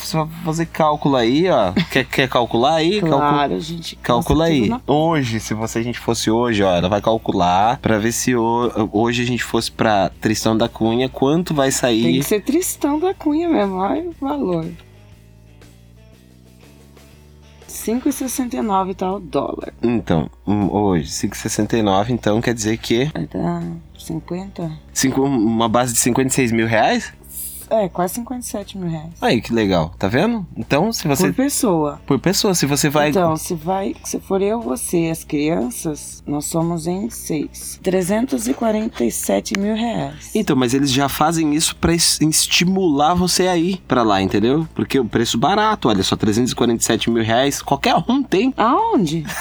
fazer 0.44 0.66
cálculo 0.66 1.16
aí, 1.16 1.48
ó. 1.50 1.72
quer, 1.90 2.04
quer 2.04 2.28
calcular 2.28 2.76
aí? 2.76 3.00
Claro, 3.00 3.58
gente. 3.60 3.96
Calcula 3.96 4.44
aí. 4.44 4.68
na- 4.68 4.80
Hoje, 4.86 5.40
se 5.40 5.52
você 5.52 5.80
a 5.80 5.82
gente 5.82 5.98
fosse 5.98 6.30
hoje, 6.30 6.62
ó, 6.62 6.76
ela 6.76 6.88
vai 6.88 7.00
calcular 7.00 7.78
pra 7.78 7.98
ver 7.98 8.12
se 8.12 8.36
ho- 8.36 8.88
hoje 8.92 9.22
a 9.22 9.26
gente 9.26 9.42
fosse 9.42 9.70
pra 9.72 10.10
Tristão 10.20 10.56
da 10.56 10.68
Cunha, 10.68 11.08
quanto 11.08 11.52
vai 11.52 11.70
Tem 11.70 11.72
sair. 11.72 12.18
que 12.18 12.22
ser 12.22 12.40
Tristão 12.42 13.00
da 13.00 13.12
Cunha 13.14 13.48
mesmo. 13.48 13.76
Olha 13.78 14.02
o 14.08 14.14
valor. 14.20 14.66
5,69 17.82 18.94
tá 18.94 19.12
o 19.12 19.18
dólar. 19.18 19.72
Então, 19.82 20.30
hum, 20.46 20.68
hoje, 20.70 21.08
5,69, 21.10 22.10
então 22.10 22.40
quer 22.40 22.54
dizer 22.54 22.76
que 22.78 23.06
Vai 23.06 23.26
dar 23.26 23.62
50? 23.98 24.70
cinco, 24.92 25.22
uma 25.22 25.68
base 25.68 25.92
de 25.92 25.98
56 25.98 26.52
mil 26.52 26.66
reais? 26.66 27.12
É, 27.74 27.88
quase 27.88 28.14
57 28.16 28.76
mil 28.76 28.90
reais. 28.90 29.12
Aí, 29.20 29.40
que 29.40 29.50
legal, 29.52 29.94
tá 29.98 30.06
vendo? 30.06 30.46
Então, 30.54 30.92
se 30.92 31.08
você. 31.08 31.28
Por 31.28 31.34
pessoa. 31.34 32.00
Por 32.06 32.18
pessoa, 32.18 32.52
se 32.54 32.66
você 32.66 32.90
vai. 32.90 33.08
Então, 33.08 33.34
se 33.36 33.54
vai, 33.54 33.96
se 34.04 34.20
for 34.20 34.42
eu, 34.42 34.60
você 34.60 35.06
e 35.08 35.10
as 35.10 35.24
crianças, 35.24 36.22
nós 36.26 36.44
somos 36.44 36.86
em 36.86 37.08
seis. 37.08 37.80
347 37.82 39.58
mil 39.58 39.74
reais. 39.74 40.30
Então, 40.34 40.54
mas 40.54 40.74
eles 40.74 40.90
já 40.92 41.08
fazem 41.08 41.54
isso 41.54 41.74
pra 41.76 41.94
es- 41.94 42.20
estimular 42.20 43.14
você 43.14 43.48
a 43.48 43.56
ir 43.56 43.78
pra 43.88 44.02
lá, 44.02 44.20
entendeu? 44.20 44.68
Porque 44.74 45.00
o 45.00 45.04
preço 45.04 45.38
barato, 45.38 45.88
olha 45.88 46.02
só, 46.02 46.14
347 46.14 47.10
mil 47.10 47.24
reais, 47.24 47.62
qualquer 47.62 47.94
um 48.08 48.22
tem. 48.22 48.52
Aonde? 48.56 49.24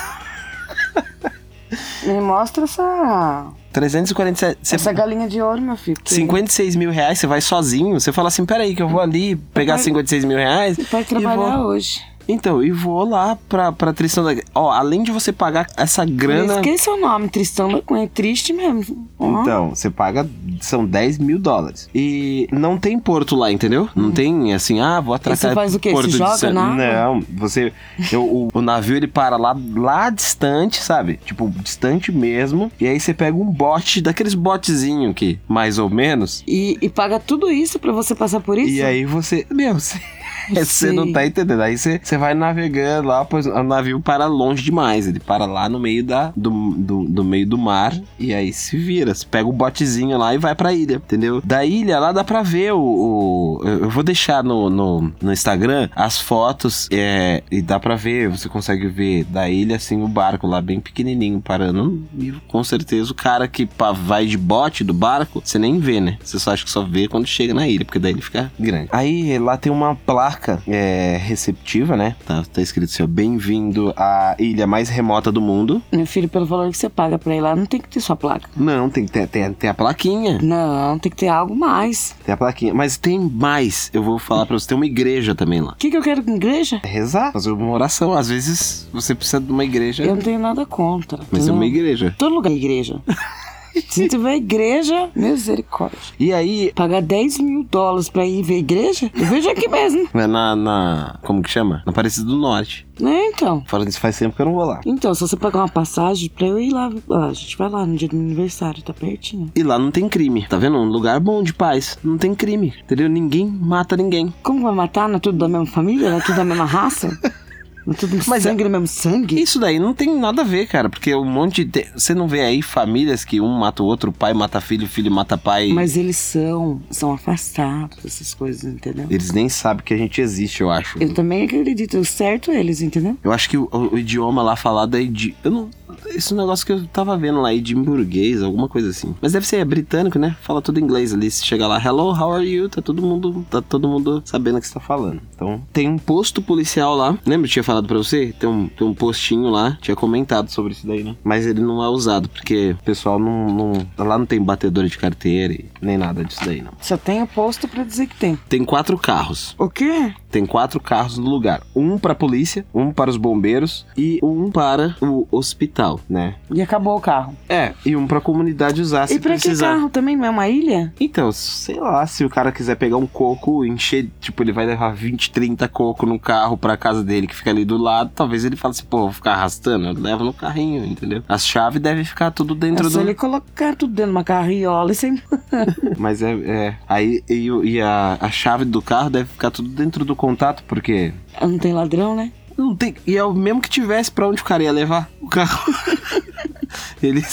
Me 2.05 2.19
mostra 2.19 2.63
essa, 2.65 3.47
347. 3.71 4.57
Você, 4.61 4.75
essa 4.75 4.91
galinha 4.91 5.27
de 5.27 5.41
ouro, 5.41 5.61
meu 5.61 5.75
filho. 5.77 5.97
porque 5.97 6.13
56 6.13 6.75
mil 6.75 6.91
reais, 6.91 7.19
você 7.19 7.27
vai 7.27 7.41
sozinho. 7.41 7.99
Você 7.99 8.11
fala 8.11 8.27
assim: 8.27 8.45
peraí, 8.45 8.75
que 8.75 8.81
eu 8.81 8.89
vou 8.89 8.99
ali 9.01 9.35
pegar 9.35 9.73
Papai- 9.73 9.83
56 9.85 10.25
mil 10.25 10.37
reais. 10.37 10.75
Você 10.75 10.83
pode 10.83 11.05
trabalhar 11.07 11.57
vou- 11.57 11.67
hoje. 11.67 12.01
Então, 12.31 12.63
e 12.63 12.71
vou 12.71 13.03
lá 13.03 13.37
pra, 13.49 13.71
pra 13.71 13.93
Tristão 13.93 14.23
da. 14.23 14.35
Ó, 14.53 14.71
além 14.71 15.03
de 15.03 15.11
você 15.11 15.31
pagar 15.31 15.67
essa 15.77 16.05
grana. 16.05 16.55
Esqueci 16.55 16.89
o 16.89 16.97
nome, 16.97 17.29
Tristão 17.29 17.71
da 17.71 17.81
Cunha. 17.81 18.03
É 18.03 18.07
triste 18.07 18.53
mesmo. 18.53 19.07
Ó. 19.19 19.41
Então, 19.41 19.69
você 19.69 19.89
paga, 19.89 20.27
são 20.59 20.85
10 20.85 21.17
mil 21.17 21.37
dólares. 21.39 21.89
E 21.93 22.47
não 22.51 22.77
tem 22.77 22.97
porto 22.99 23.35
lá, 23.35 23.51
entendeu? 23.51 23.89
Não 23.95 24.11
tem 24.11 24.53
assim, 24.53 24.79
ah, 24.79 24.99
vou 24.99 25.13
atracar. 25.13 25.37
você 25.49 25.53
faz 25.53 25.75
o 25.75 25.79
quê? 25.79 25.91
Porto 25.91 26.05
Se 26.05 26.11
de 26.13 26.17
joga 26.17 26.37
San- 26.37 26.53
na? 26.53 26.73
Não, 26.75 27.21
você. 27.35 27.71
eu- 28.11 28.23
o, 28.23 28.47
o 28.53 28.61
navio 28.61 28.95
ele 28.95 29.07
para 29.07 29.37
lá, 29.37 29.55
lá 29.75 30.09
distante, 30.09 30.81
sabe? 30.81 31.19
Tipo, 31.25 31.49
distante 31.49 32.11
mesmo. 32.11 32.71
E 32.79 32.87
aí 32.87 32.99
você 32.99 33.13
pega 33.13 33.35
um 33.37 33.45
bote, 33.45 34.01
daqueles 34.01 34.33
botezinhos 34.33 35.13
que, 35.15 35.39
mais 35.47 35.77
ou 35.77 35.89
menos. 35.89 36.43
E, 36.47 36.77
e 36.81 36.89
paga 36.89 37.19
tudo 37.19 37.49
isso 37.51 37.77
pra 37.79 37.91
você 37.91 38.15
passar 38.15 38.39
por 38.39 38.57
isso? 38.57 38.69
E 38.73 38.81
aí 38.81 39.05
você. 39.05 39.45
Meu, 39.49 39.73
você. 39.79 39.99
Você 40.53 40.91
não 40.91 41.11
tá 41.11 41.25
entendendo. 41.25 41.61
Aí 41.61 41.77
você, 41.77 41.99
vai 42.17 42.33
navegando 42.33 43.07
lá, 43.07 43.23
pois 43.25 43.45
o 43.45 43.63
navio 43.63 43.99
para 43.99 44.25
longe 44.25 44.63
demais. 44.63 45.07
Ele 45.07 45.19
para 45.19 45.45
lá 45.45 45.67
no 45.69 45.79
meio 45.79 46.03
da, 46.03 46.31
do, 46.35 46.49
do, 46.77 47.03
do 47.05 47.23
meio 47.23 47.47
do 47.47 47.57
mar. 47.57 47.93
E 48.19 48.33
aí 48.33 48.51
se 48.53 48.77
vira. 48.77 49.13
Você 49.13 49.25
pega 49.25 49.47
o 49.47 49.53
botezinho 49.53 50.17
lá 50.17 50.33
e 50.33 50.37
vai 50.37 50.55
pra 50.55 50.73
ilha, 50.73 50.95
entendeu? 50.95 51.41
Da 51.43 51.65
ilha 51.65 51.99
lá 51.99 52.11
dá 52.11 52.23
pra 52.23 52.41
ver 52.41 52.73
o. 52.73 52.79
o- 52.79 53.61
eu 53.63 53.81
eu 53.81 53.89
vou 53.89 54.03
deixar 54.03 54.43
no, 54.43 54.69
no, 54.69 55.11
no 55.21 55.31
Instagram 55.33 55.89
as 55.95 56.19
fotos. 56.19 56.87
É, 56.91 57.43
e 57.51 57.61
dá 57.61 57.79
pra 57.79 57.95
ver, 57.95 58.29
você 58.29 58.47
consegue 58.47 58.87
ver 58.87 59.23
da 59.25 59.49
ilha 59.49 59.75
assim 59.75 60.01
o 60.01 60.07
barco 60.07 60.47
lá 60.47 60.61
bem 60.61 60.79
pequenininho 60.79 61.41
parando. 61.41 62.03
E 62.17 62.31
com 62.47 62.63
certeza 62.63 63.11
o 63.11 63.15
cara 63.15 63.47
que 63.47 63.65
pá, 63.65 63.91
vai 63.91 64.25
de 64.25 64.37
bote 64.37 64.83
do 64.83 64.93
barco, 64.93 65.41
você 65.43 65.57
nem 65.59 65.79
vê, 65.79 65.99
né? 65.99 66.17
Você 66.23 66.39
só 66.39 66.51
acha 66.53 66.63
que 66.63 66.71
só 66.71 66.83
vê 66.83 67.07
quando 67.07 67.25
chega 67.27 67.53
na 67.53 67.67
ilha, 67.67 67.83
porque 67.85 67.99
daí 67.99 68.11
ele 68.13 68.21
fica 68.21 68.51
grande. 68.59 68.87
Aí 68.91 69.37
lá 69.39 69.57
tem 69.57 69.71
uma 69.71 69.95
placa 69.95 70.40
é, 70.67 71.17
receptiva, 71.21 71.95
né? 71.95 72.15
Tá, 72.25 72.43
tá 72.51 72.61
escrito 72.61 72.89
assim: 72.89 73.03
ó, 73.03 73.07
bem-vindo 73.07 73.93
à 73.95 74.35
ilha 74.39 74.65
mais 74.65 74.89
remota 74.89 75.31
do 75.31 75.41
mundo. 75.41 75.81
Meu 75.91 76.05
filho, 76.05 76.27
pelo 76.29 76.45
valor 76.45 76.69
que 76.71 76.77
você 76.77 76.89
paga 76.89 77.17
pra 77.17 77.35
ir 77.35 77.41
lá, 77.41 77.55
não 77.55 77.65
tem 77.65 77.79
que 77.79 77.89
ter 77.89 77.99
sua 77.99 78.15
placa. 78.15 78.49
Não, 78.55 78.89
tem, 78.89 79.05
tem, 79.05 79.27
tem, 79.27 79.53
tem 79.53 79.69
a 79.69 79.73
plaquinha. 79.73 80.39
Não, 80.41 80.97
tem 80.97 81.09
que 81.09 81.17
ter 81.17 81.27
algo 81.27 81.55
mais. 81.55 82.15
Tem 82.25 82.33
a 82.33 82.37
plaquinha. 82.37 82.73
Mas 82.73 82.97
tem 82.97 83.19
mais. 83.19 83.89
Eu 83.93 84.03
vou 84.03 84.17
falar 84.17 84.45
pra 84.45 84.57
você: 84.57 84.67
tem 84.67 84.75
uma 84.75 84.85
igreja 84.85 85.35
também 85.35 85.61
lá. 85.61 85.73
O 85.73 85.75
que, 85.75 85.89
que 85.89 85.97
eu 85.97 86.01
quero 86.01 86.23
com 86.23 86.35
igreja? 86.35 86.79
É 86.83 86.87
rezar, 86.87 87.31
fazer 87.31 87.51
uma 87.51 87.71
oração. 87.71 88.13
Às 88.13 88.29
vezes 88.29 88.87
você 88.91 89.13
precisa 89.13 89.39
de 89.39 89.51
uma 89.51 89.63
igreja. 89.63 90.03
Eu 90.03 90.15
não 90.15 90.21
tenho 90.21 90.39
nada 90.39 90.65
contra. 90.65 91.19
Mas 91.31 91.47
é 91.47 91.51
uma 91.51 91.65
igreja. 91.65 92.13
Todo 92.17 92.35
lugar 92.35 92.51
é 92.51 92.55
igreja. 92.55 93.01
Se 93.89 94.07
tiver 94.07 94.35
igreja, 94.35 95.09
misericórdia. 95.15 95.97
E 96.19 96.33
aí, 96.33 96.71
Pagar 96.75 97.01
10 97.01 97.39
mil 97.39 97.63
dólares 97.63 98.09
pra 98.09 98.25
ir 98.25 98.41
ver 98.43 98.57
igreja? 98.59 99.11
Eu 99.13 99.25
vejo 99.25 99.49
aqui 99.49 99.67
mesmo. 99.67 100.07
é 100.13 100.27
na, 100.27 100.55
na. 100.55 101.19
Como 101.23 101.41
que 101.41 101.49
chama? 101.49 101.81
Na 101.85 101.91
Aparecida 101.91 102.25
do 102.27 102.37
Norte. 102.37 102.87
Né, 102.99 103.27
então? 103.27 103.63
Falando 103.65 103.87
isso 103.87 103.99
faz 103.99 104.17
tempo 104.17 104.35
que 104.35 104.41
eu 104.41 104.45
não 104.45 104.53
vou 104.53 104.65
lá. 104.65 104.79
Então, 104.85 105.13
se 105.13 105.21
você 105.21 105.35
pagar 105.35 105.59
uma 105.59 105.69
passagem 105.69 106.29
pra 106.29 106.45
eu 106.45 106.59
ir 106.59 106.71
lá, 106.71 106.89
a 107.27 107.33
gente 107.33 107.57
vai 107.57 107.67
lá 107.69 107.85
no 107.85 107.95
dia 107.95 108.07
do 108.07 108.15
meu 108.15 108.25
aniversário, 108.25 108.83
tá 108.83 108.93
pertinho. 108.93 109.49
E 109.55 109.63
lá 109.63 109.79
não 109.79 109.89
tem 109.89 110.07
crime, 110.07 110.45
tá 110.47 110.57
vendo? 110.57 110.77
Um 110.77 110.85
lugar 110.85 111.19
bom 111.19 111.41
de 111.41 111.53
paz. 111.53 111.97
Não 112.03 112.17
tem 112.17 112.35
crime, 112.35 112.73
entendeu? 112.83 113.09
Ninguém 113.09 113.47
mata 113.47 113.97
ninguém. 113.97 114.31
Como 114.43 114.61
vai 114.61 114.73
matar? 114.75 115.09
Não 115.09 115.15
é 115.15 115.19
tudo 115.19 115.37
da 115.39 115.47
mesma 115.47 115.65
família? 115.65 116.11
Não 116.11 116.17
é 116.17 116.21
tudo 116.21 116.35
da 116.35 116.43
mesma 116.45 116.65
raça? 116.65 117.09
É 117.87 117.93
tudo 117.93 118.17
Mas 118.27 118.43
sangue 118.43 118.63
do 118.63 118.69
mesmo 118.69 118.87
sangue? 118.87 119.41
Isso 119.41 119.59
daí 119.59 119.79
não 119.79 119.93
tem 119.93 120.17
nada 120.17 120.41
a 120.41 120.45
ver, 120.45 120.67
cara. 120.67 120.89
Porque 120.89 121.13
um 121.15 121.25
monte 121.25 121.63
de. 121.63 121.85
Você 121.95 122.13
não 122.13 122.27
vê 122.27 122.41
aí 122.41 122.61
famílias 122.61 123.25
que 123.25 123.41
um 123.41 123.49
mata 123.59 123.81
o 123.81 123.85
outro, 123.85 124.11
o 124.11 124.13
pai 124.13 124.33
mata 124.33 124.61
filho, 124.61 124.85
o 124.85 124.89
filho 124.89 125.11
mata 125.11 125.37
pai. 125.37 125.69
Mas 125.73 125.97
eles 125.97 126.17
são, 126.17 126.81
são 126.89 127.13
afastados 127.13 127.97
dessas 128.03 128.33
coisas, 128.33 128.63
entendeu? 128.63 129.07
Eles 129.09 129.31
nem 129.31 129.49
sabem 129.49 129.83
que 129.83 129.93
a 129.93 129.97
gente 129.97 130.21
existe, 130.21 130.61
eu 130.61 130.69
acho. 130.69 130.97
Eu 131.01 131.13
também 131.13 131.43
acredito, 131.43 131.97
o 131.97 132.05
certo 132.05 132.51
é 132.51 132.59
eles, 132.59 132.81
entendeu? 132.81 133.17
Eu 133.23 133.31
acho 133.31 133.49
que 133.49 133.57
o, 133.57 133.69
o 133.71 133.97
idioma 133.97 134.43
lá 134.43 134.55
falado 134.55 134.97
é 134.97 135.03
de. 135.03 135.35
Eu 135.43 135.51
não. 135.51 135.69
Esse 136.07 136.33
negócio 136.33 136.65
que 136.65 136.71
eu 136.71 136.85
tava 136.87 137.17
vendo 137.17 137.41
lá, 137.41 137.53
edimburguês, 137.53 138.41
alguma 138.41 138.67
coisa 138.67 138.89
assim. 138.89 139.13
Mas 139.21 139.33
deve 139.33 139.45
ser 139.45 139.63
britânico, 139.65 140.17
né? 140.17 140.35
Fala 140.41 140.61
tudo 140.61 140.79
inglês 140.79 141.13
ali. 141.13 141.29
Se 141.29 141.45
chega 141.45 141.67
lá, 141.67 141.81
hello, 141.83 142.11
how 142.11 142.33
are 142.33 142.47
you? 142.47 142.69
Tá 142.69 142.81
todo 142.81 143.01
mundo, 143.01 143.45
tá 143.49 143.61
todo 143.61 143.87
mundo 143.87 144.21
sabendo 144.25 144.57
o 144.57 144.61
que 144.61 144.67
você 144.67 144.73
tá 144.73 144.79
falando. 144.79 145.21
Então, 145.35 145.61
tem 145.71 145.87
um 145.89 145.97
posto 145.97 146.41
policial 146.41 146.95
lá. 146.95 147.17
Lembra? 147.25 147.47
Eu 147.47 147.51
tinha 147.51 147.63
falado 147.71 147.87
pra 147.87 147.97
você? 147.97 148.33
Tem 148.37 148.49
um, 148.49 148.67
tem 148.67 148.85
um 148.85 148.93
postinho 148.93 149.49
lá, 149.49 149.77
tinha 149.81 149.95
comentado 149.95 150.49
sobre 150.49 150.73
isso 150.73 150.85
daí, 150.85 151.03
né? 151.03 151.15
Mas 151.23 151.45
ele 151.45 151.61
não 151.61 151.81
é 151.83 151.87
usado, 151.87 152.27
porque 152.27 152.75
o 152.79 152.83
pessoal 152.83 153.17
não, 153.17 153.47
não. 153.47 154.05
Lá 154.05 154.17
não 154.17 154.25
tem 154.25 154.41
batedora 154.41 154.87
de 154.87 154.97
carteira 154.97 155.53
e 155.53 155.65
nem 155.81 155.97
nada 155.97 156.23
disso 156.23 156.43
daí, 156.45 156.61
não. 156.61 156.73
Só 156.81 156.97
tem 156.97 157.21
o 157.21 157.27
posto 157.27 157.67
pra 157.67 157.83
dizer 157.83 158.07
que 158.07 158.15
tem. 158.15 158.37
Tem 158.49 158.65
quatro 158.65 158.97
carros. 158.97 159.55
O 159.57 159.69
quê? 159.69 160.13
Tem 160.29 160.45
quatro 160.45 160.79
carros 160.79 161.17
no 161.17 161.29
lugar. 161.29 161.61
Um 161.75 161.97
pra 161.97 162.15
polícia, 162.15 162.65
um 162.73 162.91
para 162.91 163.09
os 163.09 163.17
bombeiros 163.17 163.85
e 163.97 164.19
um 164.23 164.49
para 164.51 164.95
o 165.01 165.27
hospital, 165.31 165.99
né? 166.09 166.35
E 166.53 166.61
acabou 166.61 166.97
o 166.97 167.01
carro. 167.01 167.35
É, 167.47 167.73
e 167.85 167.95
um 167.95 168.07
pra 168.07 168.21
comunidade 168.21 168.81
usar 168.81 169.07
se 169.07 169.15
e 169.15 169.19
pra 169.19 169.31
precisar. 169.31 169.67
que 169.67 169.75
carro 169.75 169.89
também? 169.89 170.15
Não 170.15 170.25
é 170.25 170.29
uma 170.29 170.47
ilha? 170.47 170.93
Então, 170.99 171.31
sei 171.31 171.79
lá, 171.79 172.05
se 172.07 172.23
o 172.23 172.29
cara 172.29 172.51
quiser 172.51 172.75
pegar 172.75 172.97
um 172.97 173.07
coco, 173.07 173.65
encher, 173.65 174.09
tipo, 174.19 174.43
ele 174.43 174.51
vai 174.51 174.65
levar 174.65 174.93
20, 174.93 175.31
30 175.31 175.67
coco 175.67 176.05
no 176.05 176.19
carro 176.19 176.57
pra 176.57 176.77
casa 176.77 177.03
dele 177.03 177.27
que 177.27 177.35
fica 177.35 177.49
ali 177.49 177.60
do 177.65 177.77
lado, 177.77 178.11
talvez 178.15 178.45
ele 178.45 178.55
fale 178.55 178.71
assim, 178.71 178.85
pô, 178.85 178.99
vou 178.99 179.11
ficar 179.11 179.33
arrastando, 179.33 179.85
eu 179.87 179.93
levo 179.93 180.23
no 180.23 180.33
carrinho, 180.33 180.85
entendeu? 180.85 181.23
As 181.27 181.45
chaves 181.45 181.81
devem 181.81 182.03
ficar 182.03 182.31
tudo 182.31 182.53
dentro 182.55 182.85
É 182.85 182.89
do. 182.89 182.93
só 182.93 183.01
ele 183.01 183.13
colocar 183.13 183.75
tudo 183.75 183.93
dentro 183.93 184.11
de 184.11 184.17
uma 184.17 184.23
carriola 184.23 184.91
e 184.91 184.95
sem... 184.95 185.21
Mas 185.97 186.21
é. 186.21 186.31
é. 186.33 186.75
Aí 186.87 187.23
e, 187.29 187.47
e 187.47 187.81
a, 187.81 188.17
a 188.19 188.29
chave 188.29 188.65
do 188.65 188.81
carro 188.81 189.09
deve 189.09 189.29
ficar 189.29 189.51
tudo 189.51 189.69
dentro 189.69 190.03
do 190.05 190.15
contato, 190.15 190.63
porque. 190.67 191.13
Não 191.41 191.57
tem 191.57 191.73
ladrão, 191.73 192.15
né? 192.15 192.31
Não 192.57 192.75
tem. 192.75 192.95
E 193.05 193.15
é 193.17 193.23
o 193.23 193.33
mesmo 193.33 193.61
que 193.61 193.69
tivesse 193.69 194.11
pra 194.11 194.27
onde 194.27 194.41
o 194.41 194.45
cara 194.45 194.63
ia 194.63 194.71
levar 194.71 195.09
o 195.21 195.27
carro. 195.27 195.59
ele, 197.01 197.23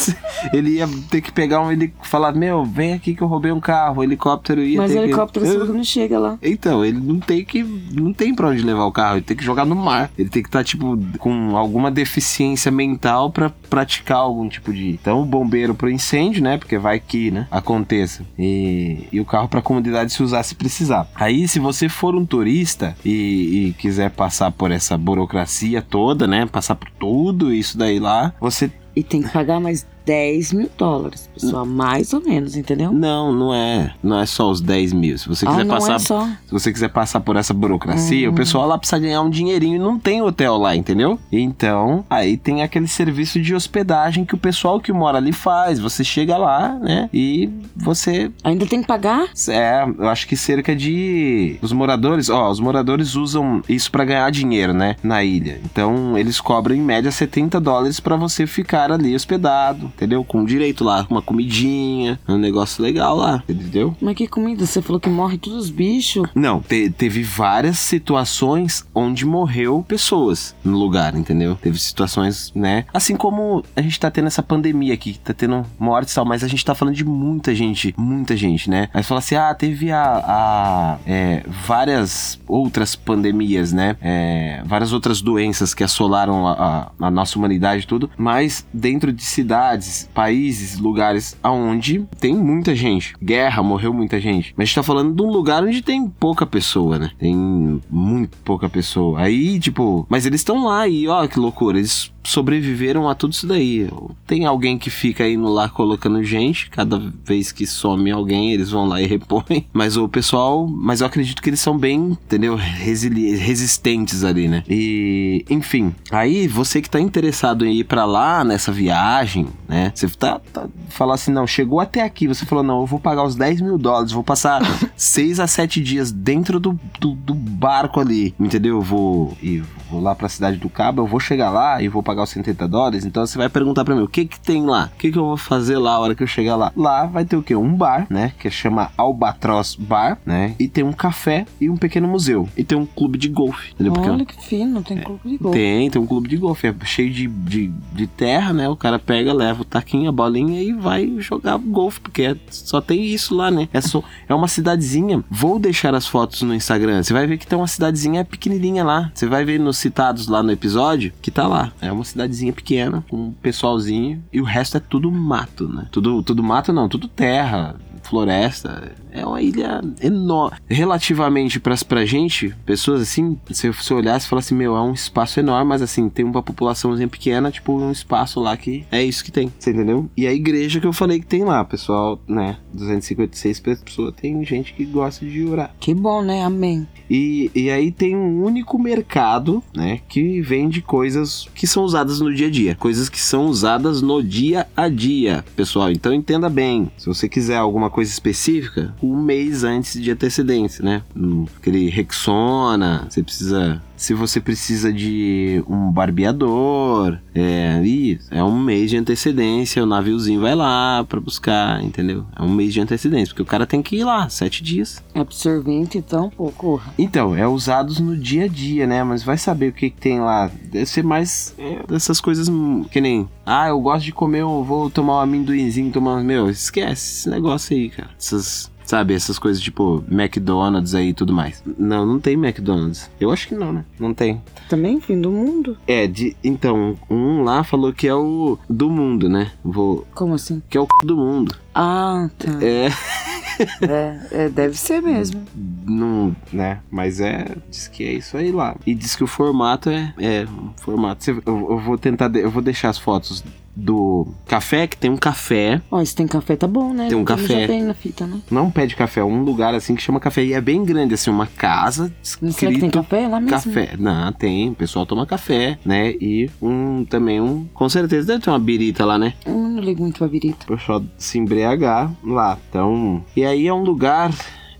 ele 0.52 0.70
ia 0.76 0.88
ter 1.10 1.20
que 1.20 1.30
pegar 1.32 1.60
um 1.60 1.70
ele 1.70 1.92
falar, 2.02 2.32
meu, 2.32 2.64
vem 2.64 2.92
aqui 2.92 3.14
que 3.14 3.22
eu 3.22 3.26
roubei 3.26 3.52
um 3.52 3.60
carro. 3.60 4.00
O 4.00 4.04
helicóptero 4.04 4.62
ia 4.62 4.78
Mas 4.80 4.90
o 4.90 4.94
que- 4.94 5.00
helicóptero 5.00 5.46
seguro 5.46 5.72
não 5.74 5.84
chega 5.84 6.18
lá. 6.18 6.38
Então, 6.42 6.84
ele 6.84 6.98
não 7.00 7.20
tem 7.20 7.44
que. 7.44 7.62
Não 7.62 8.12
tem 8.12 8.34
pra 8.34 8.48
onde 8.48 8.62
levar 8.62 8.84
o 8.84 8.92
carro, 8.92 9.16
ele 9.16 9.22
tem 9.24 9.36
que 9.36 9.44
jogar 9.44 9.64
no 9.64 9.74
mar. 9.76 10.10
Ele 10.18 10.28
tem 10.28 10.42
que 10.42 10.48
estar, 10.48 10.64
tipo, 10.64 10.98
com 11.18 11.56
alguma 11.56 11.90
deficiência 11.90 12.70
mental 12.70 13.30
pra 13.30 13.50
praticar 13.70 14.18
algum 14.18 14.48
tipo 14.48 14.72
de. 14.72 14.90
Então, 14.90 15.22
o 15.22 15.24
bombeiro 15.24 15.74
pro 15.74 15.90
incêndio, 15.90 16.42
né? 16.42 16.56
Porque 16.58 16.78
vai 16.78 16.98
que, 17.00 17.30
né? 17.30 17.46
Aconteça. 17.50 18.24
E, 18.38 19.06
e 19.12 19.20
o 19.20 19.24
carro 19.24 19.48
pra 19.48 19.62
comunidade 19.62 20.12
se 20.12 20.22
usar 20.22 20.42
se 20.42 20.54
precisar. 20.54 21.08
Aí, 21.14 21.46
se 21.48 21.58
você 21.58 21.88
for 21.88 22.14
um 22.14 22.24
turista 22.24 22.96
e, 23.04 23.68
e 23.68 23.74
quiser 23.78 24.10
passar 24.10 24.50
por 24.50 24.70
essa 24.70 24.96
burocracia 25.08 25.82
toda, 25.82 26.26
né? 26.26 26.46
Passar 26.46 26.74
por 26.74 26.90
tudo 26.90 27.52
isso 27.52 27.76
daí 27.76 27.98
lá, 27.98 28.32
você 28.40 28.70
E 28.94 29.02
tem 29.02 29.22
que 29.22 29.28
pagar 29.28 29.60
mais 29.60 29.86
10 30.08 30.54
mil 30.54 30.70
dólares, 30.78 31.28
pessoal. 31.34 31.66
Mais 31.66 32.14
ou 32.14 32.22
menos, 32.22 32.56
entendeu? 32.56 32.90
Não, 32.90 33.30
não 33.30 33.52
é. 33.52 33.92
Não 34.02 34.18
é 34.18 34.24
só 34.24 34.50
os 34.50 34.58
10 34.62 34.94
mil. 34.94 35.18
Se 35.18 35.28
você 35.28 35.46
ah, 35.46 35.50
quiser 35.50 35.64
não 35.64 35.74
passar. 35.74 35.96
é. 35.96 35.98
Se 36.46 36.50
você 36.50 36.72
quiser 36.72 36.88
passar 36.88 37.20
por 37.20 37.36
essa 37.36 37.52
burocracia, 37.52 38.30
o 38.30 38.32
pessoal 38.32 38.66
lá 38.66 38.78
precisa 38.78 38.98
ganhar 38.98 39.20
um 39.20 39.28
dinheirinho 39.28 39.76
e 39.76 39.78
não 39.78 39.98
tem 39.98 40.22
hotel 40.22 40.56
lá, 40.56 40.74
entendeu? 40.74 41.18
Então, 41.30 42.06
aí 42.08 42.38
tem 42.38 42.62
aquele 42.62 42.88
serviço 42.88 43.38
de 43.38 43.54
hospedagem 43.54 44.24
que 44.24 44.34
o 44.34 44.38
pessoal 44.38 44.80
que 44.80 44.90
mora 44.94 45.18
ali 45.18 45.30
faz. 45.30 45.78
Você 45.78 46.02
chega 46.02 46.38
lá, 46.38 46.70
né? 46.70 47.10
E 47.12 47.50
você. 47.76 48.30
Ainda 48.42 48.64
tem 48.64 48.80
que 48.80 48.86
pagar? 48.86 49.28
É, 49.46 49.84
eu 49.98 50.08
acho 50.08 50.26
que 50.26 50.38
cerca 50.38 50.74
de. 50.74 51.58
Os 51.60 51.70
moradores, 51.70 52.30
ó, 52.30 52.50
os 52.50 52.60
moradores 52.60 53.14
usam 53.14 53.62
isso 53.68 53.90
pra 53.90 54.06
ganhar 54.06 54.30
dinheiro, 54.30 54.72
né? 54.72 54.96
Na 55.02 55.22
ilha. 55.22 55.60
Então, 55.70 56.16
eles 56.16 56.40
cobram 56.40 56.74
em 56.74 56.80
média 56.80 57.12
70 57.12 57.60
dólares 57.60 58.00
pra 58.00 58.16
você 58.16 58.46
ficar 58.46 58.90
ali 58.90 59.14
hospedado, 59.14 59.92
entendeu? 59.98 60.22
Com 60.24 60.44
direito 60.44 60.84
lá, 60.84 61.04
uma 61.10 61.20
comidinha, 61.20 62.18
um 62.28 62.38
negócio 62.38 62.82
legal 62.82 63.16
lá, 63.16 63.42
entendeu? 63.48 63.96
Mas 64.00 64.14
que 64.14 64.28
comida? 64.28 64.64
Você 64.64 64.80
falou 64.80 65.00
que 65.00 65.08
morre 65.08 65.36
todos 65.38 65.58
os 65.64 65.70
bichos. 65.70 66.28
Não, 66.34 66.60
te- 66.60 66.88
teve 66.90 67.22
várias 67.22 67.78
situações 67.78 68.84
onde 68.94 69.26
morreu 69.26 69.84
pessoas 69.86 70.54
no 70.64 70.78
lugar, 70.78 71.14
entendeu? 71.16 71.56
Teve 71.56 71.78
situações, 71.78 72.52
né? 72.54 72.84
Assim 72.94 73.16
como 73.16 73.64
a 73.74 73.82
gente 73.82 73.98
tá 73.98 74.10
tendo 74.10 74.26
essa 74.26 74.42
pandemia 74.42 74.94
aqui, 74.94 75.12
que 75.14 75.18
tá 75.18 75.34
tendo 75.34 75.64
mortes 75.78 76.12
e 76.12 76.14
tal, 76.14 76.24
mas 76.24 76.44
a 76.44 76.48
gente 76.48 76.64
tá 76.64 76.74
falando 76.74 76.94
de 76.94 77.04
muita 77.04 77.54
gente, 77.54 77.94
muita 77.96 78.36
gente, 78.36 78.70
né? 78.70 78.88
Aí 78.94 79.02
você 79.02 79.08
fala 79.08 79.18
assim, 79.18 79.34
ah, 79.34 79.54
teve 79.54 79.90
a, 79.90 80.02
a, 80.24 80.98
é, 81.06 81.42
várias 81.46 82.40
outras 82.46 82.94
pandemias, 82.96 83.72
né? 83.72 83.96
É, 84.00 84.62
várias 84.64 84.92
outras 84.92 85.20
doenças 85.20 85.74
que 85.74 85.82
assolaram 85.84 86.46
a, 86.46 86.52
a- 87.00 87.06
a 87.06 87.10
nossa 87.10 87.38
humanidade 87.38 87.84
e 87.84 87.86
tudo, 87.86 88.10
mas 88.16 88.66
dentro 88.72 89.12
de 89.12 89.22
cidades, 89.24 89.87
países, 90.14 90.78
lugares 90.78 91.36
aonde 91.42 92.06
tem 92.20 92.34
muita 92.34 92.74
gente. 92.74 93.14
Guerra, 93.22 93.62
morreu 93.62 93.92
muita 93.92 94.20
gente. 94.20 94.54
Mas 94.56 94.64
a 94.64 94.66
gente 94.66 94.74
tá 94.74 94.82
falando 94.82 95.14
de 95.14 95.22
um 95.22 95.30
lugar 95.30 95.62
onde 95.62 95.82
tem 95.82 96.08
pouca 96.08 96.46
pessoa, 96.46 96.98
né? 96.98 97.10
Tem 97.18 97.80
muito 97.90 98.36
pouca 98.38 98.68
pessoa. 98.68 99.20
Aí, 99.20 99.58
tipo, 99.58 100.06
mas 100.08 100.26
eles 100.26 100.40
estão 100.40 100.64
lá 100.64 100.86
e 100.86 101.08
ó, 101.08 101.26
que 101.26 101.38
loucura, 101.38 101.78
eles 101.78 102.12
sobreviveram 102.28 103.08
a 103.08 103.14
tudo 103.14 103.32
isso 103.32 103.46
daí. 103.46 103.88
Tem 104.26 104.44
alguém 104.44 104.78
que 104.78 104.90
fica 104.90 105.28
indo 105.28 105.48
lá 105.48 105.68
colocando 105.68 106.22
gente, 106.22 106.68
cada 106.70 107.00
vez 107.24 107.50
que 107.50 107.66
some 107.66 108.10
alguém, 108.10 108.52
eles 108.52 108.70
vão 108.70 108.86
lá 108.86 109.00
e 109.00 109.06
repõem. 109.08 109.66
Mas 109.72 109.96
o 109.96 110.08
pessoal, 110.08 110.66
mas 110.66 111.00
eu 111.00 111.06
acredito 111.06 111.42
que 111.42 111.48
eles 111.48 111.60
são 111.60 111.76
bem, 111.76 111.96
entendeu? 112.10 112.54
Resili 112.54 113.34
resistentes 113.36 114.24
ali, 114.24 114.48
né? 114.48 114.62
E, 114.68 115.44
enfim, 115.48 115.94
aí 116.10 116.46
você 116.46 116.82
que 116.82 116.90
tá 116.90 117.00
interessado 117.00 117.64
em 117.64 117.76
ir 117.76 117.84
pra 117.84 118.04
lá 118.04 118.44
nessa 118.44 118.70
viagem, 118.70 119.48
né? 119.66 119.92
Você 119.94 120.08
tá, 120.08 120.40
tá 120.52 120.66
falar 120.88 121.14
assim, 121.14 121.32
não, 121.32 121.46
chegou 121.46 121.80
até 121.80 122.02
aqui, 122.02 122.28
você 122.28 122.44
falou, 122.44 122.64
não, 122.64 122.80
eu 122.80 122.86
vou 122.86 123.00
pagar 123.00 123.24
os 123.24 123.34
10 123.34 123.60
mil 123.60 123.78
dólares, 123.78 124.12
vou 124.12 124.24
passar 124.24 124.60
6 124.96 125.40
a 125.40 125.46
7 125.46 125.82
dias 125.82 126.12
dentro 126.12 126.60
do, 126.60 126.78
do, 127.00 127.12
do 127.12 127.34
barco 127.34 128.00
ali, 128.00 128.34
entendeu? 128.38 128.76
Eu 128.76 128.82
vou, 128.82 129.36
e 129.42 129.62
vou 129.90 130.00
lá 130.00 130.14
pra 130.14 130.28
cidade 130.28 130.58
do 130.58 130.68
Cabo, 130.68 131.02
eu 131.02 131.06
vou 131.06 131.20
chegar 131.20 131.50
lá 131.50 131.82
e 131.82 131.88
vou 131.88 132.02
pagar 132.02 132.17
os 132.24 132.30
70 132.30 132.66
dólares, 132.68 133.04
então 133.04 133.24
você 133.26 133.36
vai 133.38 133.48
perguntar 133.48 133.84
pra 133.84 133.94
mim, 133.94 134.02
o 134.02 134.08
que 134.08 134.24
que 134.24 134.40
tem 134.40 134.64
lá? 134.64 134.90
O 134.94 134.98
que 134.98 135.10
que 135.12 135.18
eu 135.18 135.24
vou 135.24 135.36
fazer 135.36 135.78
lá 135.78 135.92
a 135.92 135.98
hora 136.00 136.14
que 136.14 136.22
eu 136.22 136.26
chegar 136.26 136.56
lá? 136.56 136.72
Lá 136.76 137.06
vai 137.06 137.24
ter 137.24 137.36
o 137.36 137.42
quê? 137.42 137.54
Um 137.54 137.74
bar, 137.74 138.06
né? 138.10 138.32
Que 138.38 138.50
chama 138.50 138.90
Albatross 138.96 139.74
Bar, 139.74 140.18
né? 140.24 140.54
E 140.58 140.68
tem 140.68 140.84
um 140.84 140.92
café 140.92 141.46
e 141.60 141.68
um 141.70 141.76
pequeno 141.76 142.08
museu. 142.08 142.48
E 142.56 142.64
tem 142.64 142.76
um 142.78 142.86
clube 142.86 143.18
de 143.18 143.28
golfe, 143.28 143.72
entendeu? 143.72 143.92
Porque 143.92 144.08
Olha 144.08 144.24
que 144.24 144.42
fino, 144.44 144.82
tem 144.82 144.98
clube 144.98 145.20
de 145.24 145.36
gol. 145.38 145.52
tem, 145.52 145.90
tem 145.90 146.00
um 146.02 146.06
clube 146.06 146.28
de 146.28 146.36
golfe, 146.36 146.66
é 146.68 146.74
cheio 146.84 147.12
de, 147.12 147.26
de, 147.26 147.68
de 147.92 148.06
terra, 148.06 148.52
né? 148.52 148.68
O 148.68 148.76
cara 148.76 148.98
pega, 148.98 149.32
leva 149.32 149.62
o 149.62 149.64
taquinho, 149.64 150.08
a 150.08 150.12
bolinha 150.12 150.62
e 150.62 150.72
vai 150.72 151.14
jogar 151.18 151.56
golfe, 151.58 152.00
porque 152.00 152.22
é- 152.22 152.36
só 152.50 152.80
tem 152.80 153.04
isso 153.04 153.34
lá, 153.34 153.50
né? 153.50 153.68
É, 153.72 153.80
só, 153.80 154.02
é 154.28 154.34
uma 154.34 154.48
cidadezinha. 154.48 155.22
Vou 155.30 155.58
deixar 155.58 155.94
as 155.94 156.06
fotos 156.06 156.42
no 156.42 156.54
Instagram. 156.54 157.02
Você 157.02 157.12
vai 157.12 157.26
ver 157.26 157.38
que 157.38 157.46
tem 157.46 157.58
uma 157.58 157.66
cidadezinha 157.66 158.24
pequenininha 158.24 158.84
lá. 158.84 159.10
Você 159.14 159.26
vai 159.26 159.44
ver 159.44 159.58
nos 159.58 159.76
citados 159.78 160.28
lá 160.28 160.42
no 160.42 160.50
episódio 160.50 161.12
que 161.20 161.30
tá 161.30 161.46
lá. 161.46 161.72
É 161.80 161.92
uma 161.98 162.04
cidadezinha 162.04 162.52
pequena, 162.52 163.04
com 163.08 163.16
um 163.16 163.32
pessoalzinho, 163.32 164.22
e 164.32 164.40
o 164.40 164.44
resto 164.44 164.76
é 164.76 164.80
tudo 164.80 165.10
mato, 165.10 165.68
né? 165.68 165.88
Tudo, 165.90 166.22
tudo 166.22 166.42
mato 166.42 166.72
não, 166.72 166.88
tudo 166.88 167.08
terra 167.08 167.76
floresta. 168.08 168.92
É 169.10 169.24
uma 169.24 169.40
ilha 169.40 169.80
enorme. 170.00 170.58
Relativamente 170.68 171.60
pra, 171.60 171.74
pra 171.86 172.04
gente, 172.04 172.54
pessoas 172.64 173.02
assim, 173.02 173.38
se 173.50 173.70
você 173.70 173.94
olhar 173.94 174.18
e 174.18 174.20
falar 174.20 174.40
assim, 174.40 174.54
meu, 174.54 174.76
é 174.76 174.80
um 174.80 174.92
espaço 174.92 175.40
enorme, 175.40 175.68
mas 175.68 175.82
assim, 175.82 176.08
tem 176.08 176.24
uma 176.24 176.42
populaçãozinha 176.42 177.08
pequena, 177.08 177.50
tipo 177.50 177.72
um 177.72 177.90
espaço 177.90 178.40
lá 178.40 178.56
que 178.56 178.86
é 178.90 179.02
isso 179.02 179.24
que 179.24 179.32
tem. 179.32 179.52
Você 179.58 179.70
entendeu? 179.70 180.08
E 180.16 180.26
a 180.26 180.32
igreja 180.32 180.80
que 180.80 180.86
eu 180.86 180.92
falei 180.92 181.20
que 181.20 181.26
tem 181.26 181.44
lá, 181.44 181.64
pessoal, 181.64 182.20
né? 182.26 182.56
256 182.72 183.60
pessoas, 183.60 184.14
tem 184.14 184.44
gente 184.44 184.72
que 184.72 184.84
gosta 184.84 185.24
de 185.26 185.44
orar. 185.44 185.74
Que 185.78 185.94
bom, 185.94 186.22
né? 186.22 186.42
Amém. 186.42 186.86
E, 187.10 187.50
e 187.54 187.70
aí 187.70 187.90
tem 187.90 188.14
um 188.14 188.42
único 188.42 188.78
mercado, 188.78 189.62
né, 189.74 190.00
que 190.08 190.40
vende 190.42 190.82
coisas 190.82 191.48
que 191.54 191.66
são 191.66 191.82
usadas 191.88 192.20
no 192.20 192.32
dia 192.32 192.46
a 192.46 192.50
dia, 192.50 192.74
coisas 192.74 193.08
que 193.08 193.20
são 193.20 193.46
usadas 193.46 194.00
no 194.02 194.22
dia 194.22 194.66
a 194.76 194.88
dia, 194.88 195.44
pessoal. 195.56 195.90
Então 195.90 196.12
entenda 196.12 196.48
bem, 196.48 196.90
se 196.96 197.06
você 197.06 197.28
quiser 197.28 197.56
alguma 197.56 197.90
coisa 197.90 198.10
específica, 198.10 198.94
um 199.02 199.20
mês 199.20 199.64
antes 199.64 200.00
de 200.00 200.10
antecedência, 200.10 200.84
né? 200.84 201.02
Hum, 201.16 201.46
Aquele 201.56 201.88
Rexona, 201.88 203.06
você 203.08 203.22
precisa 203.22 203.82
se 203.98 204.14
você 204.14 204.40
precisa 204.40 204.92
de 204.92 205.62
um 205.68 205.90
barbeador, 205.90 207.18
é, 207.34 207.82
é 208.30 208.44
um 208.44 208.58
mês 208.58 208.90
de 208.90 208.96
antecedência, 208.96 209.82
o 209.82 209.86
naviozinho 209.86 210.40
vai 210.40 210.54
lá 210.54 211.04
pra 211.04 211.20
buscar, 211.20 211.82
entendeu? 211.82 212.24
É 212.34 212.42
um 212.42 212.48
mês 212.48 212.72
de 212.72 212.80
antecedência, 212.80 213.28
porque 213.28 213.42
o 213.42 213.46
cara 213.46 213.66
tem 213.66 213.82
que 213.82 213.96
ir 213.96 214.04
lá, 214.04 214.28
sete 214.28 214.62
dias. 214.62 215.02
É 215.14 215.20
absorvente, 215.20 215.98
então, 215.98 216.30
pô, 216.30 216.50
corra. 216.52 216.94
Então, 216.96 217.34
é 217.34 217.46
usados 217.46 217.98
no 217.98 218.16
dia 218.16 218.44
a 218.44 218.48
dia, 218.48 218.86
né? 218.86 219.02
Mas 219.02 219.24
vai 219.24 219.36
saber 219.36 219.70
o 219.70 219.72
que, 219.72 219.90
que 219.90 220.00
tem 220.00 220.20
lá. 220.20 220.50
Deve 220.70 220.86
ser 220.86 221.02
mais 221.02 221.54
é, 221.58 221.82
dessas 221.86 222.20
coisas 222.20 222.48
hum, 222.48 222.84
que 222.84 223.00
nem. 223.00 223.28
Ah, 223.44 223.68
eu 223.68 223.80
gosto 223.80 224.04
de 224.04 224.12
comer, 224.12 224.42
eu 224.42 224.62
vou 224.62 224.88
tomar 224.88 225.16
um 225.16 225.20
amendoinzinho, 225.20 225.90
tomar. 225.90 226.22
Meu, 226.22 226.48
esquece 226.48 227.20
esse 227.20 227.30
negócio 227.30 227.76
aí, 227.76 227.88
cara. 227.88 228.10
Essas. 228.16 228.70
Sabe, 228.88 229.12
essas 229.12 229.38
coisas 229.38 229.62
tipo 229.62 230.02
McDonald's 230.10 230.94
aí 230.94 231.10
e 231.10 231.12
tudo 231.12 231.30
mais. 231.30 231.62
Não, 231.78 232.06
não 232.06 232.18
tem 232.18 232.32
McDonald's. 232.32 233.10
Eu 233.20 233.30
acho 233.30 233.46
que 233.46 233.54
não, 233.54 233.70
né? 233.70 233.84
Não 234.00 234.14
tem. 234.14 234.40
Também 234.66 234.98
fim 234.98 235.20
do 235.20 235.30
mundo. 235.30 235.76
É, 235.86 236.06
de, 236.06 236.34
então, 236.42 236.96
um 237.10 237.42
lá 237.42 237.62
falou 237.62 237.92
que 237.92 238.08
é 238.08 238.14
o 238.14 238.58
do 238.66 238.88
mundo, 238.88 239.28
né? 239.28 239.52
Vou. 239.62 240.06
Como 240.14 240.32
assim? 240.32 240.62
Que 240.70 240.78
é 240.78 240.80
o 240.80 240.84
c 240.86 241.06
do 241.06 241.18
mundo. 241.18 241.54
Ah, 241.74 242.30
tá. 242.38 242.48
É. 242.64 242.88
É, 243.82 244.44
é, 244.44 244.48
deve 244.48 244.78
ser 244.78 245.02
mesmo. 245.02 245.42
Não, 245.84 246.34
né? 246.52 246.78
Mas 246.88 247.18
é. 247.18 247.44
Diz 247.68 247.88
que 247.88 248.04
é 248.04 248.12
isso 248.12 248.36
aí 248.36 248.52
lá. 248.52 248.76
E 248.86 248.94
diz 248.94 249.16
que 249.16 249.24
o 249.24 249.26
formato 249.26 249.90
é. 249.90 250.14
É, 250.16 250.44
um 250.44 250.70
formato. 250.76 251.28
Eu, 251.28 251.42
eu 251.44 251.78
vou 251.80 251.98
tentar. 251.98 252.28
de- 252.28 252.38
eu 252.38 252.52
vou 252.52 252.62
deixar 252.62 252.90
as 252.90 252.98
fotos 252.98 253.42
do 253.78 254.26
café, 254.46 254.86
que 254.86 254.96
tem 254.96 255.10
um 255.10 255.16
café. 255.16 255.80
Ó, 255.90 256.04
se 256.04 256.14
tem 256.14 256.26
café, 256.26 256.56
tá 256.56 256.66
bom, 256.66 256.92
né? 256.92 257.08
Tem 257.08 257.16
um 257.16 257.24
café. 257.24 257.66
Tem 257.66 257.82
na 257.82 257.94
fita, 257.94 258.26
né? 258.26 258.40
Não 258.50 258.66
um 258.66 258.70
pé 258.70 258.86
de 258.86 258.96
café, 258.96 259.22
um 259.22 259.42
lugar 259.42 259.74
assim 259.74 259.94
que 259.94 260.02
chama 260.02 260.18
café. 260.18 260.44
E 260.44 260.52
é 260.52 260.60
bem 260.60 260.84
grande, 260.84 261.14
assim, 261.14 261.30
uma 261.30 261.46
casa 261.46 262.12
Não 262.42 262.50
sei 262.50 262.72
que 262.72 262.80
tem 262.80 262.90
café 262.90 263.28
lá 263.28 263.40
mesmo. 263.40 263.50
Café. 263.50 263.94
Não, 263.98 264.32
tem. 264.32 264.70
O 264.70 264.74
pessoal 264.74 265.06
toma 265.06 265.26
café, 265.26 265.78
né? 265.84 266.10
E 266.20 266.50
um 266.60 267.04
também 267.04 267.40
um. 267.40 267.66
Com 267.72 267.88
certeza 267.88 268.26
deve 268.26 268.42
ter 268.42 268.50
uma 268.50 268.58
birita 268.58 269.04
lá, 269.04 269.16
né? 269.16 269.34
Eu 269.46 269.54
não 269.54 269.80
ligo 269.80 270.02
muito 270.02 270.18
pra 270.18 270.28
birita. 270.28 270.64
O 270.72 270.76
pessoal 270.76 271.02
se 271.16 271.38
embriagar 271.38 272.10
lá. 272.24 272.58
Então. 272.68 273.24
E 273.36 273.44
aí 273.44 273.66
é 273.66 273.72
um 273.72 273.82
lugar. 273.82 274.32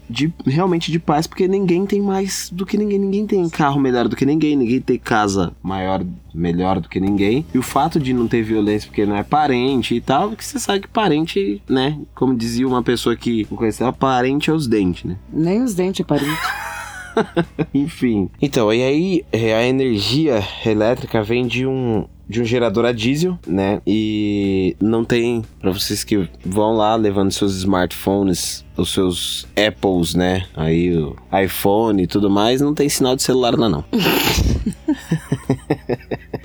De, 0.09 0.32
realmente 0.46 0.90
de 0.90 0.98
paz, 0.98 1.26
porque 1.26 1.46
ninguém 1.46 1.84
tem 1.86 2.00
mais 2.00 2.50
do 2.52 2.64
que 2.64 2.76
ninguém. 2.76 2.98
Ninguém 2.98 3.26
tem 3.26 3.48
carro 3.48 3.80
melhor 3.80 4.09
do 4.09 4.16
que 4.16 4.24
ninguém, 4.24 4.56
ninguém 4.56 4.80
tem 4.80 4.98
casa 4.98 5.52
maior, 5.62 6.04
melhor 6.34 6.80
do 6.80 6.88
que 6.88 6.98
ninguém. 6.98 7.44
E 7.54 7.59
o 7.59 7.62
fato 7.62 8.00
de 8.00 8.12
não 8.12 8.26
ter 8.26 8.42
violência, 8.42 8.88
porque 8.88 9.04
não 9.04 9.16
é 9.16 9.22
parente 9.22 9.94
e 9.94 10.00
tal, 10.00 10.32
que 10.32 10.44
você 10.44 10.59
sabe 10.59 10.80
que 10.80 10.88
parente, 10.88 11.62
né? 11.68 11.98
Como 12.14 12.34
dizia 12.34 12.66
uma 12.66 12.82
pessoa 12.82 13.16
que 13.16 13.46
eu 13.50 13.56
conhecia, 13.56 13.92
parente 13.92 14.50
é 14.50 14.52
os 14.52 14.66
dentes, 14.66 15.04
né? 15.04 15.16
Nem 15.32 15.62
os 15.62 15.74
dentes 15.74 16.00
é 16.00 16.04
parente. 16.04 16.28
Enfim. 17.74 18.30
Então, 18.40 18.72
e 18.72 18.82
aí 18.82 19.24
é, 19.32 19.54
a 19.54 19.66
energia 19.66 20.42
elétrica 20.64 21.22
vem 21.22 21.46
de 21.46 21.66
um 21.66 22.06
de 22.29 22.43
um 22.43 22.45
gerador 22.45 22.85
a 22.85 22.93
diesel, 22.93 23.39
né? 23.47 23.81
E 23.87 24.76
não 24.81 25.05
tem 25.05 25.43
para 25.61 25.70
vocês 25.70 26.05
que 26.05 26.29
vão 26.45 26.76
lá 26.76 26.95
levando 26.95 27.33
seus 27.33 27.57
smartphones, 27.57 28.64
os 28.76 28.93
seus 28.93 29.47
Apples, 29.57 30.14
né? 30.14 30.45
Aí 30.55 30.97
o 30.97 31.16
iPhone 31.43 32.03
e 32.03 32.07
tudo 32.07 32.29
mais, 32.29 32.61
não 32.61 32.74
tem 32.74 32.89
sinal 32.89 33.16
de 33.16 33.22
celular 33.22 33.59
lá 33.59 33.68
não. 33.68 33.85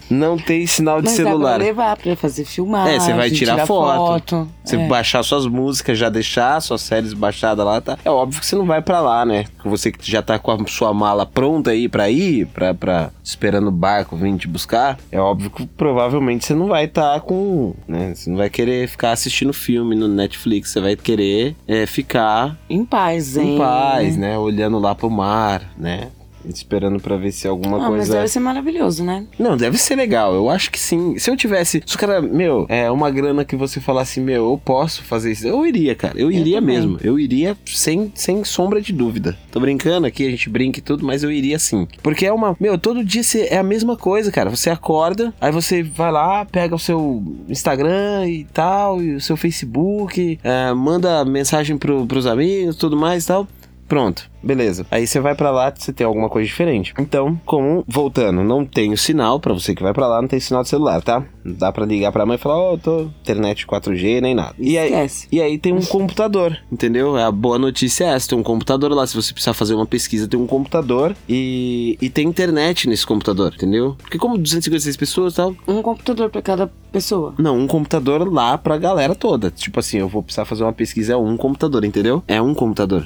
não 0.09 0.37
tem 0.37 0.65
sinal 0.67 1.01
de 1.01 1.07
Mas 1.09 1.17
dá 1.17 1.23
celular. 1.23 1.55
pra 1.55 1.63
levar 1.65 1.97
pra 1.97 2.15
fazer 2.15 2.45
filmagem. 2.45 2.95
É, 2.95 2.99
você 2.99 3.13
vai 3.13 3.31
tirar 3.31 3.65
foto. 3.65 3.97
foto. 3.97 4.47
Você 4.63 4.75
É. 4.75 4.87
baixar 4.87 5.23
suas 5.23 5.45
músicas, 5.45 5.97
já 5.97 6.09
deixar 6.09 6.61
suas 6.61 6.81
séries 6.81 7.13
baixadas 7.13 7.65
lá, 7.65 7.81
tá? 7.81 7.97
É 8.05 8.09
óbvio 8.09 8.39
que 8.39 8.45
você 8.45 8.55
não 8.55 8.65
vai 8.65 8.81
pra 8.81 9.01
lá, 9.01 9.25
né? 9.25 9.45
Você 9.65 9.91
que 9.91 10.09
já 10.09 10.21
tá 10.21 10.37
com 10.39 10.51
a 10.51 10.57
sua 10.67 10.93
mala 10.93 11.25
pronta 11.25 11.71
aí 11.71 11.87
pra 11.89 12.09
ir, 12.09 12.47
pra, 12.47 12.73
pra 12.73 13.09
esperando 13.23 13.67
o 13.67 13.71
barco 13.71 14.15
vir 14.15 14.35
te 14.37 14.47
buscar, 14.47 14.97
é 15.11 15.19
óbvio 15.19 15.49
que 15.49 15.65
provavelmente 15.65 16.45
você 16.45 16.53
não 16.53 16.67
vai 16.67 16.85
estar 16.85 17.19
com, 17.21 17.73
né? 17.87 18.13
Você 18.15 18.29
não 18.29 18.37
vai 18.37 18.49
querer 18.49 18.87
ficar 18.87 19.11
assistindo 19.11 19.53
filme 19.53 19.95
no 19.95 20.07
Netflix, 20.07 20.69
você 20.71 20.79
vai 20.81 20.95
querer 20.95 21.55
é, 21.67 21.85
ficar 21.85 22.57
Em 22.69 22.83
paz, 22.85 23.37
hein? 23.37 23.55
em 23.55 23.57
paz, 23.57 24.17
né? 24.17 24.37
Olhando 24.37 24.79
lá 24.79 24.93
pro 24.95 25.09
mar, 25.09 25.61
né? 25.77 26.07
Esperando 26.47 26.99
pra 26.99 27.15
ver 27.17 27.31
se 27.31 27.47
alguma 27.47 27.77
Ah, 27.77 27.89
mas 27.89 27.89
coisa 27.89 28.13
deve 28.15 28.27
ser 28.27 28.39
maravilhoso, 28.39 29.03
né? 29.03 29.25
não, 29.39 29.55
deve 29.57 29.77
ser 29.77 29.95
legal. 29.95 30.33
Eu 30.33 30.49
acho 30.49 30.69
que 30.71 30.79
sim. 30.79 31.17
Se 31.17 31.29
eu 31.29 31.37
tivesse. 31.37 31.81
Se 31.85 31.95
o 31.95 31.99
cara, 31.99 32.21
meu, 32.21 32.65
é 32.69 32.89
uma 32.91 33.09
grana 33.09 33.45
que 33.45 33.55
você 33.55 33.79
falasse, 33.79 34.19
meu, 34.19 34.49
eu 34.51 34.61
posso 34.63 35.03
fazer 35.03 35.31
isso. 35.31 35.47
Eu 35.47 35.65
iria, 35.65 35.95
cara. 35.95 36.13
Eu 36.19 36.31
iria 36.31 36.59
também. 36.59 36.75
mesmo. 36.77 36.97
Eu 37.03 37.19
iria 37.19 37.57
sem, 37.65 38.11
sem 38.15 38.43
sombra 38.43 38.81
de 38.81 38.91
dúvida. 38.93 39.37
Tô 39.51 39.59
brincando 39.59 40.07
aqui, 40.07 40.25
a 40.27 40.29
gente 40.29 40.49
brinca 40.49 40.79
e 40.79 40.81
tudo, 40.81 41.05
mas 41.05 41.23
eu 41.23 41.31
iria 41.31 41.57
sim. 41.59 41.87
Porque 42.01 42.25
é 42.25 42.33
uma. 42.33 42.55
Meu, 42.59 42.77
todo 42.77 43.03
dia 43.03 43.23
você- 43.23 43.47
é 43.49 43.57
a 43.57 43.63
mesma 43.63 43.95
coisa, 43.95 44.31
cara. 44.31 44.49
Você 44.49 44.69
acorda, 44.69 45.33
aí 45.39 45.51
você 45.51 45.83
vai 45.83 46.11
lá, 46.11 46.45
pega 46.45 46.75
o 46.75 46.79
seu 46.79 47.23
Instagram 47.47 48.27
e 48.27 48.43
tal, 48.45 49.01
e 49.01 49.15
o 49.15 49.21
seu 49.21 49.37
Facebook, 49.37 50.39
é, 50.43 50.73
manda 50.73 51.23
mensagem 51.25 51.77
pro, 51.77 52.05
pros 52.05 52.25
amigos 52.25 52.75
tudo 52.75 52.97
mais 52.97 53.23
e 53.23 53.27
tal. 53.27 53.47
Pronto, 53.93 54.27
beleza. 54.41 54.87
Aí 54.89 55.05
você 55.05 55.19
vai 55.19 55.35
pra 55.35 55.51
lá, 55.51 55.71
você 55.71 55.93
tem 55.93 56.03
alguma 56.03 56.27
coisa 56.27 56.47
diferente. 56.47 56.95
Então, 56.97 57.39
como 57.45 57.83
voltando, 57.87 58.43
não 58.43 58.65
tem 58.65 58.91
o 58.91 58.97
sinal 58.97 59.39
pra 59.39 59.53
você 59.53 59.75
que 59.75 59.83
vai 59.83 59.93
pra 59.93 60.07
lá, 60.07 60.19
não 60.19 60.27
tem 60.27 60.39
sinal 60.39 60.63
de 60.63 60.69
celular, 60.69 60.99
tá? 61.03 61.23
Não 61.45 61.53
dá 61.53 61.71
pra 61.71 61.85
ligar 61.85 62.11
pra 62.11 62.25
mãe 62.25 62.33
e 62.33 62.39
falar, 62.39 62.57
ó, 62.57 62.75
tô 62.75 63.01
internet 63.21 63.67
4G 63.67 64.19
nem 64.19 64.33
nada. 64.33 64.55
E 64.57 64.79
aí, 64.79 64.87
Esquece. 64.87 65.27
e 65.31 65.39
aí 65.39 65.59
tem 65.59 65.73
um 65.73 65.81
computador, 65.85 66.57
entendeu? 66.71 67.15
A 67.17 67.31
boa 67.31 67.59
notícia 67.59 68.05
é 68.05 68.15
essa, 68.15 68.29
tem 68.29 68.39
um 68.39 68.41
computador 68.41 68.91
lá, 68.91 69.05
se 69.05 69.15
você 69.15 69.31
precisar 69.31 69.53
fazer 69.53 69.75
uma 69.75 69.85
pesquisa, 69.85 70.27
tem 70.27 70.39
um 70.39 70.47
computador 70.47 71.15
e, 71.29 71.95
e 72.01 72.09
tem 72.09 72.27
internet 72.27 72.89
nesse 72.89 73.05
computador, 73.05 73.53
entendeu? 73.53 73.95
Porque 74.01 74.17
como 74.17 74.39
256 74.39 74.97
pessoas 74.97 75.35
tal, 75.35 75.53
Um 75.67 75.83
computador 75.83 76.31
pra 76.31 76.41
cada 76.41 76.65
pessoa. 76.91 77.35
não, 77.37 77.59
um 77.59 77.67
computador 77.67 78.27
lá 78.33 78.57
pra 78.57 78.75
galera 78.79 79.13
toda. 79.13 79.51
Tipo 79.51 79.79
assim, 79.79 79.99
eu 79.99 80.07
vou 80.07 80.23
precisar 80.23 80.45
fazer 80.45 80.63
uma 80.63 80.73
pesquisa, 80.73 81.13
é 81.13 81.15
um 81.15 81.37
computador, 81.37 81.85
entendeu? 81.85 82.23
É 82.27 82.41
um 82.41 82.55
computador. 82.55 83.05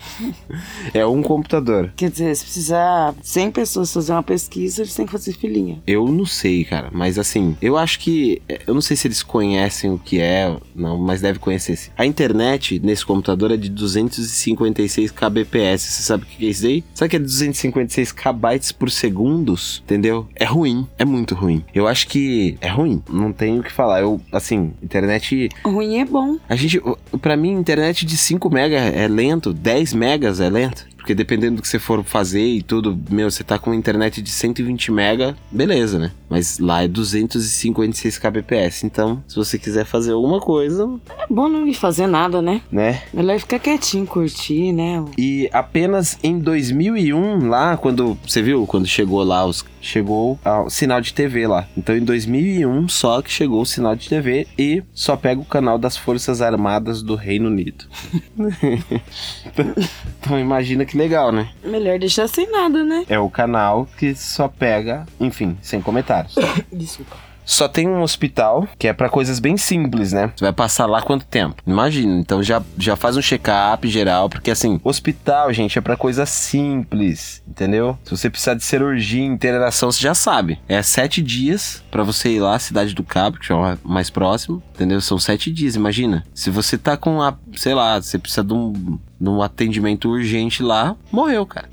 é 0.93 1.05
um 1.05 1.21
computador. 1.21 1.91
Quer 1.95 2.09
dizer, 2.09 2.35
se 2.35 2.43
precisar 2.43 3.15
100 3.21 3.51
pessoas 3.51 3.93
fazer 3.93 4.11
uma 4.11 4.23
pesquisa, 4.23 4.81
eles 4.81 4.95
têm 4.95 5.05
que 5.05 5.11
fazer 5.11 5.33
filinha. 5.33 5.81
Eu 5.85 6.07
não 6.07 6.25
sei, 6.25 6.63
cara, 6.63 6.89
mas 6.91 7.17
assim, 7.17 7.55
eu 7.61 7.77
acho 7.77 7.99
que. 7.99 8.41
Eu 8.65 8.73
não 8.73 8.81
sei 8.81 8.95
se 8.97 9.07
eles 9.07 9.23
conhecem 9.23 9.91
o 9.91 9.97
que 9.97 10.19
é, 10.19 10.55
não, 10.75 10.97
mas 10.97 11.21
deve 11.21 11.39
conhecer 11.39 11.75
sim. 11.75 11.91
A 11.97 12.05
internet 12.05 12.79
nesse 12.79 13.05
computador 13.05 13.51
é 13.51 13.57
de 13.57 13.69
256 13.69 15.11
kbps. 15.11 15.81
Você 15.81 16.03
sabe 16.03 16.23
o 16.23 16.25
que 16.25 16.45
é 16.45 16.49
isso 16.49 16.65
aí? 16.65 16.83
Sabe 16.93 17.09
que 17.09 17.15
é 17.15 17.19
256 17.19 18.11
kbytes 18.11 18.71
por 18.71 18.89
segundos? 18.89 19.81
Entendeu? 19.85 20.27
É 20.35 20.45
ruim, 20.45 20.87
é 20.97 21.05
muito 21.05 21.35
ruim. 21.35 21.63
Eu 21.73 21.87
acho 21.87 22.07
que 22.07 22.57
é 22.61 22.69
ruim, 22.69 23.01
não 23.09 23.31
tenho 23.31 23.61
o 23.61 23.63
que 23.63 23.71
falar. 23.71 24.01
Eu, 24.01 24.19
assim, 24.31 24.73
internet. 24.81 25.49
Ruim 25.63 25.99
é 25.99 26.05
bom. 26.05 26.37
A 26.47 26.55
gente. 26.55 26.81
Pra 27.21 27.35
mim, 27.35 27.51
internet 27.51 28.05
de 28.05 28.17
5 28.17 28.49
mega 28.49 28.77
é 28.77 29.07
lento, 29.07 29.53
10 29.53 29.93
megas 30.11 30.41
é 30.41 30.49
lento. 30.49 30.91
Porque 30.97 31.15
dependendo 31.15 31.55
do 31.55 31.61
que 31.63 31.67
você 31.67 31.79
for 31.79 32.03
fazer 32.03 32.45
e 32.45 32.61
tudo, 32.61 32.95
meu, 33.09 33.31
você 33.31 33.43
tá 33.43 33.57
com 33.57 33.73
internet 33.73 34.21
de 34.21 34.29
120 34.29 34.91
mega, 34.91 35.35
beleza, 35.51 35.97
né? 35.97 36.11
Mas 36.29 36.59
lá 36.59 36.83
é 36.83 36.87
256 36.87 38.19
kbps. 38.19 38.83
Então, 38.83 39.23
se 39.27 39.35
você 39.35 39.57
quiser 39.57 39.83
fazer 39.83 40.11
alguma 40.11 40.39
coisa, 40.39 40.87
É 41.17 41.25
bom 41.27 41.49
não 41.49 41.67
ir 41.67 41.73
fazer 41.73 42.05
nada, 42.05 42.39
né? 42.39 42.61
né? 42.71 43.01
Melhor 43.11 43.39
ficar 43.39 43.57
quietinho, 43.57 44.05
curtir, 44.05 44.71
né? 44.73 45.03
E 45.17 45.49
apenas 45.51 46.19
em 46.21 46.37
2001, 46.37 47.49
lá, 47.49 47.77
quando 47.77 48.15
você 48.23 48.43
viu, 48.43 48.67
quando 48.67 48.85
chegou 48.85 49.23
lá, 49.23 49.43
os, 49.43 49.65
chegou 49.81 50.39
o 50.45 50.69
sinal 50.69 51.01
de 51.01 51.13
TV 51.13 51.47
lá. 51.47 51.67
Então 51.75 51.95
em 51.95 52.03
2001 52.03 52.87
só 52.87 53.21
que 53.21 53.31
chegou 53.31 53.61
o 53.61 53.65
sinal 53.65 53.95
de 53.95 54.07
TV 54.07 54.47
e 54.57 54.83
só 54.93 55.15
pega 55.15 55.41
o 55.41 55.45
canal 55.45 55.77
das 55.77 55.97
Forças 55.97 56.41
Armadas 56.41 57.01
do 57.01 57.15
Reino 57.15 57.47
Unido. 57.47 57.85
então 60.19 60.39
imagina 60.39 60.85
que 60.85 60.97
legal, 60.97 61.31
né? 61.31 61.49
Melhor 61.63 61.99
deixar 61.99 62.27
sem 62.27 62.49
nada, 62.49 62.83
né? 62.83 63.05
É 63.09 63.19
o 63.19 63.29
canal 63.29 63.87
que 63.97 64.15
só 64.15 64.47
pega, 64.47 65.05
enfim, 65.19 65.57
sem 65.61 65.81
comentários. 65.81 66.35
Desculpa. 66.71 67.30
Só 67.45 67.67
tem 67.67 67.87
um 67.87 68.01
hospital 68.01 68.67
que 68.77 68.87
é 68.87 68.93
pra 68.93 69.09
coisas 69.09 69.39
bem 69.39 69.57
simples, 69.57 70.13
né? 70.13 70.31
Você 70.35 70.45
vai 70.45 70.53
passar 70.53 70.85
lá 70.85 71.01
quanto 71.01 71.25
tempo? 71.25 71.61
Imagina, 71.65 72.19
então 72.19 72.41
já, 72.41 72.61
já 72.77 72.95
faz 72.95 73.17
um 73.17 73.21
check-up 73.21 73.87
geral, 73.87 74.29
porque 74.29 74.51
assim, 74.51 74.79
hospital, 74.83 75.51
gente, 75.53 75.77
é 75.77 75.81
pra 75.81 75.97
coisa 75.97 76.25
simples, 76.25 77.41
entendeu? 77.47 77.97
Se 78.03 78.11
você 78.11 78.29
precisar 78.29 78.53
de 78.53 78.63
cirurgia, 78.63 79.25
internação, 79.25 79.91
você 79.91 80.01
já 80.01 80.13
sabe. 80.13 80.59
É 80.67 80.81
sete 80.81 81.21
dias 81.21 81.83
pra 81.91 82.03
você 82.03 82.29
ir 82.29 82.39
lá, 82.39 82.57
Cidade 82.59 82.93
do 82.93 83.03
Cabo, 83.03 83.39
que 83.39 83.51
é 83.51 83.55
o 83.55 83.77
mais 83.83 84.09
próximo, 84.09 84.61
entendeu? 84.73 85.01
São 85.01 85.17
sete 85.17 85.51
dias, 85.51 85.75
imagina. 85.75 86.23
Se 86.33 86.49
você 86.49 86.77
tá 86.77 86.95
com 86.95 87.21
a, 87.21 87.35
sei 87.55 87.73
lá, 87.73 88.01
você 88.01 88.17
precisa 88.17 88.43
de 88.43 88.53
um, 88.53 88.99
de 89.19 89.29
um 89.29 89.41
atendimento 89.41 90.09
urgente 90.09 90.63
lá, 90.63 90.95
morreu, 91.11 91.45
cara 91.45 91.69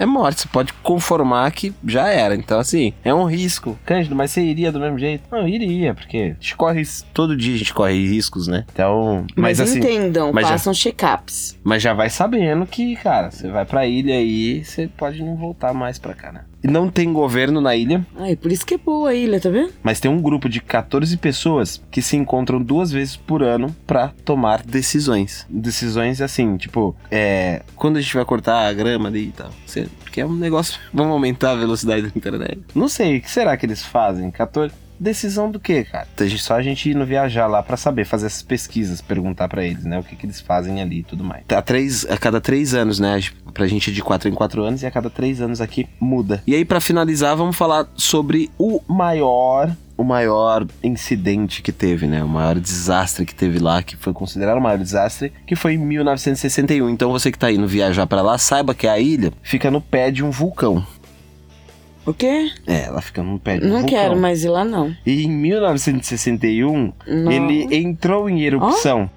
é 0.00 0.06
morte. 0.06 0.40
Você 0.40 0.48
pode 0.48 0.72
conformar 0.72 1.50
que 1.52 1.72
já 1.86 2.08
era. 2.08 2.34
Então, 2.34 2.58
assim, 2.58 2.94
é 3.04 3.12
um 3.12 3.24
risco. 3.24 3.78
Cândido, 3.84 4.16
mas 4.16 4.30
você 4.30 4.40
iria 4.40 4.72
do 4.72 4.80
mesmo 4.80 4.98
jeito? 4.98 5.24
Não, 5.30 5.46
iria, 5.46 5.94
porque 5.94 6.16
a 6.38 6.42
gente 6.42 6.56
corre. 6.56 6.82
Todo 7.12 7.36
dia 7.36 7.54
a 7.54 7.58
gente 7.58 7.74
corre 7.74 8.06
riscos, 8.06 8.48
né? 8.48 8.64
Então. 8.72 9.26
Mas, 9.36 9.58
Mas, 9.58 9.68
assim. 9.68 9.78
entendam, 9.78 10.32
mas 10.32 10.48
façam 10.48 10.72
check-ups. 10.72 11.58
Mas 11.62 11.82
já 11.82 11.92
vai 11.92 12.08
sabendo 12.08 12.64
que, 12.66 12.96
cara, 12.96 13.30
você 13.30 13.48
vai 13.48 13.66
pra 13.66 13.86
ilha 13.86 14.14
aí, 14.14 14.64
você 14.64 14.88
pode 14.88 15.22
não 15.22 15.36
voltar 15.36 15.74
mais 15.74 15.98
pra 15.98 16.14
cá, 16.14 16.32
né? 16.32 16.44
E 16.62 16.68
não 16.68 16.88
tem 16.90 17.12
governo 17.12 17.60
na 17.60 17.74
ilha, 17.74 18.06
Ai, 18.16 18.36
por 18.36 18.52
isso 18.52 18.66
que 18.66 18.74
é 18.74 18.78
boa 18.78 19.10
a 19.10 19.14
ilha, 19.14 19.40
tá 19.40 19.48
vendo? 19.48 19.72
mas 19.82 19.98
tem 19.98 20.10
um 20.10 20.20
grupo 20.20 20.48
de 20.48 20.60
14 20.60 21.16
pessoas 21.16 21.82
que 21.90 22.02
se 22.02 22.16
encontram 22.16 22.60
duas 22.60 22.90
vezes 22.92 23.16
por 23.16 23.42
ano 23.42 23.74
pra 23.86 24.12
tomar 24.24 24.62
decisões. 24.62 25.46
Decisões 25.48 26.20
assim, 26.20 26.56
tipo, 26.56 26.94
é. 27.10 27.62
Quando 27.76 27.96
a 27.96 28.00
gente 28.00 28.14
vai 28.14 28.24
cortar 28.24 28.66
a 28.68 28.72
grama 28.72 29.08
ali 29.08 29.28
e 29.28 29.32
tal. 29.32 29.50
Porque 30.02 30.20
é 30.20 30.26
um 30.26 30.34
negócio. 30.34 30.78
Vamos 30.92 31.12
aumentar 31.12 31.52
a 31.52 31.56
velocidade 31.56 32.02
da 32.02 32.08
internet. 32.14 32.58
Não 32.74 32.88
sei, 32.88 33.18
o 33.18 33.22
que 33.22 33.30
será 33.30 33.56
que 33.56 33.64
eles 33.64 33.82
fazem? 33.82 34.30
14. 34.30 34.74
Decisão 35.00 35.50
do 35.50 35.58
quê, 35.58 35.84
cara? 35.84 36.06
Só 36.36 36.54
a 36.54 36.62
gente 36.62 36.90
indo 36.90 37.04
viajar 37.06 37.46
lá 37.46 37.62
pra 37.62 37.76
saber, 37.76 38.04
fazer 38.04 38.26
essas 38.26 38.42
pesquisas, 38.42 39.00
perguntar 39.00 39.48
pra 39.48 39.64
eles, 39.64 39.84
né? 39.84 39.98
O 39.98 40.02
que, 40.02 40.14
que 40.14 40.26
eles 40.26 40.40
fazem 40.40 40.80
ali 40.82 40.98
e 40.98 41.02
tudo 41.02 41.24
mais. 41.24 41.42
A, 41.48 41.62
três, 41.62 42.04
a 42.04 42.18
cada 42.18 42.40
três 42.40 42.74
anos, 42.74 43.00
né? 43.00 43.20
Pra 43.54 43.66
gente 43.66 43.90
é 43.90 43.92
de 43.92 44.02
quatro 44.02 44.28
em 44.28 44.34
quatro 44.34 44.62
anos 44.62 44.82
e 44.82 44.86
a 44.86 44.90
cada 44.90 45.08
três 45.08 45.40
anos 45.40 45.60
aqui 45.60 45.88
muda. 45.98 46.42
E 46.46 46.54
aí, 46.54 46.64
pra 46.64 46.80
finalizar, 46.80 47.34
vamos 47.34 47.56
falar 47.56 47.88
sobre 47.96 48.50
o 48.58 48.80
maior. 48.86 49.74
O 49.96 50.04
maior 50.04 50.66
incidente 50.82 51.60
que 51.60 51.70
teve, 51.70 52.06
né? 52.06 52.24
O 52.24 52.28
maior 52.28 52.58
desastre 52.58 53.26
que 53.26 53.34
teve 53.34 53.58
lá, 53.58 53.82
que 53.82 53.98
foi 53.98 54.14
considerado 54.14 54.56
o 54.56 54.60
maior 54.60 54.78
desastre, 54.78 55.30
que 55.46 55.54
foi 55.54 55.74
em 55.74 55.78
1961. 55.78 56.88
Então 56.88 57.12
você 57.12 57.30
que 57.30 57.38
tá 57.38 57.52
indo 57.52 57.68
viajar 57.68 58.06
pra 58.06 58.22
lá, 58.22 58.38
saiba 58.38 58.74
que 58.74 58.88
a 58.88 58.98
ilha 58.98 59.30
fica 59.42 59.70
no 59.70 59.78
pé 59.78 60.10
de 60.10 60.24
um 60.24 60.30
vulcão. 60.30 60.82
O 62.06 62.14
quê? 62.14 62.50
É, 62.66 62.84
ela 62.84 63.00
fica 63.00 63.22
no 63.22 63.38
pé 63.38 63.58
de 63.58 63.64
Não 63.66 63.80
vulcão. 63.80 63.88
quero 63.88 64.16
mais 64.16 64.42
ir 64.44 64.48
lá, 64.48 64.64
não. 64.64 64.94
E 65.04 65.24
em 65.24 65.30
1961, 65.30 66.92
Não. 67.06 67.30
ele 67.32 67.74
entrou 67.76 68.28
em 68.28 68.42
erupção. 68.42 69.10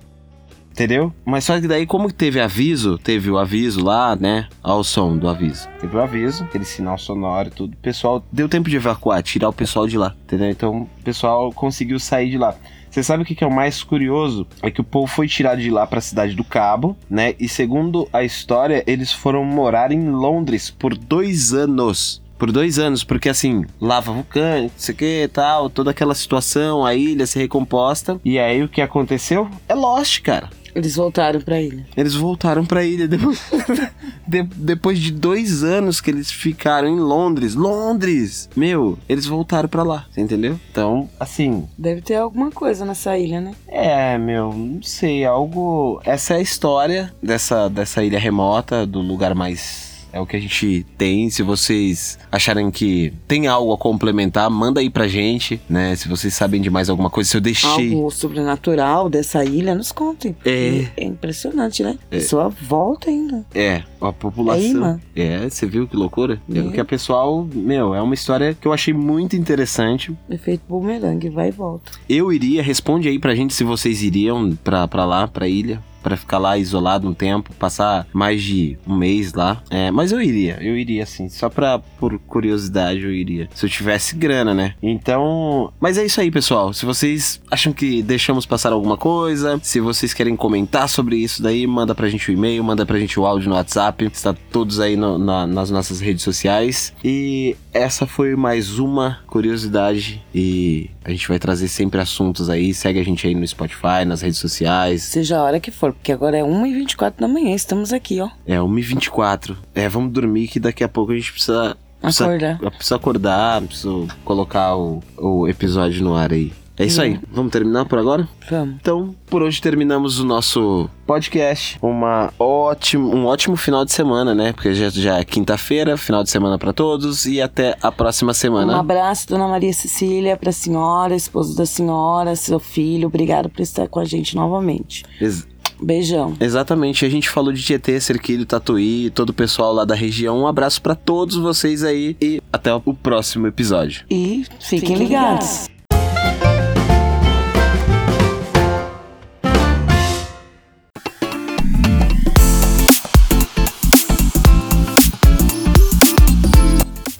Entendeu? 0.71 1.13
Mas 1.23 1.43
só 1.43 1.61
que 1.61 1.67
daí, 1.67 1.85
como 1.85 2.11
teve 2.11 2.39
aviso, 2.41 2.97
teve 2.97 3.29
o 3.29 3.37
aviso 3.37 3.83
lá, 3.85 4.15
né? 4.15 4.47
Ao 4.61 4.83
som 4.83 5.15
do 5.15 5.29
aviso. 5.29 5.69
Teve 5.79 5.95
o 5.95 6.01
aviso, 6.01 6.43
aquele 6.45 6.65
sinal 6.65 6.97
sonoro 6.97 7.49
e 7.49 7.51
tudo. 7.51 7.73
O 7.73 7.77
pessoal 7.77 8.23
deu 8.31 8.49
tempo 8.49 8.67
de 8.71 8.75
evacuar, 8.75 9.21
tirar 9.21 9.49
o 9.49 9.53
pessoal 9.53 9.85
de 9.87 9.99
lá. 9.99 10.15
Entendeu? 10.23 10.49
Então 10.49 10.77
o 10.99 11.03
pessoal 11.03 11.51
conseguiu 11.53 11.99
sair 11.99 12.31
de 12.31 12.39
lá. 12.39 12.55
Você 12.89 13.03
sabe 13.03 13.21
o 13.21 13.25
que 13.25 13.35
que 13.35 13.43
é 13.43 13.47
o 13.47 13.51
mais 13.53 13.83
curioso? 13.83 14.47
É 14.63 14.71
que 14.71 14.81
o 14.81 14.83
povo 14.83 15.05
foi 15.05 15.27
tirado 15.27 15.61
de 15.61 15.69
lá 15.69 15.85
pra 15.85 16.01
cidade 16.01 16.33
do 16.35 16.43
Cabo, 16.43 16.97
né? 17.07 17.35
E 17.39 17.47
segundo 17.47 18.07
a 18.11 18.23
história, 18.23 18.83
eles 18.87 19.11
foram 19.13 19.43
morar 19.45 19.91
em 19.91 20.09
Londres 20.09 20.71
por 20.71 20.97
dois 20.97 21.53
anos. 21.53 22.19
Por 22.43 22.51
dois 22.51 22.77
anos, 22.77 23.05
porque 23.05 23.29
assim, 23.29 23.63
lava 23.79 24.11
vulcânica, 24.11 24.63
não 24.63 24.71
sei 24.75 24.93
o 24.93 24.97
que 24.97 25.29
tal, 25.31 25.69
toda 25.69 25.91
aquela 25.91 26.13
situação, 26.13 26.85
a 26.85 26.93
ilha 26.93 27.25
se 27.25 27.39
recomposta. 27.39 28.19
E 28.25 28.37
aí 28.37 28.61
o 28.61 28.67
que 28.67 28.81
aconteceu? 28.81 29.49
É 29.65 29.73
Lost, 29.73 30.21
cara. 30.21 30.49
Eles 30.75 30.97
voltaram 30.97 31.39
pra 31.39 31.61
ilha. 31.61 31.85
Eles 31.95 32.13
voltaram 32.15 32.65
pra 32.65 32.83
ilha 32.83 33.07
depois, 33.07 33.39
de- 34.27 34.43
depois 34.43 34.99
de 34.99 35.13
dois 35.13 35.63
anos 35.63 36.01
que 36.01 36.11
eles 36.11 36.33
ficaram 36.33 36.89
em 36.89 36.99
Londres. 36.99 37.55
Londres! 37.55 38.49
Meu, 38.57 38.99
eles 39.07 39.25
voltaram 39.25 39.69
pra 39.69 39.83
lá, 39.83 40.05
você 40.11 40.19
entendeu? 40.19 40.59
Então, 40.69 41.07
assim, 41.17 41.65
Deve 41.77 42.01
ter 42.01 42.15
alguma 42.15 42.51
coisa 42.51 42.83
nessa 42.83 43.17
ilha, 43.17 43.39
né? 43.39 43.53
é, 43.69 44.17
meu, 44.17 44.51
não 44.51 44.83
sei, 44.83 45.23
algo. 45.23 46.01
Essa 46.03 46.33
é 46.33 46.37
a 46.37 46.41
história 46.41 47.13
dessa, 47.23 47.69
dessa 47.69 48.03
ilha 48.03 48.19
remota, 48.19 48.85
do 48.85 48.99
lugar 48.99 49.33
mais. 49.33 49.92
É 50.13 50.19
o 50.19 50.27
que 50.27 50.37
a 50.37 50.39
gente 50.39 50.85
tem. 50.95 51.27
Se 51.31 51.41
vocês 51.41 52.19
acharem 52.31 52.69
que 52.69 53.11
tem 53.27 53.47
algo 53.47 53.73
a 53.73 53.77
complementar, 53.77 54.47
manda 54.47 54.79
aí 54.79 54.87
pra 54.87 55.07
gente, 55.07 55.59
né? 55.67 55.95
Se 55.95 56.07
vocês 56.07 56.33
sabem 56.35 56.61
de 56.61 56.69
mais 56.69 56.87
alguma 56.87 57.09
coisa, 57.09 57.31
se 57.31 57.37
eu 57.37 57.41
deixei. 57.41 57.93
Algo 57.93 58.11
sobrenatural 58.11 59.09
dessa 59.09 59.43
ilha, 59.43 59.73
nos 59.73 59.91
contem. 59.91 60.35
É. 60.45 60.85
É 60.95 61.03
impressionante, 61.03 61.81
né? 61.81 61.97
A 62.05 62.09
pessoa 62.09 62.49
volta 62.49 63.09
ainda. 63.09 63.43
É, 63.55 63.81
a 63.99 64.13
população. 64.13 65.01
É. 65.15 65.23
É, 65.45 65.49
você 65.49 65.65
viu 65.65 65.87
que 65.87 65.95
loucura? 65.95 66.39
É. 66.53 66.59
É. 66.59 66.71
Que 66.71 66.79
a 66.79 66.85
pessoal, 66.85 67.47
meu, 67.51 67.95
é 67.95 68.01
uma 68.01 68.13
história 68.13 68.53
que 68.53 68.67
eu 68.67 68.73
achei 68.73 68.93
muito 68.93 69.35
interessante. 69.35 70.15
Efeito 70.29 70.61
bumerangue, 70.69 71.29
vai 71.29 71.47
e 71.47 71.51
volta. 71.51 71.91
Eu 72.07 72.31
iria, 72.31 72.61
responde 72.61 73.07
aí 73.07 73.17
pra 73.17 73.33
gente 73.33 73.55
se 73.55 73.63
vocês 73.63 74.03
iriam 74.03 74.55
pra, 74.63 74.87
pra 74.87 75.05
lá, 75.05 75.27
pra 75.27 75.47
ilha. 75.47 75.81
Pra 76.03 76.17
ficar 76.17 76.37
lá 76.37 76.57
isolado 76.57 77.07
um 77.07 77.13
tempo, 77.13 77.53
passar 77.55 78.05
mais 78.13 78.43
de 78.43 78.77
um 78.85 78.95
mês 78.95 79.33
lá. 79.33 79.63
É, 79.69 79.89
mas 79.89 80.11
eu 80.11 80.21
iria, 80.21 80.57
eu 80.61 80.77
iria 80.77 81.05
sim. 81.05 81.29
Só 81.29 81.49
pra, 81.49 81.79
por 81.79 82.19
curiosidade, 82.19 83.01
eu 83.01 83.11
iria. 83.13 83.49
Se 83.55 83.65
eu 83.65 83.69
tivesse 83.69 84.15
grana, 84.15 84.53
né? 84.53 84.75
Então. 84.83 85.71
Mas 85.79 85.97
é 85.97 86.05
isso 86.05 86.19
aí, 86.19 86.29
pessoal. 86.29 86.73
Se 86.73 86.85
vocês 86.85 87.41
acham 87.49 87.71
que 87.73 88.01
deixamos 88.03 88.45
passar 88.45 88.73
alguma 88.73 88.97
coisa, 88.97 89.59
se 89.63 89.79
vocês 89.79 90.13
querem 90.13 90.35
comentar 90.35 90.89
sobre 90.89 91.15
isso 91.15 91.41
daí, 91.41 91.65
manda 91.65 91.95
pra 91.95 92.09
gente 92.09 92.29
o 92.29 92.33
e-mail, 92.33 92.63
manda 92.63 92.85
pra 92.85 92.99
gente 92.99 93.19
o 93.19 93.25
áudio 93.25 93.49
no 93.49 93.55
WhatsApp. 93.55 94.05
Está 94.05 94.33
todos 94.51 94.79
aí 94.79 94.95
no- 94.95 95.17
na- 95.17 95.47
nas 95.47 95.71
nossas 95.71 95.99
redes 96.01 96.23
sociais. 96.23 96.93
E 97.03 97.55
essa 97.73 98.05
foi 98.05 98.35
mais 98.35 98.77
uma 98.77 99.19
curiosidade. 99.27 100.21
E 100.35 100.89
a 101.03 101.11
gente 101.11 101.27
vai 101.27 101.37
trazer 101.37 101.67
sempre 101.67 101.99
assuntos 101.99 102.49
aí. 102.49 102.73
Segue 102.73 102.99
a 102.99 103.03
gente 103.03 103.27
aí 103.27 103.35
no 103.35 103.45
Spotify, 103.45 104.05
nas 104.05 104.21
redes 104.21 104.39
sociais. 104.39 105.03
Seja 105.03 105.37
a 105.37 105.43
hora 105.43 105.59
que 105.59 105.71
for, 105.71 105.93
porque 105.93 106.11
agora 106.11 106.37
é 106.37 106.41
1h24 106.41 107.13
da 107.19 107.27
manhã, 107.27 107.53
estamos 107.53 107.91
aqui, 107.91 108.21
ó. 108.21 108.29
É 108.45 108.57
1h24. 108.57 109.55
É, 109.75 109.89
vamos 109.89 110.11
dormir 110.11 110.47
que 110.47 110.59
daqui 110.59 110.83
a 110.83 110.89
pouco 110.89 111.11
a 111.11 111.15
gente 111.15 111.31
precisa. 111.31 111.75
precisa 112.01 112.25
Acordar. 112.25 112.57
Precisa 112.71 112.95
acordar, 112.95 113.61
precisa 113.61 114.07
colocar 114.23 114.75
o, 114.75 115.03
o 115.17 115.47
episódio 115.47 116.03
no 116.03 116.15
ar 116.15 116.31
aí. 116.31 116.53
É 116.77 116.85
isso 116.85 117.01
aí. 117.01 117.19
Vamos 117.31 117.51
terminar 117.51 117.85
por 117.85 117.99
agora? 117.99 118.27
Vamos. 118.49 118.75
Então, 118.81 119.13
por 119.27 119.43
hoje 119.43 119.61
terminamos 119.61 120.19
o 120.19 120.25
nosso 120.25 120.89
podcast. 121.05 121.77
Uma 121.81 122.33
ótimo, 122.39 123.13
um 123.15 123.25
ótimo 123.25 123.55
final 123.55 123.85
de 123.85 123.91
semana, 123.91 124.33
né? 124.33 124.53
Porque 124.53 124.73
já, 124.73 124.89
já 124.89 125.19
é 125.19 125.23
quinta-feira, 125.23 125.95
final 125.97 126.23
de 126.23 126.31
semana 126.31 126.57
pra 126.57 126.73
todos 126.73 127.25
e 127.27 127.39
até 127.41 127.77
a 127.81 127.91
próxima 127.91 128.31
Um 128.31 128.33
semana. 128.33 128.79
abraço, 128.79 129.27
dona 129.29 129.47
Maria 129.47 129.71
Cecília, 129.71 130.35
pra 130.35 130.51
senhora, 130.51 131.15
esposo 131.15 131.55
da 131.55 131.65
senhora, 131.65 132.35
seu 132.35 132.59
filho. 132.59 133.07
Obrigado 133.07 133.49
por 133.49 133.61
estar 133.61 133.87
com 133.87 133.99
a 133.99 134.05
gente 134.05 134.35
novamente. 134.35 135.03
Ex- 135.21 135.47
Beijão. 135.81 136.33
Exatamente, 136.39 137.05
a 137.05 137.09
gente 137.09 137.29
falou 137.29 137.51
de 137.51 137.61
Tietê, 137.61 137.99
Cerquilho, 137.99 138.45
Tatuí, 138.45 139.09
todo 139.09 139.29
o 139.31 139.33
pessoal 139.33 139.73
lá 139.73 139.83
da 139.85 139.93
região. 139.95 140.39
Um 140.39 140.47
abraço 140.47 140.81
pra 140.81 140.95
todos 140.95 141.35
vocês 141.35 141.83
aí 141.83 142.15
e 142.21 142.41
até 142.51 142.73
o 142.73 142.81
próximo 142.93 143.47
episódio. 143.47 144.05
E 144.09 144.45
fiquem, 144.59 144.95
ligados. 144.95 145.67